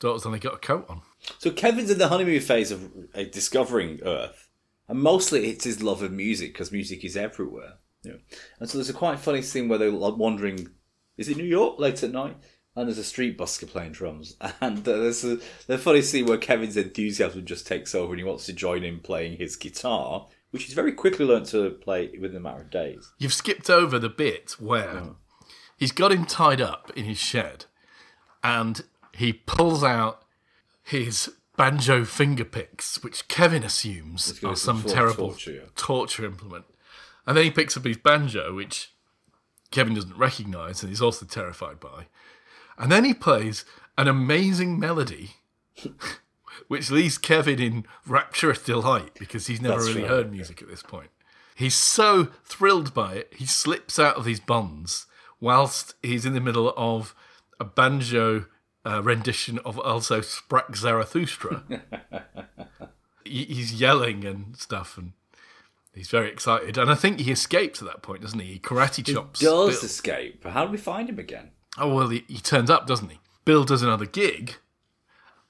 Daughter's 0.00 0.24
only 0.26 0.38
got 0.38 0.54
a 0.54 0.58
coat 0.58 0.86
on. 0.88 1.02
So 1.38 1.50
Kevin's 1.50 1.90
in 1.90 1.98
the 1.98 2.08
honeymoon 2.08 2.40
phase 2.40 2.70
of 2.70 2.90
uh, 3.14 3.24
discovering 3.24 4.00
Earth, 4.02 4.48
and 4.88 4.98
mostly 4.98 5.48
it's 5.48 5.64
his 5.64 5.82
love 5.82 6.02
of 6.02 6.10
music 6.10 6.54
because 6.54 6.72
music 6.72 7.04
is 7.04 7.16
everywhere. 7.16 7.74
Yeah. 8.02 8.14
And 8.58 8.68
so 8.68 8.78
there's 8.78 8.88
a 8.88 8.94
quite 8.94 9.18
funny 9.18 9.42
scene 9.42 9.68
where 9.68 9.78
they're 9.78 9.90
like, 9.90 10.16
wandering. 10.16 10.70
Is 11.18 11.28
it 11.28 11.36
New 11.36 11.44
York 11.44 11.78
late 11.78 12.02
at 12.02 12.12
night? 12.12 12.36
And 12.74 12.88
there's 12.88 12.98
a 12.98 13.04
street 13.04 13.36
busker 13.36 13.68
playing 13.68 13.92
drums, 13.92 14.36
and 14.60 14.78
uh, 14.78 14.96
there's 14.96 15.24
a 15.24 15.38
the 15.66 15.76
funny 15.76 16.02
scene 16.02 16.24
where 16.24 16.38
Kevin's 16.38 16.76
enthusiasm 16.76 17.44
just 17.44 17.66
takes 17.66 17.94
over, 17.94 18.12
and 18.12 18.20
he 18.20 18.24
wants 18.24 18.46
to 18.46 18.52
join 18.52 18.84
in 18.84 19.00
playing 19.00 19.36
his 19.36 19.56
guitar, 19.56 20.28
which 20.50 20.64
he's 20.64 20.74
very 20.74 20.92
quickly 20.92 21.26
learned 21.26 21.46
to 21.46 21.70
play 21.70 22.10
within 22.18 22.38
a 22.38 22.40
matter 22.40 22.62
of 22.62 22.70
days. 22.70 23.12
You've 23.18 23.34
skipped 23.34 23.68
over 23.68 23.98
the 23.98 24.08
bit 24.08 24.52
where 24.60 25.10
he's 25.76 25.92
got 25.92 26.12
him 26.12 26.24
tied 26.24 26.60
up 26.60 26.92
in 26.96 27.04
his 27.04 27.18
shed, 27.18 27.66
and 28.42 28.82
he 29.14 29.32
pulls 29.32 29.82
out 29.82 30.22
his 30.82 31.30
banjo 31.56 32.04
finger 32.04 32.44
picks, 32.44 33.02
which 33.02 33.28
Kevin 33.28 33.62
assumes 33.62 34.42
are 34.42 34.56
some 34.56 34.82
for 34.82 34.88
terrible 34.88 35.28
torture, 35.28 35.52
yeah. 35.52 35.60
torture 35.76 36.24
implement. 36.24 36.64
And 37.26 37.36
then 37.36 37.44
he 37.44 37.50
picks 37.50 37.76
up 37.76 37.84
his 37.84 37.98
banjo, 37.98 38.54
which 38.54 38.92
Kevin 39.70 39.94
doesn't 39.94 40.16
recognise 40.16 40.82
and 40.82 40.90
he's 40.90 41.02
also 41.02 41.26
terrified 41.26 41.78
by. 41.78 42.06
And 42.78 42.90
then 42.90 43.04
he 43.04 43.14
plays 43.14 43.64
an 43.98 44.08
amazing 44.08 44.78
melody, 44.78 45.32
which 46.68 46.90
leaves 46.90 47.18
Kevin 47.18 47.60
in 47.60 47.84
rapturous 48.06 48.62
delight 48.62 49.12
because 49.18 49.46
he's 49.46 49.60
never 49.60 49.76
That's 49.76 49.88
really 49.88 50.02
right, 50.02 50.10
heard 50.10 50.32
music 50.32 50.62
at 50.62 50.68
this 50.68 50.82
point. 50.82 51.10
He's 51.54 51.74
so 51.74 52.28
thrilled 52.44 52.94
by 52.94 53.14
it, 53.14 53.34
he 53.36 53.44
slips 53.44 53.98
out 53.98 54.16
of 54.16 54.24
his 54.24 54.40
bonds 54.40 55.06
whilst 55.40 55.94
he's 56.02 56.24
in 56.24 56.32
the 56.32 56.40
middle 56.40 56.72
of 56.76 57.14
a 57.58 57.64
banjo 57.64 58.46
uh, 58.86 59.02
rendition 59.02 59.58
of 59.60 59.78
also 59.78 60.20
Sprach 60.20 60.76
Zarathustra. 60.76 61.62
He- 63.24 63.44
he's 63.44 63.74
yelling 63.74 64.24
and 64.24 64.56
stuff, 64.56 64.96
and 64.98 65.12
he's 65.94 66.08
very 66.10 66.30
excited. 66.30 66.78
And 66.78 66.90
I 66.90 66.94
think 66.94 67.20
he 67.20 67.30
escapes 67.30 67.80
at 67.82 67.86
that 67.86 68.02
point, 68.02 68.22
doesn't 68.22 68.38
he? 68.40 68.54
He 68.54 68.58
karate 68.58 69.04
chops. 69.04 69.40
Does 69.40 69.48
Bill. 69.48 69.68
escape? 69.68 70.44
How 70.44 70.64
do 70.64 70.72
we 70.72 70.78
find 70.78 71.08
him 71.08 71.18
again? 71.18 71.50
Oh 71.78 71.94
well, 71.94 72.08
he, 72.08 72.24
he 72.26 72.38
turns 72.38 72.70
up, 72.70 72.86
doesn't 72.86 73.10
he? 73.10 73.20
Bill 73.44 73.64
does 73.64 73.82
another 73.82 74.06
gig, 74.06 74.56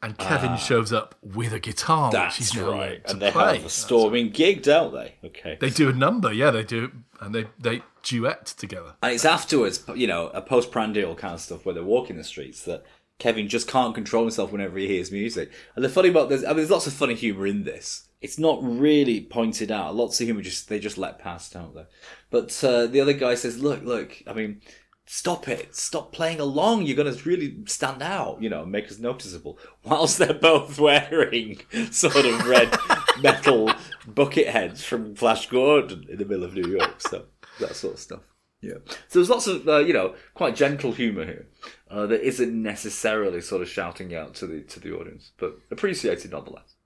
and 0.02 0.18
Kevin 0.18 0.56
shows 0.56 0.92
up 0.92 1.14
with 1.22 1.52
a 1.52 1.60
guitar, 1.60 2.08
which 2.08 2.12
That's 2.14 2.36
he's 2.36 2.58
right. 2.58 3.02
to 3.06 3.12
And 3.12 3.22
they 3.22 3.30
play. 3.30 3.56
have 3.58 3.66
a 3.66 3.70
storming 3.70 4.30
gig, 4.30 4.62
don't 4.62 4.92
they? 4.92 5.14
Okay. 5.24 5.56
They 5.60 5.70
do 5.70 5.88
a 5.88 5.92
number, 5.92 6.32
yeah, 6.32 6.50
they 6.50 6.64
do, 6.64 6.90
and 7.20 7.34
they 7.34 7.46
they 7.58 7.82
duet 8.02 8.46
together. 8.46 8.94
And 9.02 9.14
it's 9.14 9.24
afterwards, 9.24 9.84
you 9.94 10.06
know, 10.08 10.26
a 10.34 10.42
post-prandial 10.42 11.14
kind 11.14 11.34
of 11.34 11.40
stuff 11.40 11.64
where 11.64 11.74
they're 11.74 11.84
walking 11.84 12.16
the 12.16 12.24
streets 12.24 12.64
that 12.64 12.84
Kevin 13.20 13.48
just 13.48 13.68
can't 13.68 13.94
control 13.94 14.24
himself 14.24 14.50
whenever 14.50 14.78
he 14.78 14.88
hears 14.88 15.12
music. 15.12 15.52
And 15.76 15.84
the 15.84 15.88
funny 15.88 16.08
about 16.08 16.30
this, 16.30 16.42
I 16.42 16.48
mean, 16.48 16.56
there's 16.56 16.70
lots 16.70 16.86
of 16.86 16.94
funny 16.94 17.14
humour 17.14 17.46
in 17.46 17.62
this. 17.62 18.08
It's 18.20 18.38
not 18.38 18.58
really 18.62 19.20
pointed 19.20 19.70
out. 19.70 19.94
Lots 19.94 20.20
of 20.20 20.26
humour 20.26 20.42
just 20.42 20.68
they 20.68 20.78
just 20.78 20.98
let 20.98 21.18
pass, 21.18 21.48
don't 21.50 21.74
they? 21.74 21.84
But 22.30 22.62
uh, 22.64 22.86
the 22.86 23.00
other 23.00 23.12
guy 23.12 23.34
says, 23.34 23.62
"Look, 23.62 23.82
look. 23.82 24.22
I 24.26 24.32
mean, 24.32 24.60
stop 25.06 25.48
it. 25.48 25.74
Stop 25.74 26.12
playing 26.12 26.40
along. 26.40 26.82
You're 26.82 26.96
going 26.96 27.14
to 27.14 27.28
really 27.28 27.62
stand 27.66 28.02
out. 28.02 28.42
You 28.42 28.50
know, 28.50 28.66
make 28.66 28.88
us 28.88 28.98
noticeable." 28.98 29.58
Whilst 29.84 30.18
they're 30.18 30.34
both 30.34 30.78
wearing 30.78 31.60
sort 31.90 32.26
of 32.26 32.46
red 32.46 32.76
metal 33.22 33.72
bucket 34.06 34.48
heads 34.48 34.84
from 34.84 35.14
Flash 35.14 35.48
Gordon 35.48 36.04
in 36.08 36.18
the 36.18 36.26
middle 36.26 36.44
of 36.44 36.54
New 36.54 36.70
York. 36.70 37.00
So 37.00 37.24
that 37.58 37.74
sort 37.74 37.94
of 37.94 38.00
stuff. 38.00 38.20
Yeah. 38.60 38.74
So 39.08 39.18
there's 39.18 39.30
lots 39.30 39.46
of 39.46 39.66
uh, 39.66 39.78
you 39.78 39.94
know 39.94 40.14
quite 40.34 40.56
gentle 40.56 40.92
humour 40.92 41.24
here 41.24 41.46
uh, 41.90 42.06
that 42.06 42.22
isn't 42.22 42.62
necessarily 42.62 43.40
sort 43.40 43.62
of 43.62 43.68
shouting 43.68 44.14
out 44.14 44.34
to 44.34 44.46
the 44.46 44.62
to 44.62 44.80
the 44.80 44.92
audience, 44.92 45.32
but 45.38 45.58
appreciated 45.70 46.32
nonetheless. 46.32 46.76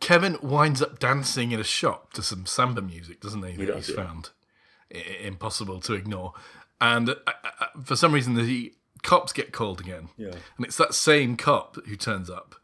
Kevin 0.00 0.36
winds 0.42 0.82
up 0.82 0.98
dancing 0.98 1.52
in 1.52 1.60
a 1.60 1.64
shop 1.64 2.12
to 2.12 2.22
some 2.22 2.44
samba 2.44 2.82
music, 2.82 3.20
doesn't 3.20 3.42
he? 3.42 3.64
That 3.64 3.76
he's 3.76 3.90
found. 3.90 4.30
I- 4.94 5.18
impossible 5.22 5.80
to 5.80 5.94
ignore. 5.94 6.32
And 6.80 7.10
uh, 7.10 7.14
uh, 7.26 7.66
for 7.84 7.96
some 7.96 8.12
reason, 8.12 8.34
the 8.34 8.72
cops 9.02 9.32
get 9.32 9.52
called 9.52 9.80
again. 9.80 10.08
Yeah. 10.16 10.32
And 10.56 10.66
it's 10.66 10.76
that 10.76 10.94
same 10.94 11.36
cop 11.36 11.76
who 11.86 11.96
turns 11.96 12.30
up. 12.30 12.54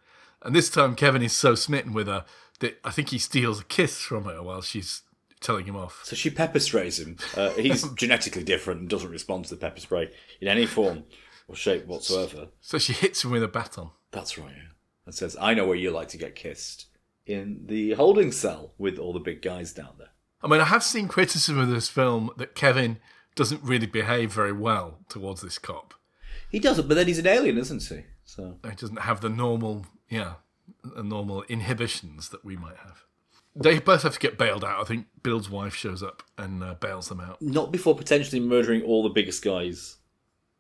And 0.43 0.55
this 0.55 0.71
time, 0.71 0.95
Kevin 0.95 1.23
is 1.23 1.33
so 1.33 1.55
smitten 1.55 1.93
with 1.93 2.07
her 2.07 2.25
that 2.61 2.79
I 2.85 2.91
think 2.91 3.11
he 3.11 3.19
steals 3.19 3.61
a 3.61 3.65
kiss 3.65 3.99
from 4.01 4.25
her 4.25 4.43
while 4.43 4.63
she's 4.63 5.03
telling 5.41 5.67
him 5.67 5.77
off. 5.77 6.03
So 6.05 6.17
she 6.17 6.31
pepper 6.31 6.61
sprays 6.61 6.99
him. 6.99 7.17
Uh, 7.37 7.51
he's 7.51 7.83
genetically 7.95 8.45
different 8.45 8.81
and 8.81 8.89
doesn't 8.89 9.11
respond 9.11 9.45
to 9.47 9.51
the 9.55 9.61
pepper 9.61 9.81
spray 9.81 10.11
in 10.41 10.49
any 10.49 10.67
form 10.67 11.05
or 11.49 11.55
shape 11.55 11.87
whatsoever. 11.87 12.49
So 12.61 12.79
she 12.79 12.93
hits 12.93 13.25
him 13.25 13.31
with 13.31 13.43
a 13.43 13.49
baton. 13.49 13.91
That's 14.11 14.39
right. 14.39 14.51
Yeah. 14.55 14.63
And 15.07 15.15
says, 15.15 15.37
"I 15.41 15.55
know 15.55 15.67
where 15.67 15.77
you 15.77 15.91
like 15.91 16.09
to 16.09 16.19
get 16.19 16.35
kissed 16.35 16.87
in 17.27 17.67
the 17.67 17.93
holding 17.93 18.33
cell 18.33 18.73
with 18.79 18.99
all 18.99 19.13
the 19.13 19.21
big 19.21 19.43
guys 19.43 19.73
down 19.73 19.95
there." 19.99 20.09
I 20.43 20.47
mean, 20.47 20.61
I 20.61 20.65
have 20.65 20.83
seen 20.85 21.09
criticism 21.09 21.59
of 21.59 21.69
this 21.69 21.89
film 21.89 22.31
that 22.37 22.55
Kevin 22.55 22.99
doesn't 23.35 23.63
really 23.63 23.87
behave 23.87 24.33
very 24.33 24.53
well 24.53 24.99
towards 25.09 25.41
this 25.43 25.59
cop. 25.59 25.95
He 26.51 26.59
doesn't, 26.59 26.87
but 26.89 26.95
then 26.95 27.07
he's 27.07 27.19
an 27.19 27.27
alien, 27.27 27.59
isn't 27.59 27.83
he? 27.83 28.05
So 28.25 28.59
He 28.63 28.77
doesn't 28.77 29.01
have 29.01 29.21
the 29.21 29.29
normal, 29.29 29.87
yeah, 30.09 30.35
the 30.83 31.03
normal 31.03 31.43
inhibitions 31.49 32.29
that 32.29 32.45
we 32.45 32.57
might 32.57 32.77
have. 32.77 33.05
They 33.57 33.79
both 33.79 34.03
have 34.03 34.15
to 34.15 34.19
get 34.19 34.37
bailed 34.39 34.65
out. 34.65 34.81
I 34.81 34.85
think 34.85 35.07
Bill's 35.23 35.49
wife 35.49 35.75
shows 35.75 36.03
up 36.03 36.23
and 36.37 36.63
uh, 36.63 36.75
bails 36.75 37.09
them 37.09 37.21
out. 37.21 37.41
not 37.41 37.71
before 37.73 37.95
potentially 37.97 38.41
murdering 38.41 38.83
all 38.83 39.03
the 39.03 39.09
biggest 39.11 39.45
guys 39.45 39.97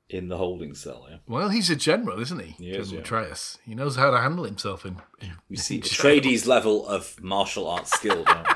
in 0.09 0.29
the 0.29 0.37
holding 0.37 0.75
cell. 0.75 1.07
Yeah. 1.11 1.17
Well, 1.27 1.49
he's 1.49 1.71
a 1.71 1.77
general, 1.77 2.21
isn't 2.21 2.39
he? 2.41 2.51
He 2.53 2.71
is, 2.71 2.91
General 2.91 2.95
yeah. 2.95 3.01
Atreus. 3.01 3.59
He 3.65 3.75
knows 3.75 3.97
how 3.97 4.11
to 4.11 4.19
handle 4.21 4.45
himself 4.45 4.85
in. 4.85 4.97
in 5.21 5.33
You 5.49 5.57
see 5.59 5.81
Atreides' 5.81 6.47
level 6.47 6.87
of 6.87 7.23
martial 7.23 7.69
arts 7.69 7.93
skill. 7.93 8.25
Don't 8.25 8.47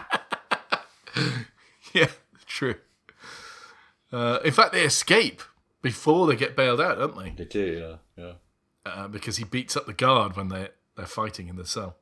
you? 1.16 1.22
yeah, 1.94 2.08
true. 2.46 2.76
Uh, 4.12 4.38
in 4.44 4.52
fact, 4.52 4.72
they 4.72 4.84
escape 4.84 5.42
before 5.82 6.26
they 6.26 6.36
get 6.36 6.56
bailed 6.56 6.80
out, 6.80 6.98
don't 6.98 7.16
they? 7.16 7.30
they 7.30 7.44
do. 7.44 7.98
Yeah. 8.16 8.24
Yeah. 8.24 8.32
uh, 8.84 9.08
because 9.08 9.36
he 9.36 9.44
beats 9.44 9.76
up 9.76 9.86
the 9.86 9.92
guard 9.92 10.36
when 10.36 10.48
they're, 10.48 10.70
they're 10.96 11.06
fighting 11.06 11.48
in 11.48 11.56
the 11.56 11.66
cell. 11.66 11.96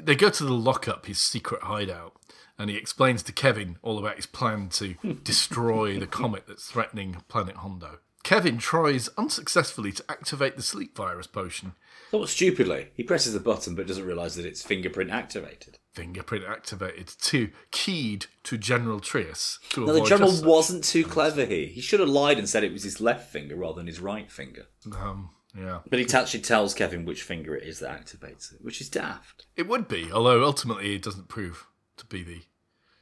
They 0.00 0.14
go 0.14 0.30
to 0.30 0.44
the 0.44 0.52
lockup, 0.52 1.06
his 1.06 1.18
secret 1.18 1.62
hideout, 1.62 2.14
and 2.58 2.70
he 2.70 2.76
explains 2.76 3.22
to 3.24 3.32
Kevin 3.32 3.76
all 3.82 3.98
about 3.98 4.16
his 4.16 4.26
plan 4.26 4.68
to 4.70 4.94
destroy 5.24 5.98
the 5.98 6.06
comet 6.06 6.44
that's 6.46 6.70
threatening 6.70 7.22
planet 7.28 7.56
Hondo. 7.56 7.98
Kevin 8.22 8.58
tries 8.58 9.08
unsuccessfully 9.16 9.92
to 9.92 10.04
activate 10.08 10.56
the 10.56 10.62
sleep 10.62 10.96
virus 10.96 11.26
potion. 11.26 11.72
Somewhat 12.10 12.28
stupidly, 12.28 12.88
he 12.94 13.02
presses 13.02 13.32
the 13.32 13.40
button 13.40 13.74
but 13.74 13.86
doesn't 13.86 14.04
realise 14.04 14.34
that 14.36 14.46
it's 14.46 14.62
fingerprint 14.62 15.10
activated. 15.10 15.78
Fingerprint 15.92 16.44
activated, 16.46 17.08
too 17.20 17.50
keyed 17.70 18.26
to 18.44 18.56
General 18.56 19.00
Trius. 19.00 19.58
To 19.70 19.86
Now, 19.86 19.92
the 19.92 20.04
general 20.04 20.32
wasn't 20.42 20.84
too 20.84 21.04
clever 21.04 21.44
here. 21.44 21.66
He 21.66 21.80
should 21.80 22.00
have 22.00 22.08
lied 22.08 22.38
and 22.38 22.48
said 22.48 22.64
it 22.64 22.72
was 22.72 22.84
his 22.84 23.00
left 23.00 23.30
finger 23.30 23.56
rather 23.56 23.76
than 23.76 23.86
his 23.86 24.00
right 24.00 24.30
finger. 24.30 24.66
Um, 24.94 25.30
yeah. 25.56 25.80
But 25.88 25.98
he 25.98 26.06
actually 26.12 26.40
tells 26.40 26.74
Kevin 26.74 27.04
which 27.04 27.22
finger 27.22 27.56
it 27.56 27.66
is 27.66 27.80
that 27.80 28.04
activates 28.04 28.52
it, 28.52 28.62
which 28.62 28.80
is 28.80 28.88
daft. 28.88 29.46
It 29.56 29.66
would 29.66 29.88
be, 29.88 30.10
although 30.12 30.44
ultimately 30.44 30.94
it 30.94 31.02
doesn't 31.02 31.28
prove 31.28 31.66
to 31.96 32.06
be 32.06 32.22
the. 32.22 32.42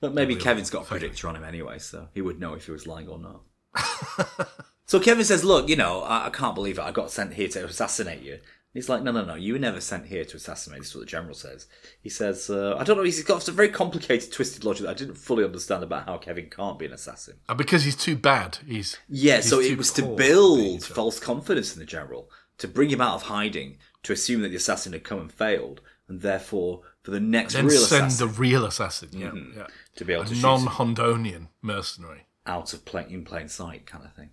But 0.01 0.15
maybe 0.15 0.37
Kevin's 0.37 0.71
got 0.71 0.85
a 0.85 0.87
predictor 0.87 1.29
on 1.29 1.37
him 1.37 1.45
anyway, 1.45 1.79
so 1.79 2.09
he 2.15 2.23
would 2.23 2.39
know 2.39 2.55
if 2.55 2.67
he 2.67 2.73
was 2.73 2.87
lying 2.87 3.09
or 3.09 3.19
not. 3.19 3.43
so 4.87 5.01
Kevin 5.01 5.25
says, 5.25 5.45
"Look, 5.45 5.69
you 5.69 5.77
know, 5.77 6.03
I, 6.03 6.27
I 6.27 6.31
can't 6.31 6.55
believe 6.55 6.79
it. 6.79 6.83
I 6.83 6.93
got 6.93 7.11
sent 7.11 7.35
here 7.35 7.49
to 7.49 7.65
assassinate 7.65 8.23
you." 8.23 8.39
He's 8.73 8.91
like, 8.91 9.03
"No, 9.03 9.11
no, 9.11 9.25
no. 9.25 9.35
You 9.35 9.55
were 9.55 9.59
never 9.59 9.81
sent 9.81 10.07
here 10.07 10.25
to 10.25 10.37
assassinate." 10.37 10.81
This 10.81 10.89
is 10.91 10.95
what 10.95 11.01
the 11.01 11.07
general 11.07 11.35
says. 11.35 11.67
He 12.01 12.11
says, 12.11 12.51
uh, 12.51 12.77
"I 12.79 12.85
don't 12.85 12.97
know. 12.97 13.03
He's 13.03 13.23
got 13.25 13.43
some 13.43 13.55
very 13.55 13.71
complicated, 13.71 14.31
twisted 14.33 14.65
logic 14.65 14.85
that 14.85 14.91
I 14.91 14.95
didn't 14.95 15.17
fully 15.17 15.45
understand 15.45 15.83
about 15.83 16.05
how 16.07 16.19
Kevin 16.19 16.51
can't 16.51 16.79
be 16.79 16.87
an 16.87 16.93
assassin." 16.93 17.37
Uh, 17.49 17.55
because 17.55 17.85
he's 17.85 17.97
too 17.97 18.17
bad. 18.17 18.59
He's. 18.67 18.99
Yeah, 19.09 19.37
he's 19.37 19.49
so 19.49 19.61
it 19.61 19.79
was 19.79 19.93
to 19.93 20.03
build 20.03 20.85
false 20.85 21.19
confidence 21.19 21.73
in 21.73 21.81
the 21.81 21.87
general, 21.87 22.31
to 22.59 22.69
bring 22.69 22.91
him 22.91 23.01
out 23.01 23.15
of 23.15 23.23
hiding, 23.23 23.79
to 24.03 24.13
assume 24.13 24.43
that 24.43 24.51
the 24.51 24.57
assassin 24.57 24.93
had 24.93 25.05
come 25.05 25.21
and 25.21 25.33
failed, 25.33 25.81
and 26.07 26.21
therefore 26.21 26.83
for 27.03 27.11
the 27.13 27.21
next 27.21 27.55
Then 27.55 27.67
real 27.67 27.81
send 27.81 28.07
assassin 28.07 28.27
the 28.29 28.35
real 28.35 28.65
assassin. 28.67 29.09
Yeah, 29.13 29.33
yeah. 29.57 29.67
to 29.97 30.05
be 30.05 30.13
able 30.13 30.25
A 30.25 30.27
to 30.27 30.35
shoot 30.35 30.43
non-Hondonian 30.43 31.49
mercenary. 31.63 32.27
out 32.47 32.75
of 32.75 32.85
plain, 32.85 33.07
in 33.07 33.25
plain 33.25 33.49
sight, 33.49 33.87
kind 33.87 34.05
of 34.05 34.13
thing. 34.13 34.31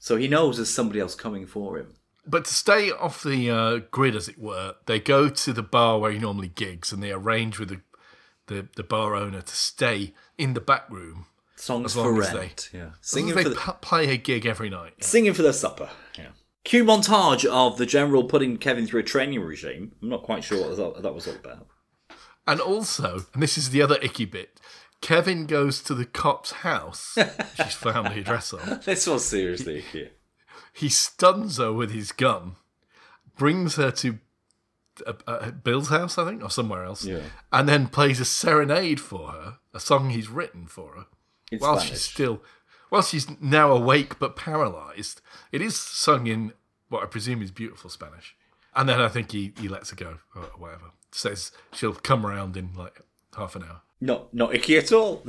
So 0.00 0.16
he 0.16 0.26
knows 0.26 0.56
there's 0.56 0.68
somebody 0.74 0.98
else 0.98 1.14
coming 1.14 1.46
for 1.46 1.78
him. 1.78 1.94
But 2.26 2.46
to 2.46 2.54
stay 2.54 2.90
off 2.90 3.22
the 3.22 3.50
uh, 3.50 3.76
grid, 3.90 4.16
as 4.16 4.28
it 4.28 4.38
were, 4.38 4.74
they 4.86 4.98
go 4.98 5.28
to 5.28 5.52
the 5.52 5.62
bar 5.62 5.98
where 5.98 6.10
he 6.10 6.18
normally 6.18 6.48
gigs, 6.48 6.90
and 6.92 7.02
they 7.02 7.12
arrange 7.12 7.58
with 7.60 7.68
the 7.68 7.80
the, 8.46 8.66
the 8.74 8.82
bar 8.82 9.14
owner 9.14 9.42
to 9.42 9.54
stay 9.54 10.12
in 10.36 10.54
the 10.54 10.60
back 10.60 10.90
room. 10.90 11.26
Songs 11.54 11.94
for 11.94 12.12
rent, 12.12 12.68
they- 12.72 12.78
yeah. 12.78 12.90
Singing 13.00 13.34
they 13.36 13.44
for 13.44 13.48
the, 13.50 13.54
p- 13.54 13.72
play 13.80 14.10
a 14.12 14.16
gig 14.16 14.44
every 14.44 14.68
night. 14.68 15.04
singing 15.04 15.34
for 15.34 15.42
their 15.42 15.52
supper. 15.52 15.88
Yeah. 16.18 16.30
Cue 16.64 16.84
montage 16.84 17.44
of 17.44 17.78
the 17.78 17.86
general 17.86 18.24
putting 18.24 18.56
Kevin 18.56 18.86
through 18.88 19.00
a 19.00 19.04
training 19.04 19.40
regime. 19.40 19.92
I'm 20.02 20.08
not 20.08 20.24
quite 20.24 20.42
sure 20.42 20.68
what 20.68 20.76
that, 20.94 21.02
that 21.04 21.14
was 21.14 21.28
all 21.28 21.36
about. 21.36 21.66
And 22.50 22.60
also, 22.60 23.26
and 23.32 23.42
this 23.42 23.56
is 23.56 23.70
the 23.70 23.80
other 23.80 23.96
icky 24.02 24.24
bit, 24.24 24.60
Kevin 25.00 25.46
goes 25.46 25.80
to 25.82 25.94
the 25.94 26.04
cop's 26.04 26.50
house. 26.50 27.16
she's 27.56 27.74
found 27.74 28.08
the 28.08 28.18
address 28.20 28.52
on. 28.52 28.80
This 28.84 29.06
was 29.06 29.24
seriously 29.24 29.84
yeah. 29.92 30.06
He 30.72 30.88
stuns 30.88 31.58
her 31.58 31.72
with 31.72 31.92
his 31.92 32.10
gun, 32.12 32.56
brings 33.36 33.76
her 33.76 33.90
to 33.92 34.18
uh, 35.06 35.12
uh, 35.26 35.50
Bill's 35.52 35.90
house, 35.90 36.18
I 36.18 36.24
think, 36.24 36.42
or 36.42 36.50
somewhere 36.50 36.84
else, 36.84 37.04
Yeah. 37.04 37.22
and 37.52 37.68
then 37.68 37.86
plays 37.86 38.18
a 38.20 38.24
serenade 38.24 38.98
for 39.00 39.28
her, 39.30 39.58
a 39.72 39.78
song 39.80 40.10
he's 40.10 40.28
written 40.28 40.66
for 40.66 40.94
her, 40.96 41.06
in 41.52 41.58
while 41.60 41.76
Spanish. 41.78 41.90
she's 41.90 42.02
still, 42.02 42.42
while 42.88 43.02
she's 43.02 43.28
now 43.40 43.70
awake 43.72 44.18
but 44.18 44.34
paralyzed. 44.36 45.20
It 45.52 45.62
is 45.62 45.76
sung 45.78 46.26
in 46.26 46.52
what 46.88 47.02
I 47.04 47.06
presume 47.06 47.42
is 47.42 47.50
beautiful 47.52 47.90
Spanish, 47.90 48.34
and 48.74 48.88
then 48.88 49.00
I 49.00 49.08
think 49.08 49.30
he 49.32 49.52
he 49.60 49.68
lets 49.68 49.90
her 49.90 49.96
go 49.96 50.18
or 50.34 50.42
whatever. 50.58 50.90
Says 51.12 51.52
she'll 51.72 51.94
come 51.94 52.24
around 52.24 52.56
in 52.56 52.70
like 52.76 53.00
half 53.36 53.56
an 53.56 53.64
hour. 53.64 53.82
Not 54.00 54.32
not 54.32 54.54
icky 54.54 54.76
at 54.78 54.92
all. 54.92 55.24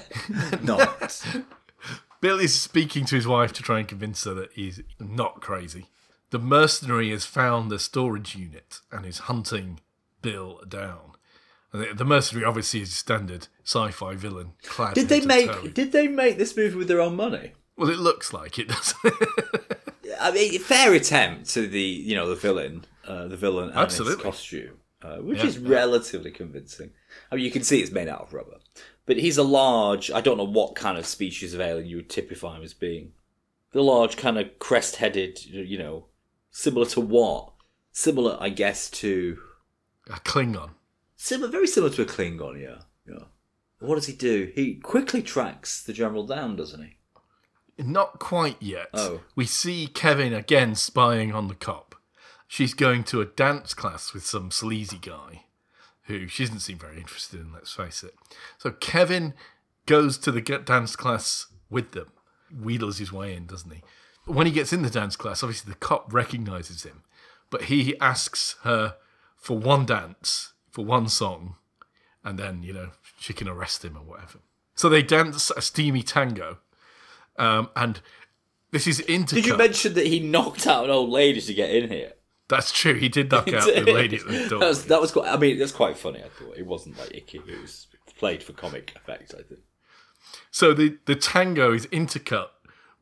not. 0.62 1.24
Bill 2.20 2.38
is 2.38 2.58
speaking 2.58 3.04
to 3.06 3.16
his 3.16 3.26
wife 3.26 3.52
to 3.52 3.62
try 3.62 3.78
and 3.80 3.88
convince 3.88 4.24
her 4.24 4.32
that 4.34 4.52
he's 4.52 4.80
not 4.98 5.40
crazy. 5.42 5.86
The 6.30 6.38
mercenary 6.38 7.10
has 7.10 7.26
found 7.26 7.70
the 7.70 7.78
storage 7.78 8.34
unit 8.34 8.80
and 8.90 9.04
is 9.04 9.18
hunting 9.18 9.80
Bill 10.22 10.60
down. 10.66 11.12
The, 11.72 12.04
mercenary 12.04 12.46
obviously 12.46 12.80
is 12.82 12.90
a 12.90 12.94
standard 12.94 13.48
sci-fi 13.64 14.14
villain. 14.14 14.52
Clad 14.62 14.94
Did 14.94 15.08
they 15.08 15.20
make 15.20 15.50
toe. 15.50 15.66
did 15.68 15.90
they 15.90 16.06
make 16.06 16.38
this 16.38 16.56
movie 16.56 16.76
with 16.76 16.86
their 16.86 17.00
own 17.00 17.16
money? 17.16 17.52
Well, 17.76 17.90
it 17.90 17.98
looks 17.98 18.32
like 18.32 18.58
it 18.60 18.68
does. 18.68 18.94
I 20.20 20.30
mean, 20.30 20.58
fair 20.60 20.94
attempt 20.94 21.50
to 21.50 21.66
the 21.66 21.80
you 21.80 22.14
know 22.14 22.28
the 22.28 22.36
villain, 22.36 22.84
uh, 23.06 23.26
the 23.26 23.36
villain 23.36 23.70
and 23.70 23.78
Absolutely. 23.78 24.14
its 24.14 24.22
costume, 24.22 24.78
uh, 25.04 25.18
which 25.18 25.38
Yeah. 25.38 25.46
is 25.46 25.58
relatively 25.58 26.30
convincing. 26.30 26.90
I 27.30 27.36
mean, 27.36 27.44
you 27.44 27.50
can 27.50 27.62
see 27.62 27.80
it's 27.80 27.92
made 27.92 28.08
out 28.08 28.22
of 28.22 28.32
rubber, 28.32 28.58
but 29.06 29.18
he's 29.18 29.36
a 29.36 29.42
large. 29.42 30.10
I 30.10 30.20
don't 30.20 30.38
know 30.38 30.44
what 30.44 30.74
kind 30.74 30.96
of 30.98 31.04
species 31.06 31.52
of 31.54 31.60
alien 31.60 31.86
you 31.88 31.96
would 31.96 32.08
typify 32.10 32.56
him 32.56 32.62
as 32.62 32.72
being. 32.74 33.12
The 33.72 33.82
large 33.82 34.16
kind 34.16 34.38
of 34.38 34.58
crest-headed, 34.58 35.44
you 35.46 35.76
know, 35.78 36.06
similar 36.50 36.86
to 36.86 37.00
what? 37.00 37.52
Similar, 37.92 38.36
I 38.40 38.48
guess, 38.48 38.88
to 38.90 39.38
a 40.08 40.14
Klingon. 40.20 40.70
similar, 41.16 41.50
very 41.50 41.66
similar 41.66 41.92
to 41.94 42.02
a 42.02 42.06
Klingon. 42.06 42.60
Yeah, 42.62 42.82
yeah. 43.08 43.24
What 43.80 43.96
does 43.96 44.06
he 44.06 44.14
do? 44.14 44.50
He 44.54 44.76
quickly 44.76 45.22
tracks 45.22 45.82
the 45.82 45.92
general 45.92 46.24
down, 46.26 46.56
doesn't 46.56 46.82
he? 46.82 46.96
Not 47.76 48.18
quite 48.20 48.56
yet. 48.62 48.88
Oh. 48.94 49.20
We 49.34 49.44
see 49.46 49.86
Kevin 49.88 50.32
again 50.32 50.74
spying 50.76 51.32
on 51.34 51.48
the 51.48 51.54
cop. 51.56 51.93
She's 52.46 52.74
going 52.74 53.04
to 53.04 53.20
a 53.20 53.26
dance 53.26 53.74
class 53.74 54.12
with 54.12 54.24
some 54.24 54.50
sleazy 54.50 54.98
guy 54.98 55.44
who 56.04 56.28
she 56.28 56.44
doesn't 56.44 56.60
seem 56.60 56.78
very 56.78 56.98
interested 56.98 57.40
in, 57.40 57.52
let's 57.52 57.72
face 57.72 58.02
it. 58.02 58.14
So 58.58 58.70
Kevin 58.70 59.34
goes 59.86 60.18
to 60.18 60.30
the 60.30 60.40
dance 60.40 60.96
class 60.96 61.46
with 61.70 61.92
them, 61.92 62.08
wheedles 62.54 62.98
his 62.98 63.12
way 63.12 63.34
in, 63.34 63.46
doesn't 63.46 63.72
he? 63.72 63.82
When 64.26 64.46
he 64.46 64.52
gets 64.52 64.72
in 64.72 64.82
the 64.82 64.90
dance 64.90 65.16
class, 65.16 65.42
obviously 65.42 65.72
the 65.72 65.78
cop 65.78 66.12
recognizes 66.12 66.82
him, 66.82 67.02
but 67.50 67.64
he 67.64 67.98
asks 68.00 68.56
her 68.62 68.96
for 69.36 69.58
one 69.58 69.86
dance, 69.86 70.52
for 70.70 70.84
one 70.84 71.08
song, 71.08 71.56
and 72.22 72.38
then, 72.38 72.62
you 72.62 72.72
know, 72.72 72.90
she 73.18 73.32
can 73.32 73.48
arrest 73.48 73.84
him 73.84 73.96
or 73.96 74.02
whatever. 74.02 74.38
So 74.74 74.88
they 74.88 75.02
dance 75.02 75.50
a 75.50 75.62
steamy 75.62 76.02
tango. 76.02 76.58
Um, 77.36 77.70
and 77.76 78.00
this 78.70 78.86
is 78.86 79.00
intercut. 79.00 79.34
Did 79.34 79.46
you 79.46 79.56
mention 79.56 79.94
that 79.94 80.06
he 80.06 80.20
knocked 80.20 80.66
out 80.66 80.84
an 80.84 80.90
old 80.90 81.10
lady 81.10 81.40
to 81.40 81.54
get 81.54 81.70
in 81.70 81.90
here? 81.90 82.12
That's 82.48 82.72
true. 82.72 82.94
He 82.94 83.08
did 83.08 83.30
knock 83.32 83.52
out 83.52 83.66
the 83.66 83.92
lady 83.92 84.16
at 84.16 84.26
the 84.26 84.48
door. 84.48 84.60
That 84.60 84.68
was, 84.68 84.84
that 84.86 85.00
was 85.00 85.12
quite. 85.12 85.28
I 85.28 85.36
mean, 85.36 85.58
that's 85.58 85.72
quite 85.72 85.96
funny. 85.96 86.22
I 86.22 86.28
thought 86.28 86.56
it 86.56 86.66
wasn't 86.66 86.98
like 86.98 87.14
icky. 87.14 87.38
It 87.38 87.60
was 87.60 87.86
played 88.18 88.42
for 88.42 88.52
comic 88.52 88.92
effect. 88.96 89.34
I 89.34 89.42
think. 89.42 89.60
So 90.50 90.72
the, 90.72 90.98
the 91.06 91.16
tango 91.16 91.72
is 91.72 91.86
intercut 91.88 92.48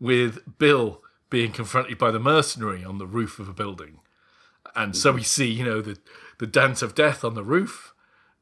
with 0.01 0.59
Bill 0.59 1.03
being 1.31 1.53
confronted 1.53 1.99
by 1.99 2.11
the 2.11 2.19
mercenary 2.19 2.85
on 2.85 2.99
the 2.99 3.07
roof 3.07 3.39
of 3.39 3.49
a 3.49 3.53
building. 3.53 4.01
And 4.75 4.97
so 4.97 5.13
we 5.13 5.21
mm-hmm. 5.21 5.25
see, 5.25 5.51
you 5.51 5.65
know, 5.65 5.81
the, 5.81 5.99
the 6.39 6.47
dance 6.47 6.83
of 6.83 6.95
death 6.95 7.25
on 7.25 7.35
the 7.35 7.45
roof 7.45 7.95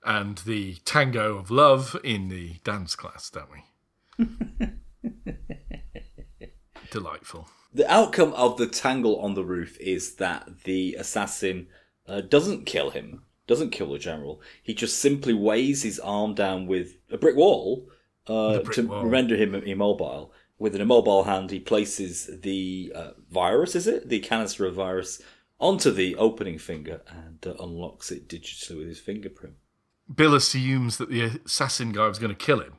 and 0.04 0.38
the 0.38 0.76
tango 0.84 1.36
of 1.36 1.50
love 1.50 1.96
in 2.02 2.28
the 2.28 2.54
dance 2.64 2.94
class, 2.96 3.30
don't 3.30 3.50
we? 3.50 4.68
Delightful. 6.90 7.48
The 7.72 7.90
outcome 7.90 8.32
of 8.34 8.56
the 8.56 8.66
tangle 8.66 9.20
on 9.20 9.34
the 9.34 9.44
roof 9.44 9.78
is 9.80 10.16
that 10.16 10.64
the 10.64 10.96
assassin 10.98 11.68
uh, 12.06 12.20
doesn't 12.20 12.66
kill 12.66 12.90
him, 12.90 13.22
doesn't 13.46 13.70
kill 13.70 13.92
the 13.92 13.98
general. 13.98 14.40
He 14.62 14.74
just 14.74 14.98
simply 14.98 15.34
weighs 15.34 15.82
his 15.82 16.00
arm 16.00 16.34
down 16.34 16.66
with 16.66 16.96
a 17.10 17.16
brick 17.16 17.36
wall 17.36 17.88
uh, 18.26 18.60
brick 18.60 18.74
to 18.76 18.82
wall. 18.82 19.06
render 19.06 19.36
him 19.36 19.54
immobile. 19.54 20.32
With 20.58 20.74
an 20.74 20.80
immobile 20.80 21.24
hand, 21.24 21.50
he 21.50 21.58
places 21.58 22.30
the 22.42 22.92
uh, 22.94 23.10
virus, 23.30 23.74
is 23.74 23.86
it? 23.86 24.08
The 24.08 24.20
canister 24.20 24.66
of 24.66 24.74
virus 24.74 25.22
onto 25.58 25.90
the 25.90 26.16
opening 26.16 26.58
finger 26.58 27.02
and 27.08 27.46
uh, 27.46 27.54
unlocks 27.62 28.10
it 28.10 28.28
digitally 28.28 28.78
with 28.78 28.88
his 28.88 29.00
fingerprint. 29.00 29.54
Bill 30.14 30.34
assumes 30.34 30.98
that 30.98 31.08
the 31.08 31.40
assassin 31.44 31.92
guy 31.92 32.08
was 32.08 32.18
going 32.18 32.34
to 32.34 32.44
kill 32.44 32.60
him, 32.60 32.74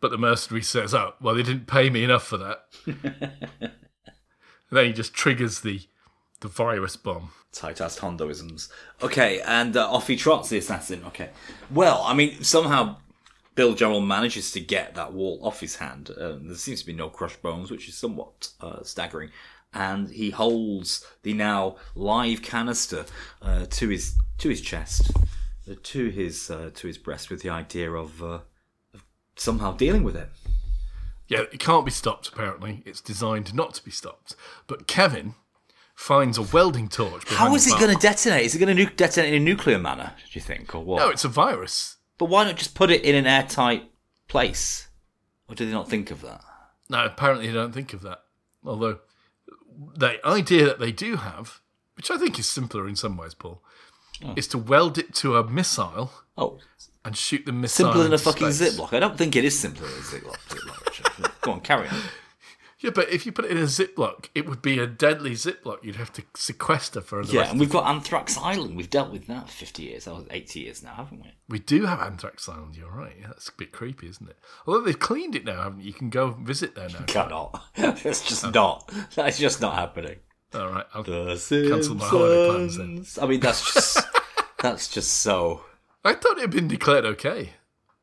but 0.00 0.10
the 0.10 0.18
mercenary 0.18 0.62
says, 0.62 0.94
"Oh, 0.94 1.14
well, 1.20 1.34
they 1.34 1.42
didn't 1.42 1.66
pay 1.66 1.90
me 1.90 2.02
enough 2.02 2.26
for 2.26 2.38
that." 2.38 3.74
and 4.70 4.78
then 4.78 4.86
he 4.86 4.92
just 4.92 5.14
triggers 5.14 5.60
the 5.60 5.82
the 6.40 6.48
virus 6.48 6.96
bomb. 6.96 7.30
tight-ass 7.52 8.00
Hondoisms. 8.00 8.68
Okay, 9.02 9.40
and 9.40 9.76
uh, 9.76 9.90
off 9.90 10.08
he 10.08 10.16
trots, 10.16 10.50
the 10.50 10.58
assassin. 10.58 11.02
Okay. 11.06 11.30
Well, 11.70 12.02
I 12.04 12.12
mean, 12.12 12.42
somehow 12.42 12.96
Bill 13.54 13.74
General 13.74 14.00
manages 14.00 14.50
to 14.52 14.60
get 14.60 14.94
that 14.94 15.12
wall 15.12 15.38
off 15.42 15.60
his 15.60 15.76
hand. 15.76 16.10
Um, 16.20 16.48
there 16.48 16.56
seems 16.56 16.80
to 16.80 16.86
be 16.86 16.92
no 16.92 17.08
crushed 17.08 17.40
bones, 17.40 17.70
which 17.70 17.88
is 17.88 17.96
somewhat 17.96 18.50
uh, 18.60 18.82
staggering. 18.82 19.30
And 19.72 20.10
he 20.10 20.30
holds 20.30 21.06
the 21.22 21.32
now 21.32 21.76
live 21.94 22.42
canister 22.42 23.06
uh, 23.40 23.66
to 23.70 23.88
his 23.88 24.16
to 24.38 24.48
his 24.48 24.60
chest, 24.60 25.10
uh, 25.70 25.74
to 25.82 26.08
his 26.10 26.50
uh, 26.50 26.70
to 26.74 26.86
his 26.86 26.98
breast, 26.98 27.30
with 27.30 27.42
the 27.42 27.50
idea 27.50 27.90
of, 27.90 28.22
uh, 28.22 28.40
of 28.92 29.04
somehow 29.36 29.72
dealing 29.72 30.04
with 30.04 30.16
it. 30.16 30.28
Yeah, 31.26 31.40
it 31.52 31.58
can't 31.58 31.84
be 31.84 31.90
stopped. 31.90 32.28
Apparently, 32.28 32.82
it's 32.84 33.00
designed 33.00 33.54
not 33.54 33.74
to 33.74 33.84
be 33.84 33.90
stopped. 33.90 34.36
But 34.66 34.86
Kevin 34.86 35.34
finds 35.94 36.36
a 36.36 36.42
welding 36.42 36.88
torch. 36.88 37.24
How 37.28 37.54
is 37.54 37.66
it 37.66 37.78
going 37.78 37.94
to 37.94 38.00
detonate? 38.00 38.44
Is 38.44 38.54
it 38.54 38.58
going 38.58 38.76
to 38.76 38.84
nu- 38.84 38.90
detonate 38.90 39.32
in 39.32 39.40
a 39.42 39.44
nuclear 39.44 39.78
manner? 39.78 40.12
Do 40.16 40.30
you 40.32 40.40
think, 40.40 40.74
or 40.74 40.84
what? 40.84 40.98
No, 40.98 41.08
it's 41.08 41.24
a 41.24 41.28
virus. 41.28 41.96
But 42.18 42.26
why 42.26 42.44
not 42.44 42.56
just 42.56 42.74
put 42.74 42.90
it 42.90 43.02
in 43.02 43.14
an 43.14 43.26
airtight 43.26 43.90
place? 44.28 44.88
Or 45.48 45.54
do 45.54 45.64
they 45.66 45.72
not 45.72 45.88
think 45.88 46.10
of 46.10 46.20
that? 46.22 46.42
No, 46.88 47.04
apparently 47.04 47.46
they 47.46 47.52
don't 47.52 47.72
think 47.72 47.92
of 47.92 48.02
that. 48.02 48.20
Although 48.64 49.00
the 49.96 50.24
idea 50.26 50.66
that 50.66 50.78
they 50.78 50.92
do 50.92 51.16
have, 51.16 51.60
which 51.96 52.10
I 52.10 52.18
think 52.18 52.38
is 52.38 52.48
simpler 52.48 52.86
in 52.88 52.96
some 52.96 53.16
ways, 53.16 53.34
Paul, 53.34 53.62
Hmm. 54.24 54.32
is 54.36 54.48
to 54.48 54.58
weld 54.58 54.96
it 54.98 55.14
to 55.16 55.36
a 55.36 55.44
missile 55.48 56.10
Oh, 56.38 56.58
and 57.04 57.16
shoot 57.16 57.44
the 57.44 57.52
missile. 57.52 57.86
simpler 57.86 58.04
than 58.04 58.12
a 58.14 58.18
fucking 58.18 58.50
space. 58.52 58.78
Ziploc. 58.78 58.92
I 58.94 59.00
don't 59.00 59.18
think 59.18 59.36
it 59.36 59.44
is 59.44 59.58
simpler 59.58 59.86
than 59.86 59.98
a 59.98 60.02
Ziploc. 60.02 60.38
Ziploc 60.48 61.40
Go 61.42 61.52
on, 61.52 61.60
carry 61.60 61.88
on. 61.88 61.96
Yeah, 62.80 62.90
but 62.90 63.08
if 63.08 63.24
you 63.24 63.32
put 63.32 63.46
it 63.46 63.50
in 63.50 63.56
a 63.58 63.62
Ziploc, 63.62 64.28
it 64.34 64.46
would 64.46 64.60
be 64.60 64.78
a 64.78 64.86
deadly 64.86 65.30
Ziploc. 65.32 65.82
You'd 65.82 65.96
have 65.96 66.12
to 66.14 66.22
sequester 66.34 67.00
for 67.00 67.24
the 67.24 67.32
Yeah, 67.32 67.50
and 67.50 67.58
we've 67.58 67.70
got 67.70 67.86
Anthrax 67.86 68.36
Island. 68.36 68.76
We've 68.76 68.90
dealt 68.90 69.10
with 69.10 69.26
that 69.28 69.48
for 69.48 69.54
50 69.54 69.82
years. 69.84 70.04
That 70.04 70.14
was 70.14 70.26
80 70.30 70.60
years 70.60 70.82
now, 70.82 70.92
haven't 70.94 71.22
we? 71.22 71.32
We 71.48 71.58
do 71.60 71.86
have 71.86 72.00
Anthrax 72.00 72.46
Island. 72.46 72.76
You're 72.76 72.90
right. 72.90 73.14
Yeah, 73.18 73.28
that's 73.28 73.48
a 73.48 73.52
bit 73.52 73.72
creepy, 73.72 74.08
isn't 74.08 74.28
it? 74.28 74.36
Although 74.66 74.82
they've 74.82 74.98
cleaned 74.98 75.34
it 75.34 75.44
now, 75.46 75.62
haven't 75.62 75.80
you? 75.80 75.86
You 75.86 75.92
can 75.94 76.10
go 76.10 76.30
visit 76.32 76.74
there 76.74 76.88
now. 76.90 77.04
Cannot. 77.06 77.62
That's 77.76 78.22
just 78.26 78.52
not. 78.52 78.90
That's 79.14 79.38
just 79.38 79.60
not 79.62 79.74
happening. 79.74 80.16
All 80.54 80.68
right, 80.70 80.86
I'll 80.94 81.02
The 81.02 81.66
cancel 81.68 81.96
my 81.96 82.06
holiday 82.06 82.48
plans 82.48 82.76
then. 82.76 83.04
I 83.22 83.26
mean, 83.26 83.40
that's 83.40 83.72
just 83.74 83.98
that's 84.62 84.88
just 84.88 85.14
so. 85.14 85.64
I 86.04 86.14
thought 86.14 86.38
it 86.38 86.42
had 86.42 86.50
been 86.50 86.68
declared 86.68 87.04
okay. 87.04 87.54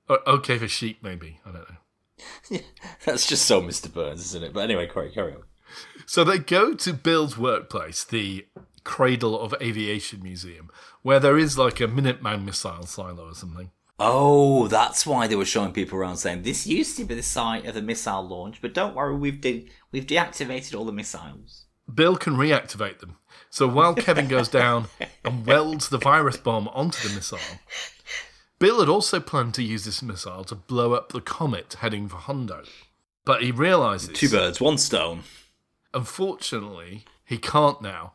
Or 0.09 0.27
okay 0.27 0.57
for 0.57 0.67
sheep, 0.67 1.01
maybe. 1.01 1.39
I 1.45 1.51
don't 1.51 1.69
know. 1.69 2.59
That's 3.05 3.25
just 3.25 3.45
so 3.45 3.61
Mr. 3.61 3.91
Burns, 3.91 4.21
isn't 4.25 4.43
it? 4.43 4.53
But 4.53 4.61
anyway, 4.61 4.87
carry, 4.87 5.11
carry 5.11 5.33
on. 5.33 5.43
So 6.05 6.23
they 6.23 6.37
go 6.37 6.73
to 6.73 6.93
Bill's 6.93 7.37
workplace, 7.37 8.03
the 8.03 8.45
Cradle 8.83 9.39
of 9.39 9.55
Aviation 9.61 10.21
Museum, 10.21 10.69
where 11.01 11.19
there 11.19 11.37
is 11.37 11.57
like 11.57 11.79
a 11.79 11.87
Minuteman 11.87 12.43
missile 12.43 12.85
silo 12.85 13.29
or 13.29 13.35
something. 13.35 13.71
Oh, 13.99 14.67
that's 14.67 15.05
why 15.05 15.27
they 15.27 15.35
were 15.35 15.45
showing 15.45 15.71
people 15.71 15.97
around 15.97 16.17
saying 16.17 16.41
this 16.41 16.65
used 16.65 16.97
to 16.97 17.05
be 17.05 17.13
the 17.13 17.23
site 17.23 17.65
of 17.65 17.75
the 17.75 17.81
missile 17.81 18.27
launch, 18.27 18.59
but 18.61 18.73
don't 18.73 18.95
worry, 18.95 19.15
we've 19.15 19.39
de- 19.39 19.69
we've 19.91 20.07
deactivated 20.07 20.77
all 20.77 20.85
the 20.85 20.91
missiles. 20.91 21.67
Bill 21.93 22.15
can 22.15 22.35
reactivate 22.35 22.99
them. 22.99 23.17
So 23.49 23.67
while 23.67 23.93
Kevin 23.95 24.27
goes 24.27 24.47
down 24.47 24.87
and 25.25 25.45
welds 25.45 25.89
the 25.89 25.97
virus 25.97 26.37
bomb 26.37 26.67
onto 26.69 27.07
the 27.07 27.13
missile, 27.13 27.39
Bill 28.59 28.79
had 28.79 28.89
also 28.89 29.19
planned 29.19 29.53
to 29.55 29.63
use 29.63 29.85
this 29.85 30.01
missile 30.01 30.43
to 30.45 30.55
blow 30.55 30.93
up 30.93 31.11
the 31.11 31.21
comet 31.21 31.75
heading 31.79 32.07
for 32.07 32.17
Hondo. 32.17 32.63
But 33.25 33.43
he 33.43 33.51
realizes 33.51 34.09
Two 34.17 34.29
birds, 34.29 34.61
one 34.61 34.77
stone. 34.77 35.23
unfortunately, 35.93 37.05
he 37.25 37.37
can't 37.37 37.81
now. 37.81 38.13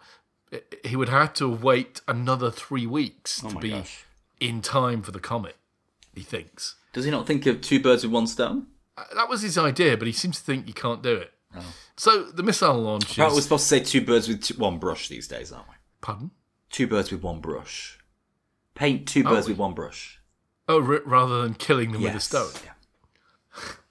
He 0.84 0.96
would 0.96 1.08
have 1.08 1.34
to 1.34 1.48
wait 1.48 2.00
another 2.06 2.50
three 2.50 2.86
weeks 2.86 3.40
to 3.40 3.56
be 3.56 3.70
gosh. 3.70 4.04
in 4.40 4.62
time 4.62 5.02
for 5.02 5.10
the 5.10 5.20
comet, 5.20 5.56
he 6.14 6.22
thinks. 6.22 6.76
Does 6.92 7.04
he 7.04 7.10
not 7.10 7.26
think 7.26 7.46
of 7.46 7.60
two 7.60 7.80
birds 7.80 8.04
with 8.04 8.12
one 8.12 8.26
stone? 8.26 8.66
Uh, 8.96 9.04
That 9.14 9.28
was 9.28 9.42
his 9.42 9.58
idea, 9.58 9.96
but 9.96 10.06
he 10.06 10.12
seems 10.12 10.38
to 10.38 10.44
think 10.44 10.66
he 10.66 10.72
can't 10.72 11.02
do 11.02 11.14
it. 11.14 11.32
Oh. 11.56 11.74
So 11.96 12.24
the 12.24 12.42
missile 12.42 12.78
launch. 12.78 13.12
Apparently, 13.12 13.38
we're 13.38 13.42
supposed 13.42 13.64
to 13.64 13.68
say 13.68 13.80
two 13.80 14.04
birds 14.04 14.28
with 14.28 14.42
two, 14.42 14.54
one 14.54 14.78
brush 14.78 15.08
these 15.08 15.28
days, 15.28 15.52
aren't 15.52 15.68
we? 15.68 15.74
Pardon? 16.00 16.30
Two 16.70 16.86
birds 16.86 17.10
with 17.10 17.22
one 17.22 17.40
brush. 17.40 17.98
Paint 18.74 19.08
two 19.08 19.22
oh, 19.26 19.30
birds 19.30 19.46
we? 19.46 19.52
with 19.52 19.58
one 19.58 19.74
brush. 19.74 20.20
Oh, 20.68 20.82
r- 20.82 21.00
rather 21.06 21.42
than 21.42 21.54
killing 21.54 21.92
them 21.92 22.02
with 22.02 22.14
a 22.14 22.20
stone. 22.20 22.52
Yeah. 22.64 22.72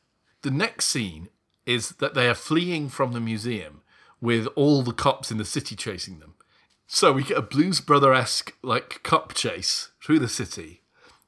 The 0.41 0.51
next 0.51 0.86
scene 0.86 1.30
is 1.66 1.89
that 1.93 2.13
they 2.13 2.30
are 2.30 2.36
fleeing 2.36 2.89
from 2.89 3.13
the 3.13 3.20
museum 3.20 3.82
with 4.22 4.45
all 4.55 4.84
the 4.84 4.93
cops 4.93 5.32
in 5.32 5.39
the 5.39 5.43
city 5.43 5.76
chasing 5.76 6.20
them. 6.20 6.36
So 6.86 7.11
we 7.11 7.24
get 7.24 7.38
a 7.38 7.41
Blues 7.41 7.82
Brother 7.82 8.13
esque 8.13 8.55
like 8.61 9.01
cop 9.01 9.34
chase 9.34 9.89
through 10.03 10.20
the 10.20 10.30
city. 10.30 10.84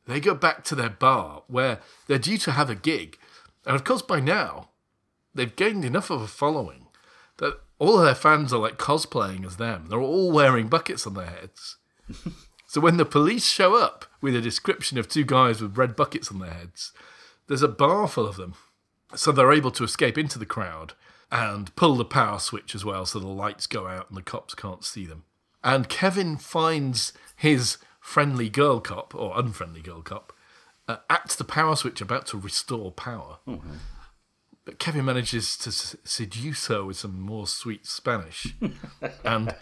They 0.05 0.19
go 0.19 0.35
back 0.35 0.63
to 0.65 0.75
their 0.75 0.91
bar 0.91 1.43
where 1.47 1.79
they're 2.05 2.19
due 2.19 2.37
to 2.37 2.51
have 2.51 2.69
a 2.69 2.75
gig, 2.75 3.17
and 3.65 3.75
of 3.75 3.83
course 3.83 4.01
by 4.01 4.19
now 4.19 4.69
they've 5.37 5.55
gained 5.55 5.85
enough 5.85 6.09
of 6.09 6.21
a 6.21 6.27
following 6.27 6.87
that 7.37 7.59
all 7.79 7.99
of 7.99 8.05
their 8.05 8.15
fans 8.15 8.51
are 8.51 8.59
like 8.59 8.77
cosplaying 8.77 9.45
as 9.45 9.57
them. 9.57 9.85
They're 9.89 9.99
all 9.99 10.31
wearing 10.31 10.67
buckets 10.67 11.05
on 11.07 11.13
their 11.13 11.27
heads. 11.27 11.77
so 12.67 12.81
when 12.81 12.97
the 12.97 13.05
police 13.05 13.45
show 13.45 13.75
up 13.75 14.05
with 14.19 14.35
a 14.35 14.41
description 14.41 14.97
of 14.97 15.07
two 15.07 15.23
guys 15.23 15.61
with 15.61 15.77
red 15.77 15.95
buckets 15.95 16.31
on 16.31 16.39
their 16.39 16.53
heads, 16.53 16.91
there's 17.47 17.61
a 17.61 17.67
bar 17.67 18.07
full 18.07 18.27
of 18.27 18.35
them. 18.35 18.55
So 19.15 19.31
they're 19.31 19.53
able 19.53 19.71
to 19.71 19.83
escape 19.83 20.17
into 20.17 20.39
the 20.39 20.45
crowd 20.45 20.93
and 21.31 21.73
pull 21.75 21.95
the 21.95 22.05
power 22.05 22.39
switch 22.39 22.73
as 22.73 22.83
well 22.83 23.05
so 23.05 23.19
the 23.19 23.27
lights 23.27 23.67
go 23.67 23.87
out 23.87 24.09
and 24.09 24.17
the 24.17 24.21
cops 24.23 24.53
can't 24.55 24.83
see 24.83 25.05
them. 25.05 25.23
And 25.63 25.89
Kevin 25.89 26.37
finds 26.37 27.13
his 27.35 27.77
friendly 27.99 28.49
girl 28.49 28.79
cop, 28.79 29.13
or 29.13 29.37
unfriendly 29.37 29.81
girl 29.81 30.01
cop, 30.01 30.33
uh, 30.87 30.97
at 31.09 31.29
the 31.29 31.43
power 31.43 31.75
switch 31.75 31.99
about 32.01 32.25
to 32.27 32.37
restore 32.37 32.91
power. 32.91 33.37
But 34.67 34.79
Kevin 34.79 35.05
manages 35.05 35.55
to 35.59 35.69
s- 35.69 35.95
seduce 36.03 36.67
her 36.67 36.83
with 36.83 36.97
some 36.97 37.21
more 37.21 37.47
sweet 37.47 37.85
Spanish. 37.85 38.53
and 39.23 39.55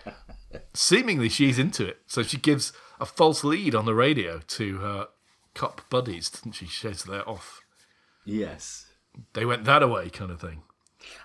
seemingly 0.74 1.30
she's 1.30 1.60
into 1.60 1.86
it. 1.86 1.98
So 2.08 2.24
she 2.24 2.38
gives 2.38 2.74
a 3.00 3.06
false 3.06 3.44
lead 3.44 3.76
on 3.76 3.86
the 3.86 3.94
radio 3.94 4.40
to 4.40 4.78
her 4.78 5.10
cop 5.54 5.88
buddies, 5.92 6.32
doesn't 6.32 6.54
she? 6.54 6.66
She 6.66 6.88
says 6.88 7.04
they're 7.04 7.30
off. 7.30 7.62
Yes. 8.26 8.88
They 9.34 9.46
went 9.46 9.66
that 9.66 9.84
away, 9.84 10.10
kind 10.10 10.32
of 10.32 10.42
thing. 10.42 10.64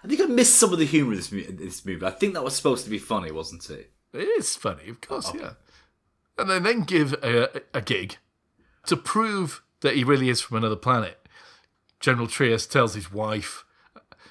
I 0.04 0.08
think 0.08 0.20
I 0.20 0.26
missed 0.26 0.56
some 0.56 0.74
of 0.74 0.78
the 0.78 0.84
humour 0.84 1.12
of 1.12 1.16
this, 1.16 1.32
mu- 1.32 1.50
this 1.50 1.86
movie. 1.86 2.04
I 2.04 2.10
think 2.10 2.34
that 2.34 2.44
was 2.44 2.54
supposed 2.54 2.84
to 2.84 2.90
be 2.90 2.98
funny, 2.98 3.32
wasn't 3.32 3.70
it? 3.70 3.92
It 4.12 4.28
is 4.38 4.56
funny, 4.56 4.90
of 4.90 5.00
course, 5.00 5.32
oh. 5.34 5.38
yeah. 5.38 5.52
And 6.36 6.50
they 6.50 6.58
then 6.58 6.82
give 6.82 7.14
a, 7.22 7.62
a 7.72 7.80
gig 7.80 8.18
to 8.88 8.96
prove 8.98 9.62
that 9.80 9.96
he 9.96 10.04
really 10.04 10.28
is 10.28 10.42
from 10.42 10.58
another 10.58 10.76
planet. 10.76 11.26
General 11.98 12.26
Trius 12.26 12.66
tells 12.66 12.92
his 12.92 13.10
wife, 13.10 13.64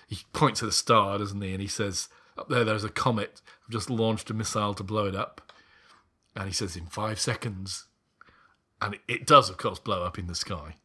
he 0.09 0.17
points 0.33 0.63
at 0.63 0.65
the 0.65 0.71
star, 0.71 1.19
doesn't 1.19 1.41
he? 1.41 1.51
And 1.51 1.61
he 1.61 1.67
says, 1.67 2.09
Up 2.35 2.49
there, 2.49 2.65
there's 2.65 2.83
a 2.83 2.89
comet. 2.89 3.41
I've 3.63 3.71
just 3.71 3.91
launched 3.91 4.31
a 4.31 4.33
missile 4.33 4.73
to 4.73 4.83
blow 4.83 5.05
it 5.05 5.15
up. 5.15 5.53
And 6.35 6.47
he 6.47 6.53
says, 6.53 6.75
In 6.75 6.87
five 6.87 7.19
seconds. 7.19 7.85
And 8.81 8.95
it, 8.95 9.01
it 9.07 9.27
does, 9.27 9.49
of 9.49 9.57
course, 9.57 9.77
blow 9.77 10.03
up 10.03 10.17
in 10.17 10.25
the 10.25 10.35
sky. 10.35 10.75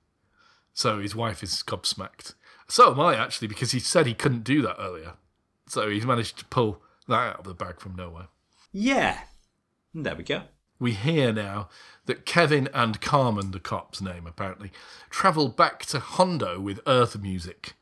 So 0.74 1.00
his 1.00 1.14
wife 1.14 1.42
is 1.42 1.62
gobsmacked. 1.66 2.34
So 2.68 2.92
am 2.92 3.00
I, 3.00 3.16
actually, 3.16 3.48
because 3.48 3.72
he 3.72 3.80
said 3.80 4.06
he 4.06 4.14
couldn't 4.14 4.44
do 4.44 4.60
that 4.62 4.76
earlier. 4.78 5.14
So 5.68 5.88
he's 5.88 6.04
managed 6.04 6.38
to 6.38 6.44
pull 6.44 6.82
that 7.08 7.14
out 7.14 7.38
of 7.38 7.44
the 7.44 7.54
bag 7.54 7.80
from 7.80 7.94
nowhere. 7.94 8.28
Yeah. 8.72 9.20
There 9.94 10.16
we 10.16 10.24
go. 10.24 10.42
We 10.78 10.92
hear 10.92 11.32
now 11.32 11.68
that 12.04 12.26
Kevin 12.26 12.68
and 12.74 13.00
Carmen, 13.00 13.52
the 13.52 13.60
cop's 13.60 14.02
name 14.02 14.26
apparently, 14.26 14.70
travel 15.08 15.48
back 15.48 15.86
to 15.86 16.00
Hondo 16.00 16.60
with 16.60 16.80
Earth 16.86 17.18
music 17.18 17.74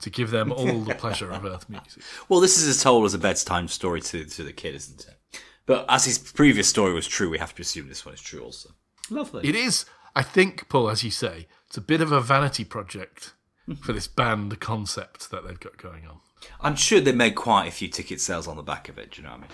to 0.00 0.10
give 0.10 0.30
them 0.30 0.52
all 0.52 0.80
the 0.80 0.94
pleasure 0.98 1.30
of 1.30 1.44
Earth 1.44 1.68
music. 1.68 2.02
Well, 2.28 2.40
this 2.40 2.58
is 2.58 2.68
as 2.68 2.82
told 2.82 3.04
as 3.04 3.14
a 3.14 3.18
bedtime 3.18 3.68
story 3.68 4.00
to, 4.02 4.24
to 4.24 4.42
the 4.44 4.52
kid, 4.52 4.74
isn't 4.74 5.06
it? 5.06 5.40
But 5.66 5.84
as 5.88 6.04
his 6.04 6.18
previous 6.18 6.68
story 6.68 6.94
was 6.94 7.06
true, 7.06 7.28
we 7.28 7.38
have 7.38 7.54
to 7.56 7.62
assume 7.62 7.88
this 7.88 8.06
one 8.06 8.14
is 8.14 8.22
true 8.22 8.42
also. 8.42 8.70
Lovely. 9.10 9.46
It 9.46 9.54
is, 9.54 9.84
I 10.16 10.22
think, 10.22 10.68
Paul, 10.68 10.88
as 10.88 11.04
you 11.04 11.10
say, 11.10 11.46
it's 11.66 11.76
a 11.76 11.82
bit 11.82 12.00
of 12.00 12.12
a 12.12 12.20
vanity 12.20 12.64
project 12.64 13.34
mm-hmm. 13.68 13.82
for 13.82 13.92
this 13.92 14.08
band 14.08 14.58
concept 14.60 15.30
that 15.30 15.46
they've 15.46 15.60
got 15.60 15.76
going 15.76 16.06
on. 16.06 16.20
I'm 16.60 16.76
sure 16.76 17.00
they 17.00 17.12
made 17.12 17.34
quite 17.34 17.66
a 17.66 17.70
few 17.70 17.88
ticket 17.88 18.20
sales 18.20 18.48
on 18.48 18.56
the 18.56 18.62
back 18.62 18.88
of 18.88 18.98
it. 18.98 19.12
Do 19.12 19.20
you 19.20 19.26
know 19.26 19.34
what 19.34 19.40
I 19.40 19.42
mean? 19.42 19.50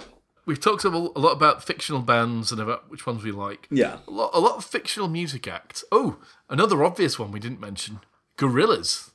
We've 0.47 0.61
talked 0.61 0.85
a 0.85 0.91
lot 0.91 1.33
about 1.33 1.65
fictional 1.65 2.03
bands 2.03 2.53
and 2.53 2.61
about 2.61 2.91
which 2.91 3.07
ones 3.07 3.25
we 3.25 3.33
like. 3.33 3.67
Yeah. 3.71 3.99
A 4.07 4.11
lot, 4.11 4.31
a 4.35 4.41
lot 4.41 4.57
of 4.57 4.65
fictional 4.65 5.09
music 5.09 5.49
acts. 5.49 5.85
Oh, 5.91 6.19
another 6.51 6.85
obvious 6.85 7.19
one 7.19 7.33
we 7.33 7.41
didn't 7.41 7.61
mention: 7.61 8.01
Gorillaz. 8.37 9.11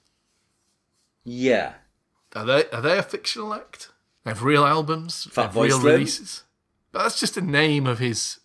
Yeah. 1.23 1.73
Are 2.35 2.45
they 2.45 2.69
are 2.71 2.81
they 2.81 2.97
a 2.97 3.03
fictional 3.03 3.53
act? 3.53 3.89
They 4.23 4.31
have 4.31 4.43
real 4.43 4.65
albums, 4.65 5.25
they 5.35 5.41
have 5.41 5.55
real 5.55 5.79
Slim? 5.79 5.93
releases. 5.93 6.43
But 6.91 7.03
that's 7.03 7.19
just 7.19 7.37
a 7.37 7.41
name 7.41 7.87
of 7.87 7.99
his. 7.99 8.39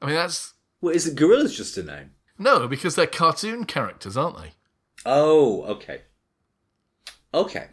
I 0.00 0.06
mean, 0.06 0.14
that's 0.14 0.54
Well, 0.80 0.94
is 0.94 1.06
it 1.06 1.16
Gorillaz 1.16 1.54
just 1.56 1.76
a 1.78 1.82
name? 1.82 2.10
no, 2.38 2.66
because 2.68 2.94
they're 2.94 3.06
cartoon 3.06 3.64
characters, 3.64 4.16
aren't 4.16 4.38
they? 4.38 4.52
Oh, 5.06 5.62
okay. 5.64 6.02
Okay. 7.34 7.68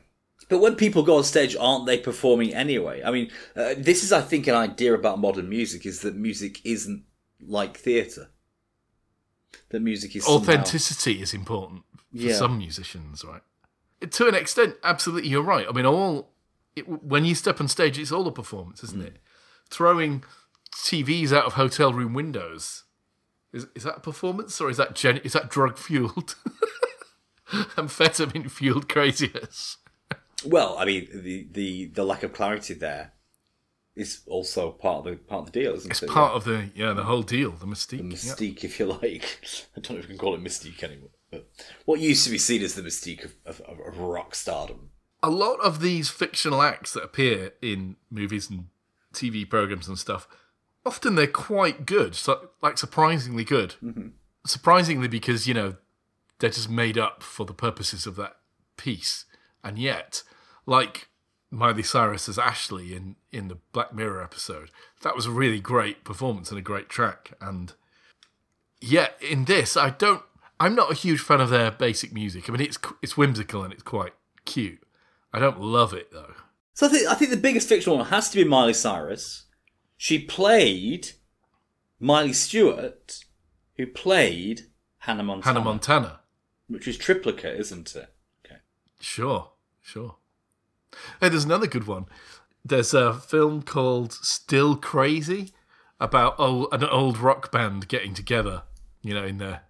But 0.47 0.59
when 0.59 0.75
people 0.75 1.03
go 1.03 1.17
on 1.17 1.23
stage, 1.23 1.55
aren't 1.59 1.85
they 1.85 1.97
performing 1.99 2.53
anyway? 2.53 3.03
I 3.03 3.11
mean, 3.11 3.29
uh, 3.55 3.75
this 3.77 4.03
is, 4.03 4.11
I 4.11 4.21
think, 4.21 4.47
an 4.47 4.55
idea 4.55 4.93
about 4.95 5.19
modern 5.19 5.47
music 5.49 5.85
is 5.85 5.99
that 6.01 6.15
music 6.15 6.59
isn't 6.65 7.03
like 7.41 7.77
theatre. 7.77 8.29
That 9.69 9.81
music 9.81 10.15
is 10.15 10.23
somehow- 10.25 10.39
Authenticity 10.39 11.21
is 11.21 11.33
important 11.35 11.83
for 12.11 12.17
Yeah. 12.17 12.35
some 12.35 12.57
musicians, 12.57 13.23
right? 13.23 13.43
To 14.07 14.27
an 14.27 14.35
extent, 14.35 14.75
absolutely, 14.83 15.29
you're 15.29 15.43
right. 15.43 15.65
I 15.67 15.71
mean, 15.73 15.85
all 15.85 16.31
it, 16.75 16.87
when 16.87 17.25
you 17.25 17.35
step 17.35 17.59
on 17.59 17.67
stage, 17.67 17.99
it's 17.99 18.11
all 18.11 18.27
a 18.27 18.31
performance, 18.31 18.83
isn't 18.83 19.01
it? 19.01 19.17
Throwing 19.69 20.23
TVs 20.73 21.31
out 21.33 21.45
of 21.45 21.53
hotel 21.53 21.91
room 21.93 22.13
windows 22.13 22.83
is 23.51 23.67
is 23.75 23.83
that 23.83 23.97
a 23.97 23.99
performance 23.99 24.59
or 24.61 24.69
is 24.69 24.77
that 24.77 24.95
gen- 24.95 25.21
is 25.23 25.33
that 25.33 25.49
drug 25.49 25.77
fueled, 25.77 26.35
amphetamine 27.51 28.49
fueled 28.49 28.87
craziness? 28.87 29.77
Well, 30.45 30.77
I 30.77 30.85
mean, 30.85 31.09
the, 31.13 31.47
the, 31.51 31.85
the 31.87 32.03
lack 32.05 32.23
of 32.23 32.31
clarity 32.31 32.73
there 32.73 33.11
is 33.95 34.21
also 34.27 34.71
part 34.71 34.99
of 34.99 35.03
the 35.05 35.17
part 35.17 35.39
of 35.47 35.51
the 35.51 35.59
deal, 35.59 35.73
isn't 35.73 35.91
It's 35.91 36.01
it? 36.01 36.05
It's 36.05 36.13
part 36.13 36.33
of 36.33 36.45
the 36.45 36.69
yeah 36.73 36.93
the 36.93 37.03
whole 37.03 37.23
deal, 37.23 37.51
the 37.51 37.65
mystique. 37.65 37.97
the 37.97 38.03
yeah. 38.03 38.33
mystique, 38.33 38.63
if 38.63 38.79
you 38.79 38.85
like. 38.85 39.39
I 39.77 39.81
don't 39.81 39.91
know 39.91 39.99
if 39.99 40.03
we 40.07 40.15
can 40.15 40.17
call 40.17 40.35
it 40.35 40.43
mystique 40.43 40.83
anymore. 40.83 41.09
But 41.31 41.49
what 41.85 41.99
used 41.99 42.25
to 42.25 42.31
be 42.31 42.37
seen 42.37 42.63
as 42.63 42.75
the 42.75 42.81
mystique 42.81 43.23
of, 43.23 43.35
of, 43.45 43.61
of 43.61 43.99
rock 43.99 44.35
stardom. 44.35 44.89
a 45.21 45.29
lot 45.29 45.59
of 45.59 45.81
these 45.81 46.09
fictional 46.09 46.61
acts 46.61 46.93
that 46.93 47.03
appear 47.03 47.53
in 47.61 47.97
movies 48.09 48.49
and 48.49 48.65
TV 49.13 49.47
programs 49.49 49.87
and 49.87 49.97
stuff, 49.97 50.27
often 50.85 51.15
they're 51.15 51.27
quite 51.27 51.85
good, 51.85 52.15
so, 52.15 52.49
like 52.61 52.77
surprisingly 52.77 53.43
good. 53.43 53.75
Mm-hmm. 53.83 54.09
Surprisingly, 54.45 55.07
because 55.07 55.47
you 55.47 55.53
know 55.53 55.75
they're 56.39 56.49
just 56.49 56.69
made 56.69 56.97
up 56.97 57.21
for 57.21 57.45
the 57.45 57.53
purposes 57.53 58.05
of 58.05 58.15
that 58.15 58.37
piece, 58.77 59.25
and 59.63 59.77
yet, 59.77 60.23
like 60.65 61.09
Miley 61.51 61.83
Cyrus 61.83 62.29
as 62.29 62.39
Ashley 62.39 62.93
in 62.95 63.15
in 63.31 63.49
the 63.49 63.57
Black 63.73 63.93
Mirror 63.93 64.23
episode, 64.23 64.71
that 65.01 65.15
was 65.15 65.25
a 65.25 65.31
really 65.31 65.59
great 65.59 66.03
performance 66.03 66.49
and 66.49 66.57
a 66.57 66.63
great 66.63 66.89
track. 66.89 67.33
And 67.41 67.73
yet, 68.79 69.17
in 69.21 69.45
this, 69.45 69.75
I 69.75 69.89
don't. 69.89 70.23
I'm 70.59 70.75
not 70.75 70.91
a 70.91 70.95
huge 70.95 71.21
fan 71.21 71.39
of 71.41 71.49
their 71.49 71.71
basic 71.71 72.13
music. 72.13 72.49
I 72.49 72.53
mean, 72.53 72.61
it's 72.61 72.77
it's 73.01 73.17
whimsical 73.17 73.63
and 73.63 73.71
it's 73.71 73.83
quite 73.83 74.13
cute. 74.45 74.83
I 75.33 75.39
don't 75.39 75.61
love 75.61 75.93
it 75.93 76.11
though. 76.11 76.33
So 76.73 76.87
I 76.87 76.89
think 76.89 77.07
I 77.07 77.13
think 77.15 77.31
the 77.31 77.37
biggest 77.37 77.69
fictional 77.69 77.97
one 77.97 78.07
has 78.07 78.29
to 78.29 78.37
be 78.37 78.43
Miley 78.43 78.73
Cyrus. 78.73 79.45
She 79.97 80.19
played 80.19 81.11
Miley 81.99 82.33
Stewart, 82.33 83.25
who 83.75 83.85
played 83.87 84.67
Hannah 84.99 85.23
Montana, 85.23 85.53
Hannah 85.53 85.65
Montana. 85.65 86.19
which 86.67 86.87
is 86.87 86.97
triplicate, 86.97 87.59
isn't 87.59 87.95
it? 87.95 88.13
Okay. 88.45 88.59
Sure, 89.01 89.51
sure. 89.81 90.15
Hey, 91.19 91.29
there's 91.29 91.45
another 91.45 91.67
good 91.67 91.87
one. 91.87 92.05
There's 92.63 92.93
a 92.93 93.13
film 93.13 93.61
called 93.61 94.13
Still 94.13 94.75
Crazy 94.75 95.51
about 95.99 96.35
oh, 96.37 96.67
an 96.71 96.83
old 96.83 97.17
rock 97.17 97.51
band 97.51 97.87
getting 97.87 98.13
together, 98.13 98.63
you 99.01 99.13
know, 99.13 99.25
in 99.25 99.37
their 99.37 99.63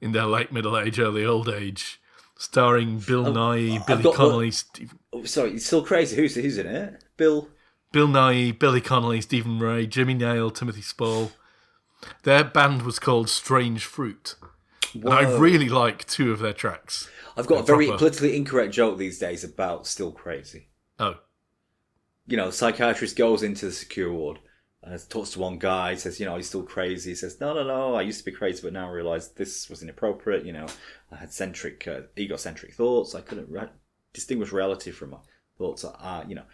in 0.00 0.12
their 0.12 0.26
late 0.26 0.52
middle 0.52 0.78
age, 0.78 0.98
early 0.98 1.24
old 1.24 1.48
age, 1.48 2.00
starring 2.38 2.98
Bill 2.98 3.28
oh, 3.28 3.32
Nighy, 3.32 3.86
Billy 3.86 4.02
got 4.02 4.14
Connolly, 4.14 4.50
Steve, 4.50 4.94
Oh, 5.12 5.24
sorry, 5.24 5.52
it's 5.52 5.66
still 5.66 5.84
crazy. 5.84 6.16
Who's 6.16 6.34
who's 6.34 6.58
in 6.58 6.66
it? 6.66 7.04
Bill. 7.16 7.48
Bill 7.92 8.08
Nighy, 8.08 8.56
Billy 8.58 8.80
Connolly, 8.80 9.20
Stephen 9.20 9.58
Rea, 9.58 9.86
Jimmy 9.86 10.14
Nail, 10.14 10.50
Timothy 10.50 10.82
Spall. 10.82 11.32
Their 12.24 12.44
band 12.44 12.82
was 12.82 12.98
called 12.98 13.30
Strange 13.30 13.84
Fruit. 13.84 14.34
And 14.92 15.08
I 15.08 15.22
really 15.22 15.68
like 15.68 16.06
two 16.06 16.32
of 16.32 16.40
their 16.40 16.52
tracks. 16.52 17.08
I've 17.36 17.46
got 17.46 17.60
a 17.60 17.62
very 17.62 17.86
proper. 17.86 17.98
politically 17.98 18.36
incorrect 18.36 18.74
joke 18.74 18.98
these 18.98 19.18
days 19.18 19.44
about 19.44 19.86
still 19.86 20.12
crazy. 20.12 20.68
Oh, 20.98 21.16
You 22.26 22.36
know, 22.36 22.50
psychiatrist 22.50 23.16
goes 23.16 23.42
into 23.42 23.66
the 23.66 23.72
secure 23.72 24.12
ward 24.12 24.38
and 24.86 25.10
talks 25.10 25.30
to 25.30 25.40
one 25.40 25.58
guy, 25.58 25.92
He 25.92 25.98
says, 25.98 26.20
you 26.20 26.26
know, 26.26 26.36
he's 26.36 26.46
still 26.46 26.62
crazy. 26.62 27.10
He 27.10 27.16
says, 27.16 27.40
no, 27.40 27.52
no, 27.52 27.64
no, 27.64 27.94
I 27.96 28.02
used 28.02 28.20
to 28.20 28.24
be 28.24 28.36
crazy, 28.36 28.62
but 28.62 28.72
now 28.72 28.88
I 28.88 28.92
realise 28.92 29.28
this 29.28 29.68
was 29.68 29.82
inappropriate. 29.82 30.46
You 30.46 30.52
know, 30.52 30.66
I 31.10 31.16
had 31.16 31.32
centric, 31.32 31.86
uh, 31.88 32.02
egocentric 32.16 32.74
thoughts. 32.74 33.14
I 33.14 33.20
couldn't 33.20 33.50
re- 33.50 33.68
distinguish 34.12 34.52
reality 34.52 34.92
from 34.92 35.10
my 35.10 35.18
thoughts. 35.58 35.84
Uh, 35.84 36.24
you 36.28 36.36
know, 36.36 36.44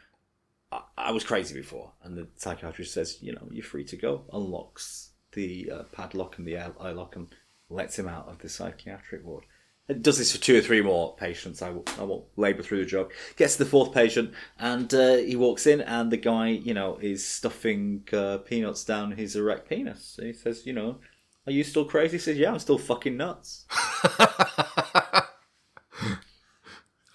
I, 0.73 0.81
I 0.97 1.11
was 1.13 1.25
crazy 1.25 1.55
before. 1.55 1.93
And 2.03 2.17
the 2.17 2.27
psychiatrist 2.37 2.95
says, 2.95 3.19
you 3.21 3.35
know, 3.35 3.47
you're 3.51 3.65
free 3.65 3.85
to 3.85 3.97
go. 3.97 4.25
Unlocks 4.33 5.11
the 5.33 5.71
uh, 5.71 5.83
padlock 5.93 6.39
and 6.39 6.47
the 6.47 6.57
eye 6.57 6.71
eye 6.81 6.93
lock 6.93 7.17
and 7.17 7.29
lets 7.69 7.99
him 7.99 8.09
out 8.09 8.29
of 8.29 8.39
the 8.39 8.49
psychiatric 8.49 9.25
ward. 9.27 9.45
It 9.89 10.03
does 10.03 10.19
this 10.19 10.33
for 10.33 10.41
two 10.41 10.59
or 10.59 10.61
three 10.61 10.81
more 10.81 11.17
patients. 11.17 11.61
I, 11.61 11.71
will, 11.71 11.85
I 11.99 12.05
won't 12.05 12.25
labour 12.37 12.63
through 12.63 12.79
the 12.79 12.87
joke. 12.87 13.13
Gets 13.37 13.57
to 13.57 13.65
the 13.65 13.71
fourth 13.71 13.93
patient, 13.93 14.33
and 14.59 14.93
uh, 14.95 15.17
he 15.17 15.35
walks 15.35 15.67
in, 15.67 15.81
and 15.81 16.11
the 16.11 16.17
guy, 16.17 16.49
you 16.49 16.73
know, 16.73 16.99
is 17.03 17.27
stuffing 17.27 18.05
uh, 18.13 18.39
peanuts 18.39 18.85
down 18.85 19.13
his 19.13 19.35
erect 19.35 19.69
penis. 19.69 20.19
He 20.23 20.33
says, 20.33 20.67
you 20.67 20.73
know, 20.73 21.01
are 21.47 21.53
you 21.53 21.65
still 21.65 21.85
crazy? 21.85 22.13
He 22.13 22.19
says, 22.21 22.39
yeah, 22.39 22.53
I'm 22.53 22.61
still 22.61 22.79
fucking 22.79 23.17
nuts. 23.17 23.67
I 23.71 25.25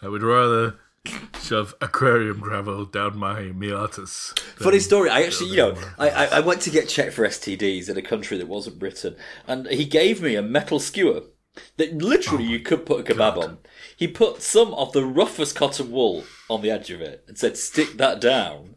would 0.04 0.24
rather 0.24 0.76
shove 1.42 1.74
aquarium 1.80 2.42
gravel 2.42 2.84
down 2.84 3.18
my 3.18 3.44
Miatas. 3.44 4.38
Funny 4.58 4.80
story. 4.80 5.10
I 5.10 5.22
actually, 5.22 5.52
you 5.52 5.58
know, 5.58 5.78
I, 5.98 6.10
I, 6.10 6.26
I 6.26 6.40
went 6.42 6.62
to 6.64 6.70
get 6.70 6.90
checked 6.90 7.14
for 7.14 7.26
STDs 7.26 7.90
in 7.90 7.98
a 7.98 8.02
country 8.02 8.38
that 8.38 8.50
wasn't 8.50 8.80
Britain, 8.80 9.16
and 9.48 9.68
he 9.68 9.86
gave 9.86 10.22
me 10.22 10.36
a 10.36 10.42
metal 10.42 10.80
skewer 10.80 11.22
that 11.78 11.98
literally 11.98 12.46
oh 12.46 12.48
you 12.48 12.60
could 12.60 12.86
put 12.86 13.00
a 13.00 13.14
kebab 13.14 13.38
on. 13.38 13.58
He 13.96 14.08
put 14.08 14.42
some 14.42 14.74
of 14.74 14.94
the 14.94 15.06
roughest 15.06 15.56
cotton 15.56 15.92
wool 15.92 16.24
on 16.50 16.62
the 16.62 16.72
edge 16.72 16.90
of 16.92 17.02
it 17.02 17.24
and 17.28 17.38
said, 17.38 17.58
"Stick 17.58 17.98
that 17.98 18.22
down 18.22 18.76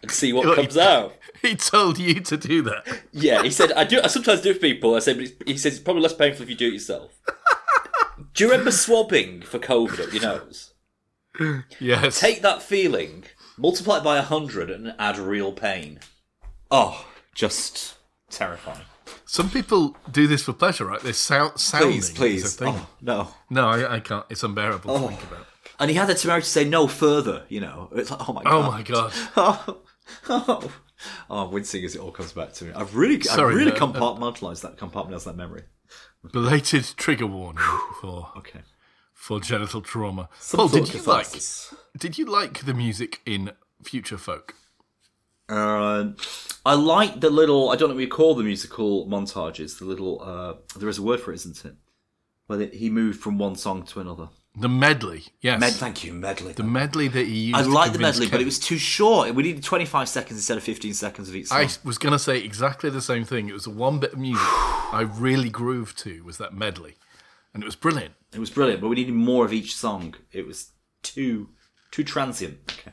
and 0.00 0.10
see 0.10 0.32
what 0.32 0.46
Look, 0.46 0.56
comes 0.56 0.76
out." 0.76 1.14
He 1.42 1.56
told 1.56 1.98
you 1.98 2.20
to 2.20 2.36
do 2.36 2.62
that. 2.62 2.86
Yeah, 3.10 3.42
he 3.42 3.50
said, 3.50 3.72
"I 3.72 3.82
do. 3.82 4.00
I 4.00 4.06
sometimes 4.06 4.42
do 4.42 4.50
it 4.50 4.54
for 4.54 4.60
people." 4.60 4.94
I 4.94 5.00
said, 5.00 5.18
but 5.18 5.48
he 5.48 5.58
says 5.58 5.74
it's 5.74 5.82
probably 5.82 6.02
less 6.02 6.14
painful 6.14 6.44
if 6.44 6.48
you 6.48 6.54
do 6.54 6.68
it 6.68 6.74
yourself. 6.74 7.18
do 8.34 8.44
you 8.44 8.50
remember 8.50 8.70
swabbing 8.70 9.42
for 9.42 9.58
COVID 9.58 10.06
up 10.06 10.12
your 10.12 10.22
nose? 10.22 10.72
Yes. 11.80 12.20
Take 12.20 12.42
that 12.42 12.62
feeling, 12.62 13.24
multiply 13.56 13.98
it 13.98 14.04
by 14.04 14.18
a 14.18 14.22
hundred, 14.22 14.70
and 14.70 14.94
add 15.00 15.18
real 15.18 15.52
pain. 15.52 15.98
Oh, 16.70 17.06
just 17.34 17.96
terrifying. 18.30 18.86
Some 19.24 19.50
people 19.50 19.96
do 20.10 20.26
this 20.26 20.42
for 20.42 20.52
pleasure, 20.52 20.86
right? 20.86 21.00
This 21.00 21.18
sound 21.18 21.58
sounding 21.58 21.92
Please, 21.92 22.08
is 22.08 22.16
please. 22.16 22.44
a 22.44 22.48
thing. 22.48 22.74
Oh, 22.76 22.86
no. 23.00 23.28
No, 23.50 23.68
I, 23.68 23.96
I 23.96 24.00
can't. 24.00 24.26
It's 24.28 24.42
unbearable 24.42 24.98
to 24.98 25.04
oh. 25.04 25.08
think 25.08 25.22
about. 25.22 25.46
And 25.78 25.90
he 25.90 25.96
had 25.96 26.08
the 26.08 26.14
temerity 26.14 26.44
to 26.44 26.50
say 26.50 26.64
no 26.64 26.86
further, 26.86 27.44
you 27.48 27.60
know. 27.60 27.88
It's 27.92 28.10
like, 28.10 28.28
oh 28.28 28.32
my 28.32 28.42
oh 28.44 28.44
god. 28.44 28.52
Oh 28.54 28.70
my 28.70 28.82
god! 28.82 29.12
oh, 29.36 29.82
oh, 30.28 30.72
oh, 31.30 31.44
I'm 31.46 31.50
wincing 31.50 31.84
as 31.84 31.94
it 31.94 32.00
all 32.00 32.12
comes 32.12 32.32
back 32.32 32.52
to 32.54 32.66
me. 32.66 32.72
I've 32.72 32.94
really, 32.94 33.20
Sorry, 33.20 33.52
I've 33.52 33.58
really 33.58 33.72
no, 33.72 33.78
compartmentalised 33.78 34.64
uh, 34.64 34.68
that, 34.68 34.78
compartmentalised 34.78 35.24
that 35.24 35.36
memory. 35.36 35.64
Belated 36.30 36.84
trigger 36.96 37.26
warning 37.26 37.64
for 38.00 38.28
Okay. 38.36 38.60
for 39.12 39.40
genital 39.40 39.80
trauma. 39.80 40.28
Some 40.38 40.58
Paul, 40.58 40.68
did 40.68 40.94
you 40.94 41.02
like 41.02 41.28
did 41.98 42.18
you 42.18 42.26
like 42.26 42.64
the 42.64 42.74
music 42.74 43.20
in 43.26 43.52
Future 43.82 44.18
Folk? 44.18 44.54
I 46.64 46.74
like 46.74 47.20
the 47.20 47.30
little. 47.30 47.70
I 47.70 47.76
don't 47.76 47.88
know 47.88 47.94
what 47.94 48.00
you 48.00 48.08
call 48.08 48.34
the 48.34 48.44
musical 48.44 49.06
montages. 49.06 49.78
The 49.78 49.84
little. 49.84 50.22
Uh, 50.22 50.54
there 50.78 50.88
is 50.88 50.98
a 50.98 51.02
word 51.02 51.20
for 51.20 51.32
it, 51.32 51.36
isn't 51.36 51.64
it? 51.64 51.74
Where 52.46 52.66
he 52.66 52.90
moved 52.90 53.20
from 53.20 53.38
one 53.38 53.56
song 53.56 53.84
to 53.84 54.00
another. 54.00 54.28
The 54.54 54.68
medley, 54.68 55.24
yes. 55.40 55.58
Med, 55.58 55.72
thank 55.72 56.04
you, 56.04 56.12
medley. 56.12 56.52
the 56.52 56.62
medley 56.62 57.08
that 57.08 57.26
he 57.26 57.38
used. 57.38 57.58
I 57.58 57.62
like 57.62 57.94
the 57.94 57.98
medley, 57.98 58.28
but 58.28 58.38
it 58.38 58.44
was 58.44 58.58
too 58.58 58.76
short. 58.76 59.34
We 59.34 59.42
needed 59.44 59.62
25 59.62 60.10
seconds 60.10 60.38
instead 60.38 60.58
of 60.58 60.62
15 60.62 60.92
seconds 60.92 61.30
of 61.30 61.34
each 61.34 61.46
song. 61.46 61.58
I 61.58 61.68
was 61.84 61.96
going 61.96 62.12
to 62.12 62.18
say 62.18 62.38
exactly 62.38 62.90
the 62.90 63.00
same 63.00 63.24
thing. 63.24 63.48
It 63.48 63.54
was 63.54 63.64
the 63.64 63.70
one 63.70 63.98
bit 63.98 64.12
of 64.12 64.18
music 64.18 64.42
I 64.46 65.08
really 65.10 65.48
grooved 65.48 65.96
to 66.00 66.22
was 66.22 66.36
that 66.36 66.52
medley, 66.52 66.96
and 67.54 67.62
it 67.62 67.66
was 67.66 67.76
brilliant. 67.76 68.12
It 68.34 68.40
was 68.40 68.50
brilliant, 68.50 68.82
but 68.82 68.88
we 68.88 68.96
needed 68.96 69.14
more 69.14 69.46
of 69.46 69.54
each 69.54 69.74
song. 69.74 70.16
It 70.32 70.46
was 70.46 70.72
too 71.02 71.48
too 71.90 72.04
transient. 72.04 72.58
Okay. 72.70 72.92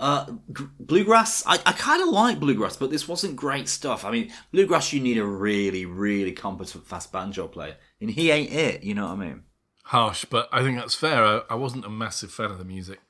Uh, 0.00 0.26
g- 0.52 0.64
bluegrass, 0.78 1.44
I, 1.46 1.54
I 1.66 1.72
kind 1.72 2.02
of 2.02 2.08
like 2.08 2.38
bluegrass, 2.38 2.76
but 2.76 2.90
this 2.90 3.08
wasn't 3.08 3.34
great 3.34 3.68
stuff. 3.68 4.04
I 4.04 4.10
mean, 4.12 4.32
bluegrass, 4.52 4.92
you 4.92 5.00
need 5.00 5.18
a 5.18 5.24
really, 5.24 5.86
really 5.86 6.32
competent 6.32 6.86
fast 6.86 7.10
banjo 7.10 7.48
player, 7.48 7.76
and 8.00 8.10
he 8.10 8.30
ain't 8.30 8.52
it. 8.52 8.84
You 8.84 8.94
know 8.94 9.06
what 9.08 9.18
I 9.18 9.26
mean? 9.26 9.42
Harsh, 9.84 10.24
but 10.24 10.48
I 10.52 10.62
think 10.62 10.78
that's 10.78 10.94
fair. 10.94 11.24
I, 11.24 11.40
I 11.50 11.54
wasn't 11.54 11.84
a 11.84 11.90
massive 11.90 12.30
fan 12.30 12.50
of 12.50 12.58
the 12.58 12.64
music. 12.64 13.00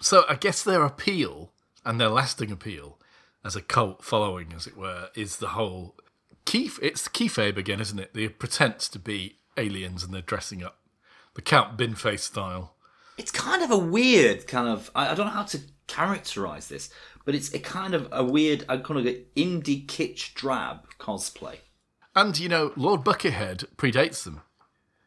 So 0.00 0.24
I 0.28 0.34
guess 0.34 0.62
their 0.62 0.84
appeal 0.84 1.52
and 1.84 2.00
their 2.00 2.08
lasting 2.08 2.50
appeal 2.52 2.98
as 3.44 3.56
a 3.56 3.62
cult 3.62 4.04
following, 4.04 4.52
as 4.54 4.66
it 4.66 4.76
were, 4.76 5.08
is 5.14 5.36
the 5.36 5.48
whole 5.48 5.96
key. 6.44 6.70
It's 6.82 7.04
the 7.04 7.10
kayfabe 7.10 7.56
again, 7.56 7.80
isn't 7.80 7.98
it? 7.98 8.14
The 8.14 8.28
pretense 8.28 8.88
to 8.90 8.98
be 8.98 9.36
aliens 9.56 10.04
and 10.04 10.12
they're 10.12 10.20
dressing 10.20 10.62
up, 10.62 10.78
the 11.34 11.42
Count 11.42 11.78
Binface 11.78 12.20
style. 12.20 12.74
It's 13.18 13.30
kind 13.30 13.62
of 13.62 13.70
a 13.70 13.76
weird 13.78 14.46
kind 14.46 14.68
of. 14.68 14.90
I, 14.94 15.10
I 15.10 15.14
don't 15.14 15.26
know 15.26 15.32
how 15.32 15.42
to 15.42 15.60
characterize 15.88 16.68
this, 16.68 16.88
but 17.24 17.34
it's 17.34 17.52
a 17.52 17.58
kind 17.58 17.94
of 17.94 18.08
a 18.12 18.24
weird, 18.24 18.64
I 18.68 18.76
kind 18.78 18.98
of 18.98 19.04
get 19.04 19.34
indie 19.34 19.84
kitsch 19.86 20.32
drab 20.34 20.86
cosplay. 20.98 21.56
And 22.14 22.38
you 22.38 22.48
know, 22.48 22.72
Lord 22.76 23.02
Buckethead 23.02 23.66
predates 23.76 24.24
them. 24.24 24.40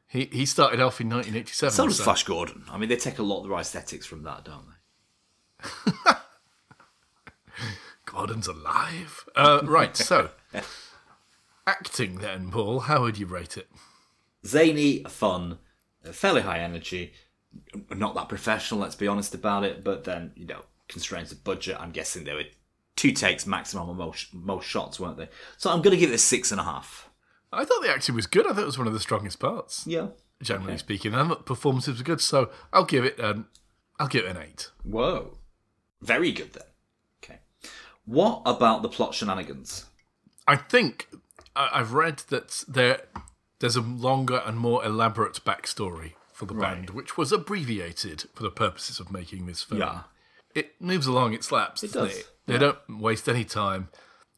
He 0.07 0.25
he 0.25 0.45
started 0.45 0.79
off 0.81 0.99
in 0.99 1.07
1987. 1.09 1.71
So 1.73 1.87
does 1.87 1.97
so- 1.97 2.03
Flash 2.03 2.23
Gordon. 2.25 2.63
I 2.69 2.77
mean, 2.77 2.89
they 2.89 2.97
take 2.97 3.17
a 3.17 3.23
lot 3.23 3.41
of 3.43 3.49
their 3.49 3.57
aesthetics 3.57 4.05
from 4.05 4.23
that, 4.23 4.43
don't 4.43 4.65
they? 4.67 6.11
Gordon's 8.05 8.47
alive. 8.47 9.25
Uh, 9.35 9.61
right, 9.63 9.95
so 9.95 10.31
acting 11.67 12.15
then, 12.19 12.51
Paul. 12.51 12.81
How 12.81 13.01
would 13.01 13.17
you 13.17 13.25
rate 13.25 13.55
it? 13.55 13.69
Zany, 14.45 15.03
fun, 15.05 15.59
fairly 16.11 16.41
high 16.41 16.59
energy. 16.59 17.13
Not 17.89 18.15
that 18.15 18.29
professional, 18.29 18.79
let's 18.81 18.95
be 18.95 19.07
honest 19.07 19.33
about 19.35 19.63
it. 19.63 19.83
But 19.83 20.03
then, 20.03 20.31
you 20.35 20.45
know, 20.45 20.61
constraints 20.87 21.31
of 21.31 21.43
budget. 21.43 21.77
I'm 21.79 21.91
guessing 21.91 22.23
they 22.23 22.33
were 22.33 22.43
two 22.95 23.11
takes 23.11 23.45
maximum 23.47 23.89
on 23.89 23.97
most 23.97 24.33
most 24.33 24.65
shots, 24.67 24.99
weren't 24.99 25.17
they? 25.17 25.29
So 25.57 25.69
I'm 25.71 25.81
going 25.81 25.91
to 25.95 25.99
give 25.99 26.11
it 26.11 26.15
a 26.15 26.19
six 26.19 26.51
and 26.51 26.59
a 26.59 26.63
half. 26.63 27.09
I 27.53 27.65
thought 27.65 27.81
the 27.81 27.89
acting 27.91 28.15
was 28.15 28.27
good. 28.27 28.45
I 28.47 28.53
thought 28.53 28.61
it 28.63 28.65
was 28.65 28.77
one 28.77 28.87
of 28.87 28.93
the 28.93 28.99
strongest 28.99 29.39
parts, 29.39 29.85
Yeah. 29.85 30.07
generally 30.41 30.77
speaking, 30.77 31.13
and 31.13 31.29
the 31.31 31.35
performances 31.35 31.97
were 31.97 32.03
good. 32.03 32.21
So 32.21 32.49
I'll 32.71 32.85
give 32.85 33.03
it 33.05 33.19
an 33.19 33.45
I'll 33.99 34.07
give 34.07 34.25
it 34.25 34.35
an 34.35 34.41
eight. 34.41 34.71
Whoa. 34.83 35.37
Very 36.01 36.31
good 36.31 36.53
then. 36.53 36.63
Okay. 37.23 37.39
What 38.05 38.41
about 38.45 38.81
the 38.81 38.89
plot 38.89 39.13
shenanigans? 39.13 39.85
I 40.47 40.55
think 40.55 41.07
I've 41.55 41.93
read 41.93 42.19
that 42.29 42.63
there 42.67 43.03
there's 43.59 43.75
a 43.75 43.81
longer 43.81 44.41
and 44.45 44.57
more 44.57 44.83
elaborate 44.83 45.43
backstory 45.45 46.13
for 46.41 46.53
the 46.53 46.59
band, 46.59 46.89
which 46.89 47.17
was 47.17 47.31
abbreviated 47.31 48.25
for 48.33 48.41
the 48.41 48.49
purposes 48.49 48.99
of 48.99 49.11
making 49.11 49.45
this 49.45 49.61
film. 49.61 49.81
Yeah. 49.81 50.01
It 50.55 50.81
moves 50.81 51.05
along 51.05 51.33
its 51.33 51.51
laps. 51.51 51.83
It 51.83 51.93
does, 51.93 52.23
They 52.47 52.57
don't 52.57 52.79
waste 52.89 53.29
any 53.29 53.45
time. 53.45 53.89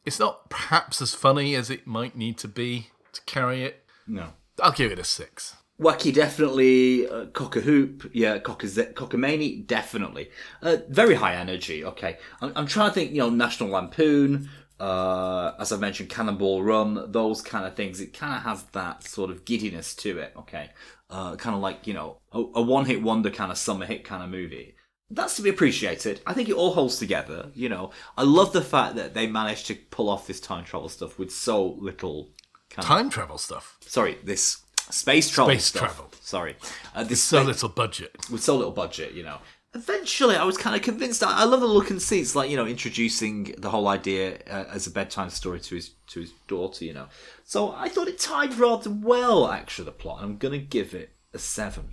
It's 0.04 0.20
not 0.20 0.50
perhaps 0.50 1.00
as 1.00 1.14
funny 1.14 1.54
as 1.54 1.70
it 1.70 1.86
might 1.86 2.14
need 2.14 2.36
to 2.38 2.48
be 2.48 2.88
to 3.14 3.22
carry 3.22 3.64
it. 3.64 3.84
No. 4.06 4.34
I'll 4.62 4.72
give 4.72 4.92
it 4.92 4.98
a 4.98 5.04
six. 5.04 5.56
Wacky, 5.80 6.12
definitely. 6.12 7.08
Uh, 7.08 7.26
cock 7.26 7.56
a 7.56 7.60
hoop, 7.62 8.10
yeah. 8.12 8.38
Cock 8.38 8.62
a 8.62 8.66
cockamamie, 8.66 9.66
definitely. 9.66 10.30
Uh, 10.62 10.76
very 10.88 11.14
high 11.14 11.34
energy. 11.34 11.84
Okay, 11.84 12.18
I'm, 12.42 12.52
I'm 12.54 12.66
trying 12.66 12.90
to 12.90 12.94
think. 12.94 13.10
You 13.12 13.18
know, 13.18 13.30
National 13.30 13.70
Lampoon, 13.70 14.48
uh, 14.78 15.52
as 15.58 15.72
I 15.72 15.78
mentioned, 15.78 16.10
Cannonball 16.10 16.62
Run, 16.62 17.10
those 17.10 17.42
kind 17.42 17.66
of 17.66 17.74
things. 17.74 18.00
It 18.00 18.12
kind 18.12 18.34
of 18.36 18.42
has 18.42 18.62
that 18.72 19.02
sort 19.02 19.30
of 19.30 19.44
giddiness 19.44 19.96
to 19.96 20.18
it. 20.18 20.32
Okay, 20.36 20.70
uh, 21.10 21.36
kind 21.36 21.54
of 21.54 21.60
like 21.62 21.86
you 21.86 21.94
know 21.94 22.18
a, 22.32 22.38
a 22.38 22.62
one-hit 22.62 23.02
wonder 23.02 23.30
kind 23.30 23.50
of 23.52 23.58
summer 23.58 23.86
hit 23.86 24.04
kind 24.04 24.22
of 24.22 24.28
movie. 24.30 24.74
That's 25.10 25.36
to 25.36 25.42
be 25.42 25.50
appreciated. 25.50 26.20
I 26.26 26.32
think 26.32 26.48
it 26.48 26.54
all 26.54 26.72
holds 26.72 26.98
together. 26.98 27.50
You 27.54 27.68
know, 27.68 27.90
I 28.16 28.22
love 28.22 28.52
the 28.52 28.62
fact 28.62 28.96
that 28.96 29.14
they 29.14 29.26
managed 29.26 29.66
to 29.66 29.74
pull 29.90 30.08
off 30.08 30.26
this 30.26 30.40
time 30.40 30.64
travel 30.64 30.88
stuff 30.88 31.18
with 31.18 31.30
so 31.32 31.76
little. 31.78 32.30
Kind 32.70 32.84
of, 32.84 32.88
Time 32.88 33.10
travel 33.10 33.38
stuff. 33.38 33.76
sorry, 33.82 34.18
this 34.24 34.62
space 34.90 35.28
travel 35.28 35.52
Space 35.52 35.66
stuff. 35.66 35.82
travel. 35.82 36.10
Sorry, 36.20 36.56
uh, 36.94 37.04
this 37.04 37.22
So 37.22 37.38
spa- 37.38 37.46
little 37.46 37.68
budget. 37.68 38.16
with 38.32 38.42
so 38.42 38.56
little 38.56 38.72
budget, 38.72 39.12
you 39.12 39.22
know. 39.22 39.38
Eventually, 39.74 40.36
I 40.36 40.44
was 40.44 40.56
kind 40.56 40.76
of 40.76 40.82
convinced. 40.82 41.22
I, 41.22 41.40
I 41.40 41.44
love 41.44 41.60
the 41.60 41.66
look 41.66 41.90
and 41.90 42.00
seats, 42.00 42.36
like 42.36 42.50
you 42.50 42.56
know, 42.56 42.66
introducing 42.66 43.54
the 43.58 43.70
whole 43.70 43.88
idea 43.88 44.38
uh, 44.48 44.64
as 44.70 44.86
a 44.86 44.90
bedtime 44.90 45.30
story 45.30 45.60
to 45.60 45.74
his 45.74 45.90
to 46.08 46.20
his 46.20 46.32
daughter, 46.46 46.84
you 46.84 46.92
know. 46.92 47.06
So 47.44 47.72
I 47.72 47.88
thought 47.88 48.08
it 48.08 48.18
tied 48.18 48.54
rather 48.54 48.90
well, 48.90 49.48
actually, 49.48 49.86
the 49.86 49.92
plot. 49.92 50.22
And 50.22 50.32
I'm 50.32 50.36
gonna 50.36 50.58
give 50.58 50.94
it 50.94 51.10
a 51.32 51.38
seven. 51.38 51.88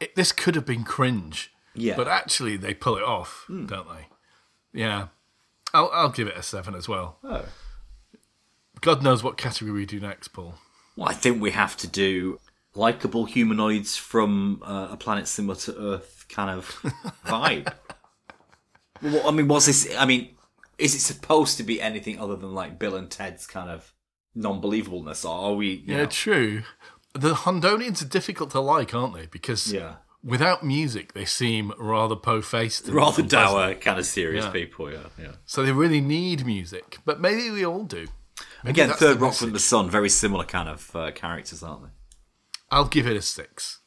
It, 0.00 0.16
this 0.16 0.32
could 0.32 0.54
have 0.54 0.66
been 0.66 0.84
cringe. 0.84 1.52
Yeah. 1.74 1.96
But 1.96 2.08
actually, 2.08 2.56
they 2.56 2.74
pull 2.74 2.96
it 2.96 3.02
off, 3.02 3.44
don't 3.48 3.88
they? 3.88 4.08
Yeah. 4.72 5.08
I'll, 5.74 5.90
I'll 5.92 6.10
give 6.10 6.28
it 6.28 6.36
a 6.36 6.42
seven 6.42 6.74
as 6.74 6.88
well. 6.88 7.18
Oh. 7.24 7.46
God 8.80 9.02
knows 9.02 9.22
what 9.22 9.38
category 9.38 9.72
we 9.72 9.86
do 9.86 10.00
next, 10.00 10.28
Paul. 10.28 10.54
Well, 10.96 11.08
I 11.08 11.14
think 11.14 11.40
we 11.40 11.52
have 11.52 11.76
to 11.78 11.86
do 11.86 12.40
likable 12.74 13.24
humanoids 13.24 13.96
from 13.96 14.62
uh, 14.64 14.88
a 14.90 14.96
planet 14.96 15.28
similar 15.28 15.54
to 15.60 15.76
Earth 15.78 16.21
kind 16.32 16.50
of 16.58 16.66
vibe. 17.26 17.72
well, 19.02 19.28
I 19.28 19.30
mean, 19.30 19.48
what's 19.48 19.66
this? 19.66 19.94
I 19.96 20.04
mean, 20.06 20.34
is 20.78 20.94
it 20.94 21.00
supposed 21.00 21.56
to 21.58 21.62
be 21.62 21.80
anything 21.80 22.18
other 22.18 22.36
than 22.36 22.54
like 22.54 22.78
Bill 22.78 22.96
and 22.96 23.10
Ted's 23.10 23.46
kind 23.46 23.70
of 23.70 23.92
non-believableness, 24.34 25.24
or 25.28 25.30
are 25.50 25.54
we? 25.54 25.84
Yeah, 25.86 25.98
know- 25.98 26.06
true. 26.06 26.62
The 27.14 27.34
Hondonians 27.34 28.00
are 28.02 28.08
difficult 28.08 28.50
to 28.52 28.60
like, 28.60 28.94
aren't 28.94 29.14
they? 29.14 29.26
Because 29.26 29.70
Yeah. 29.70 29.96
without 30.24 30.64
music, 30.64 31.12
they 31.12 31.26
seem 31.26 31.70
rather 31.78 32.16
po-faced. 32.16 32.86
and 32.86 32.94
rather 32.96 33.22
dour, 33.22 33.74
kind 33.74 33.98
of 33.98 34.06
serious 34.06 34.46
Yeah. 34.46 34.50
people. 34.50 34.90
Yeah, 34.90 35.08
yeah. 35.18 35.32
So 35.44 35.62
they 35.62 35.72
really 35.72 36.00
need 36.00 36.46
music. 36.46 36.98
But 37.04 37.20
maybe 37.20 37.50
we 37.50 37.66
all 37.66 37.84
do. 37.84 38.06
Maybe 38.64 38.80
Again, 38.80 38.96
Third 38.96 39.20
Rock 39.20 39.34
from 39.34 39.52
the. 39.52 39.58
Sun, 39.58 39.90
very 39.90 40.08
similar 40.08 40.44
kind 40.46 40.70
of 40.70 40.96
uh, 40.96 41.10
characters, 41.10 41.62
aren't 41.62 41.82
they? 41.82 41.88
I'll 42.70 42.86
give 42.88 43.06
it 43.06 43.14
a 43.16 43.20
six. 43.20 43.80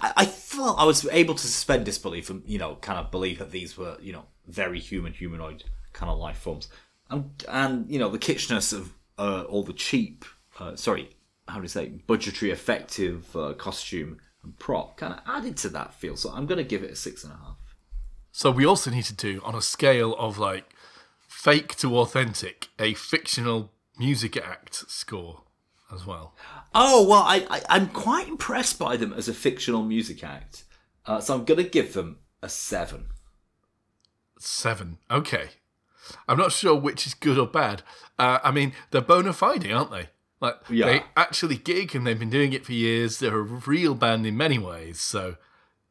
I, 0.00 0.12
I 0.18 0.26
felt 0.26 0.78
I 0.78 0.84
was 0.84 1.06
able 1.10 1.34
to 1.34 1.46
suspend 1.46 1.84
disbelief 1.84 2.30
and 2.30 2.42
you 2.46 2.58
know 2.58 2.76
kind 2.76 2.98
of 2.98 3.10
believe 3.10 3.38
that 3.38 3.50
these 3.50 3.76
were 3.76 3.96
you 4.00 4.12
know 4.12 4.24
very 4.46 4.78
human 4.78 5.12
humanoid 5.12 5.64
kind 5.92 6.10
of 6.10 6.18
life 6.18 6.38
forms, 6.38 6.68
and 7.10 7.30
and 7.48 7.90
you 7.90 7.98
know 7.98 8.08
the 8.08 8.18
kitschness 8.18 8.72
of 8.72 8.92
uh, 9.18 9.42
all 9.48 9.62
the 9.62 9.72
cheap, 9.72 10.24
uh, 10.58 10.76
sorry, 10.76 11.10
how 11.48 11.56
do 11.56 11.62
you 11.62 11.68
say, 11.68 11.88
budgetary 12.06 12.50
effective 12.50 13.34
uh, 13.36 13.52
costume 13.54 14.18
and 14.42 14.58
prop 14.58 14.96
kind 14.96 15.14
of 15.14 15.20
added 15.26 15.56
to 15.58 15.68
that 15.70 15.94
feel. 15.94 16.16
So 16.16 16.30
I'm 16.30 16.46
going 16.46 16.58
to 16.58 16.64
give 16.64 16.82
it 16.82 16.90
a 16.90 16.96
six 16.96 17.24
and 17.24 17.32
a 17.32 17.36
half. 17.36 17.56
So 18.32 18.50
we 18.50 18.64
also 18.64 18.90
need 18.90 19.04
to 19.04 19.14
do 19.14 19.40
on 19.44 19.54
a 19.54 19.62
scale 19.62 20.16
of 20.16 20.38
like 20.38 20.74
fake 21.28 21.76
to 21.76 21.96
authentic 21.98 22.68
a 22.78 22.94
fictional 22.94 23.72
music 23.98 24.36
act 24.36 24.74
score 24.90 25.42
as 25.92 26.06
well. 26.06 26.34
Oh 26.74 27.06
well, 27.06 27.22
I, 27.22 27.46
I 27.50 27.62
I'm 27.68 27.88
quite 27.88 28.28
impressed 28.28 28.78
by 28.78 28.96
them 28.96 29.12
as 29.12 29.28
a 29.28 29.34
fictional 29.34 29.82
music 29.82 30.24
act, 30.24 30.64
uh, 31.06 31.20
so 31.20 31.34
I'm 31.34 31.44
going 31.44 31.62
to 31.62 31.68
give 31.68 31.92
them 31.92 32.18
a 32.42 32.48
seven. 32.48 33.06
Seven. 34.38 34.98
Okay. 35.10 35.50
I'm 36.28 36.36
not 36.38 36.52
sure 36.52 36.74
which 36.74 37.06
is 37.06 37.14
good 37.14 37.38
or 37.38 37.46
bad. 37.46 37.82
Uh, 38.18 38.38
I 38.42 38.50
mean, 38.50 38.72
they're 38.90 39.00
bona 39.00 39.32
fide, 39.32 39.70
aren't 39.70 39.92
they? 39.92 40.08
Like 40.40 40.56
Yeah. 40.68 40.86
they 40.86 41.02
actually 41.16 41.56
gig 41.56 41.94
and 41.94 42.04
they've 42.06 42.18
been 42.18 42.30
doing 42.30 42.52
it 42.52 42.64
for 42.66 42.72
years. 42.72 43.18
They're 43.20 43.38
a 43.38 43.42
real 43.42 43.94
band 43.94 44.26
in 44.26 44.36
many 44.36 44.58
ways. 44.58 45.00
So 45.00 45.36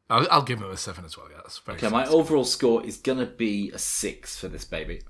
I'll, 0.09 0.27
I'll 0.29 0.41
give 0.41 0.59
them 0.59 0.69
a 0.69 0.75
seven 0.75 1.05
as 1.05 1.17
well. 1.17 1.27
Yeah, 1.31 1.37
that's 1.37 1.59
very. 1.59 1.77
Okay, 1.77 1.87
my 1.87 2.05
overall 2.07 2.43
score 2.43 2.83
is 2.85 2.97
gonna 2.97 3.25
be 3.25 3.71
a 3.71 3.79
six 3.79 4.37
for 4.37 4.49
this 4.49 4.65
baby. 4.65 5.01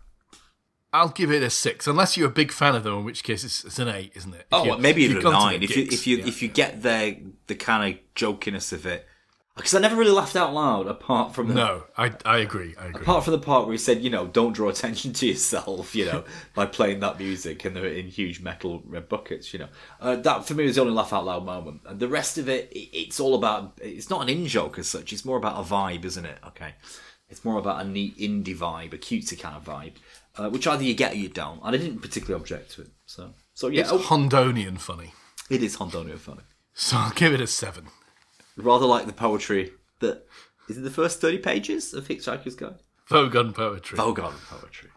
I'll 0.93 1.09
give 1.09 1.31
it 1.31 1.41
a 1.41 1.49
six, 1.49 1.87
unless 1.87 2.17
you're 2.17 2.27
a 2.27 2.31
big 2.31 2.51
fan 2.51 2.75
of 2.75 2.83
them, 2.83 2.97
in 2.99 3.05
which 3.05 3.23
case 3.23 3.43
it's, 3.43 3.63
it's 3.63 3.79
an 3.79 3.87
eight, 3.87 4.11
isn't 4.15 4.33
it? 4.33 4.41
If 4.41 4.45
Oh, 4.51 4.77
maybe 4.77 5.03
even 5.03 5.25
a 5.25 5.31
nine. 5.31 5.63
If 5.63 5.77
you 5.77 5.83
if 5.83 6.05
you 6.05 6.17
yeah. 6.17 6.27
if 6.27 6.41
you 6.41 6.49
get 6.49 6.83
the 6.83 7.17
the 7.47 7.55
kind 7.55 7.93
of 7.93 7.99
jokiness 8.13 8.73
of 8.73 8.85
it, 8.85 9.07
because 9.55 9.73
I 9.73 9.79
never 9.79 9.95
really 9.95 10.11
laughed 10.11 10.35
out 10.35 10.53
loud 10.53 10.87
apart 10.87 11.33
from 11.33 11.47
the, 11.47 11.53
no, 11.53 11.83
I 11.97 12.11
I 12.25 12.39
agree. 12.39 12.75
I 12.77 12.87
agree. 12.87 13.03
apart 13.03 13.23
from 13.23 13.31
the 13.31 13.39
part 13.39 13.65
where 13.65 13.73
he 13.73 13.77
said, 13.77 14.01
you 14.01 14.09
know, 14.09 14.27
don't 14.27 14.53
draw 14.53 14.67
attention 14.67 15.13
to 15.13 15.27
yourself, 15.27 15.95
you 15.95 16.05
know, 16.05 16.25
by 16.55 16.65
playing 16.65 16.99
that 17.01 17.17
music 17.19 17.63
and 17.63 17.73
they're 17.75 17.85
in 17.85 18.07
huge 18.07 18.41
metal 18.41 18.81
red 18.85 19.07
buckets, 19.07 19.53
you 19.53 19.59
know. 19.59 19.67
Uh, 20.01 20.17
that 20.17 20.45
for 20.45 20.55
me 20.55 20.65
was 20.65 20.75
the 20.75 20.81
only 20.81 20.93
laugh 20.93 21.13
out 21.13 21.25
loud 21.25 21.45
moment. 21.45 21.81
And 21.85 21.99
the 21.99 22.07
rest 22.09 22.37
of 22.37 22.49
it, 22.49 22.69
it, 22.71 22.89
it's 22.91 23.19
all 23.19 23.35
about. 23.35 23.79
It's 23.81 24.09
not 24.09 24.21
an 24.23 24.29
in 24.29 24.45
joke 24.47 24.77
as 24.77 24.87
such. 24.87 25.13
It's 25.13 25.23
more 25.23 25.37
about 25.37 25.57
a 25.57 25.63
vibe, 25.63 26.03
isn't 26.03 26.25
it? 26.25 26.39
Okay, 26.47 26.73
it's 27.29 27.45
more 27.45 27.57
about 27.57 27.85
a 27.85 27.87
neat 27.87 28.17
indie 28.17 28.57
vibe, 28.57 28.93
a 28.93 28.97
cutesy 28.97 29.39
kind 29.39 29.55
of 29.55 29.63
vibe, 29.63 29.93
uh, 30.41 30.49
which 30.49 30.65
either 30.67 30.83
you 30.83 30.93
get 30.93 31.13
or 31.13 31.17
you 31.17 31.29
don't. 31.29 31.59
And 31.63 31.75
I 31.75 31.77
didn't 31.77 31.99
particularly 31.99 32.41
object 32.41 32.71
to 32.73 32.81
it. 32.81 32.89
So, 33.05 33.33
so 33.53 33.67
yeah, 33.67 33.81
It's 33.81 33.91
oh, 33.91 33.99
Hondonian 33.99 34.79
funny. 34.79 35.13
it 35.49 35.61
is 35.63 35.75
Hondonia 35.75 36.17
funny. 36.17 36.41
So 36.73 36.97
I'll 36.97 37.11
give 37.11 37.33
it 37.33 37.41
a 37.41 37.47
seven. 37.47 37.87
Rather 38.57 38.85
like 38.85 39.05
the 39.05 39.13
poetry 39.13 39.71
that 39.99 40.25
is 40.69 40.77
in 40.77 40.83
the 40.83 40.89
first 40.91 41.21
thirty 41.21 41.37
pages 41.37 41.93
of 41.93 42.07
Hitchhiker's 42.07 42.55
Guide. 42.55 42.75
Vogon 43.09 43.53
poetry. 43.53 43.97
Vogon 43.97 44.33
poetry. 44.49 44.89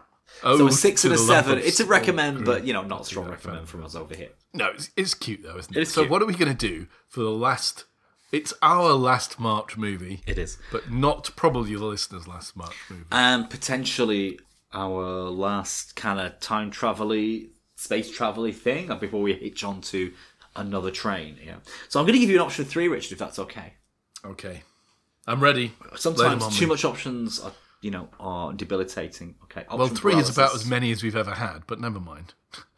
Oh, 0.43 0.59
So 0.59 0.67
a 0.67 0.73
six 0.73 1.05
and 1.05 1.15
a 1.15 1.19
seven. 1.19 1.59
It's 1.59 1.81
a 1.81 1.85
recommend, 1.87 2.45
but 2.45 2.65
you 2.67 2.73
know, 2.73 2.83
not 2.83 3.03
a 3.03 3.05
strong 3.05 3.29
recommend 3.29 3.69
from 3.69 3.85
us 3.85 3.95
over 3.95 4.15
here. 4.15 4.31
No, 4.53 4.69
it's, 4.71 4.91
it's 4.97 5.15
cute 5.15 5.43
though, 5.43 5.57
isn't 5.59 5.75
it? 5.77 5.79
It 5.81 5.83
is 5.83 5.93
so 5.93 6.03
cute. 6.03 6.11
what 6.11 6.23
are 6.23 6.27
we 6.27 6.35
going 6.35 6.55
to 6.55 6.69
do 6.69 6.87
for 7.09 7.21
the 7.21 7.31
last? 7.31 7.85
It's 8.33 8.53
our 8.63 8.93
last 8.95 9.39
March 9.39 9.77
movie, 9.77 10.23
It 10.27 10.39
is. 10.39 10.59
but 10.73 10.91
not 10.91 11.31
probably 11.37 11.77
the 11.77 11.85
listeners' 11.85 12.27
last 12.27 12.57
March 12.57 12.75
movie. 12.91 13.05
And 13.13 13.49
potentially 13.49 14.41
our 14.75 15.31
last 15.31 15.97
kind 15.97 16.21
of 16.21 16.39
time 16.41 16.71
travel 16.71 17.17
space 17.77 18.11
travel 18.11 18.51
thing 18.53 18.97
before 18.99 19.23
we 19.23 19.33
hitch 19.35 19.65
on 19.65 19.81
to 19.81 20.13
another 20.57 20.91
train. 20.91 21.37
Yeah. 21.45 21.57
So 21.89 22.01
I'm 22.01 22.07
going 22.07 22.15
to 22.15 22.19
give 22.19 22.31
you 22.31 22.37
an 22.37 22.43
option 22.43 22.65
three, 22.65 22.89
Richard, 22.89 23.13
if 23.13 23.19
that's 23.19 23.39
okay. 23.39 23.75
Okay. 24.25 24.63
I'm 25.27 25.41
ready. 25.41 25.73
Sometimes 25.97 26.59
too 26.59 26.67
me. 26.67 26.71
much 26.71 26.85
options 26.85 27.41
are, 27.41 27.53
you 27.81 27.91
know, 27.91 28.09
are 28.21 28.53
debilitating. 28.53 29.37
Okay. 29.45 29.65
Well, 29.71 29.83
option 29.83 29.97
three 29.97 30.17
is 30.17 30.29
about 30.29 30.55
as 30.55 30.67
many 30.67 30.93
as 30.93 31.03
we've 31.03 31.17
ever 31.17 31.33
had, 31.33 31.63
but 31.67 31.81
never 31.81 32.01
mind. 32.01 32.35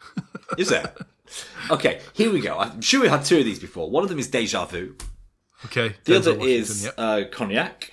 Is 0.58 0.68
there? 0.68 0.92
okay, 1.70 2.00
here 2.12 2.32
we 2.32 2.40
go. 2.40 2.56
I'm 2.56 2.80
sure 2.80 3.02
we 3.02 3.08
had 3.08 3.24
two 3.24 3.38
of 3.38 3.44
these 3.44 3.58
before. 3.58 3.90
One 3.90 4.04
of 4.04 4.08
them 4.08 4.18
is 4.18 4.28
Deja 4.28 4.64
Vu. 4.64 4.94
Okay. 5.64 5.96
The 6.04 6.12
Denzel 6.12 6.16
other 6.18 6.30
Washington, 6.34 6.48
is 6.48 6.84
yep. 6.84 6.94
uh, 6.96 7.22
Cognac. 7.32 7.90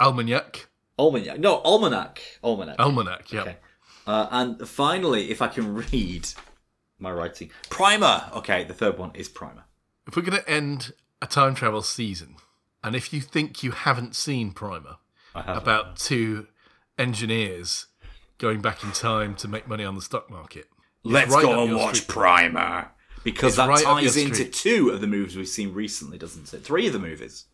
Almanac. 0.00 0.66
Almanac. 1.00 1.38
No, 1.38 1.60
Almanac. 1.62 2.20
Almanac. 2.44 2.78
Almanac. 2.78 3.32
Yeah. 3.32 3.40
Okay. 3.40 3.56
Uh, 4.06 4.26
and 4.30 4.68
finally, 4.68 5.30
if 5.30 5.40
I 5.40 5.48
can 5.48 5.74
read 5.74 6.28
my 6.98 7.10
writing, 7.10 7.50
Primer. 7.70 8.24
Okay, 8.34 8.64
the 8.64 8.74
third 8.74 8.98
one 8.98 9.10
is 9.14 9.28
Primer. 9.28 9.64
If 10.06 10.16
we're 10.16 10.22
going 10.22 10.38
to 10.42 10.48
end 10.48 10.92
a 11.22 11.26
time 11.26 11.54
travel 11.54 11.82
season, 11.82 12.36
and 12.84 12.94
if 12.94 13.12
you 13.12 13.20
think 13.20 13.62
you 13.62 13.70
haven't 13.70 14.14
seen 14.14 14.52
Primer, 14.52 14.96
about 15.34 15.96
two 15.96 16.48
engineers 16.98 17.86
going 18.38 18.60
back 18.60 18.82
in 18.84 18.92
time 18.92 19.34
to 19.36 19.48
make 19.48 19.66
money 19.68 19.84
on 19.84 19.94
the 19.94 20.02
stock 20.02 20.30
market, 20.30 20.66
Let's 21.02 21.32
right 21.32 21.42
go 21.42 21.64
and 21.64 21.74
watch 21.76 21.96
street. 21.96 22.08
Primer. 22.08 22.90
Because 23.24 23.48
It's 23.52 23.56
that 23.58 23.68
right 23.68 23.84
ties 23.84 24.16
into 24.16 24.44
two 24.46 24.90
of 24.90 25.00
the 25.00 25.06
movies 25.06 25.36
we've 25.36 25.48
seen 25.48 25.72
recently, 25.72 26.18
doesn't 26.18 26.52
it? 26.52 26.64
Three 26.64 26.86
of 26.86 26.92
the 26.92 26.98
movies. 26.98 27.46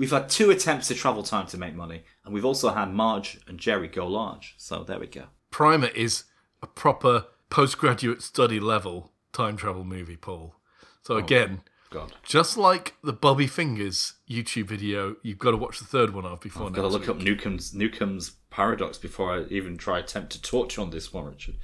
We've 0.00 0.10
had 0.10 0.30
two 0.30 0.50
attempts 0.50 0.88
to 0.88 0.94
travel 0.94 1.22
time 1.22 1.46
to 1.48 1.58
make 1.58 1.74
money, 1.74 2.04
and 2.24 2.32
we've 2.32 2.46
also 2.46 2.70
had 2.70 2.90
Marge 2.90 3.38
and 3.46 3.58
Jerry 3.58 3.86
go 3.86 4.06
large. 4.06 4.54
So 4.56 4.82
there 4.82 4.98
we 4.98 5.06
go. 5.06 5.24
Primer 5.50 5.88
is 5.88 6.24
a 6.62 6.66
proper 6.66 7.26
postgraduate 7.50 8.22
study 8.22 8.58
level 8.58 9.12
time 9.34 9.58
travel 9.58 9.84
movie, 9.84 10.16
Paul. 10.16 10.54
So 11.02 11.16
oh, 11.16 11.18
again, 11.18 11.60
God. 11.90 12.14
just 12.22 12.56
like 12.56 12.94
the 13.04 13.12
Bobby 13.12 13.46
Fingers 13.46 14.14
YouTube 14.26 14.68
video, 14.68 15.16
you've 15.22 15.38
got 15.38 15.50
to 15.50 15.58
watch 15.58 15.78
the 15.78 15.84
third 15.84 16.14
one 16.14 16.24
of 16.24 16.40
before 16.40 16.68
I've 16.68 16.72
got 16.72 16.80
to 16.80 16.88
look 16.88 17.02
week. 17.02 17.10
up 17.10 17.18
Newcomb's 17.18 17.74
Newcomb's 17.74 18.30
paradox 18.48 18.96
before 18.96 19.34
I 19.34 19.42
even 19.50 19.76
try 19.76 19.98
attempt 19.98 20.32
to 20.32 20.40
torture 20.40 20.80
on 20.80 20.88
this 20.88 21.12
one, 21.12 21.26
Richard. 21.26 21.56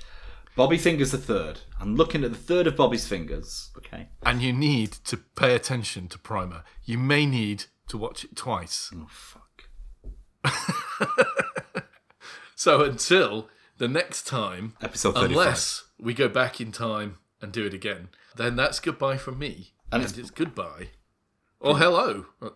Bobby 0.57 0.77
Fingers 0.77 1.11
the 1.11 1.17
third. 1.17 1.61
I'm 1.81 1.97
looking 1.97 2.23
at 2.23 2.33
the 2.33 2.37
third 2.37 2.67
of 2.67 2.77
Bobby's 2.77 3.09
fingers. 3.09 3.71
Okay. 3.79 4.09
and 4.25 4.43
you 4.43 4.53
need 4.53 4.93
to 5.07 5.17
pay 5.17 5.55
attention 5.55 6.09
to 6.09 6.19
Primer. 6.19 6.65
You 6.85 6.99
may 6.99 7.25
need 7.25 7.65
to 7.89 7.99
watch 7.99 8.25
it 8.25 8.37
twice. 8.37 8.91
Oh, 8.95 9.07
fuck. 9.09 9.69
so 12.55 12.83
until 12.83 13.49
the 13.79 13.89
next 13.89 14.27
time, 14.27 14.75
episode 14.83 15.15
35. 15.15 15.31
unless 15.31 15.85
we 15.99 16.15
go 16.15 16.29
back 16.29 16.61
in 16.61 16.73
time 16.73 17.19
and 17.41 17.53
do 17.53 17.65
it 17.65 17.75
again, 17.75 18.09
then 18.37 18.57
that's 18.57 18.81
goodbye 18.81 19.17
from 19.17 19.39
me. 19.39 19.73
And, 19.93 20.03
and 20.03 20.11
it's, 20.11 20.19
it's, 20.19 20.31
goodbye. 20.31 20.89
Or 21.61 21.79
hello. 21.79 22.27
and 22.41 22.55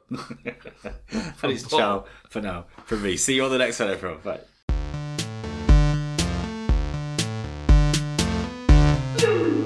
it's 1.45 1.62
Paul. 1.64 1.78
ciao 1.78 2.05
for 2.28 2.41
now 2.41 2.66
from 2.85 3.03
me. 3.03 3.16
See 3.16 3.37
you 3.37 3.45
on 3.45 3.51
the 3.51 3.59
next 3.59 3.81
one, 3.81 3.91
everyone. 3.91 4.20
Bye. 4.22 4.41
you 9.20 9.57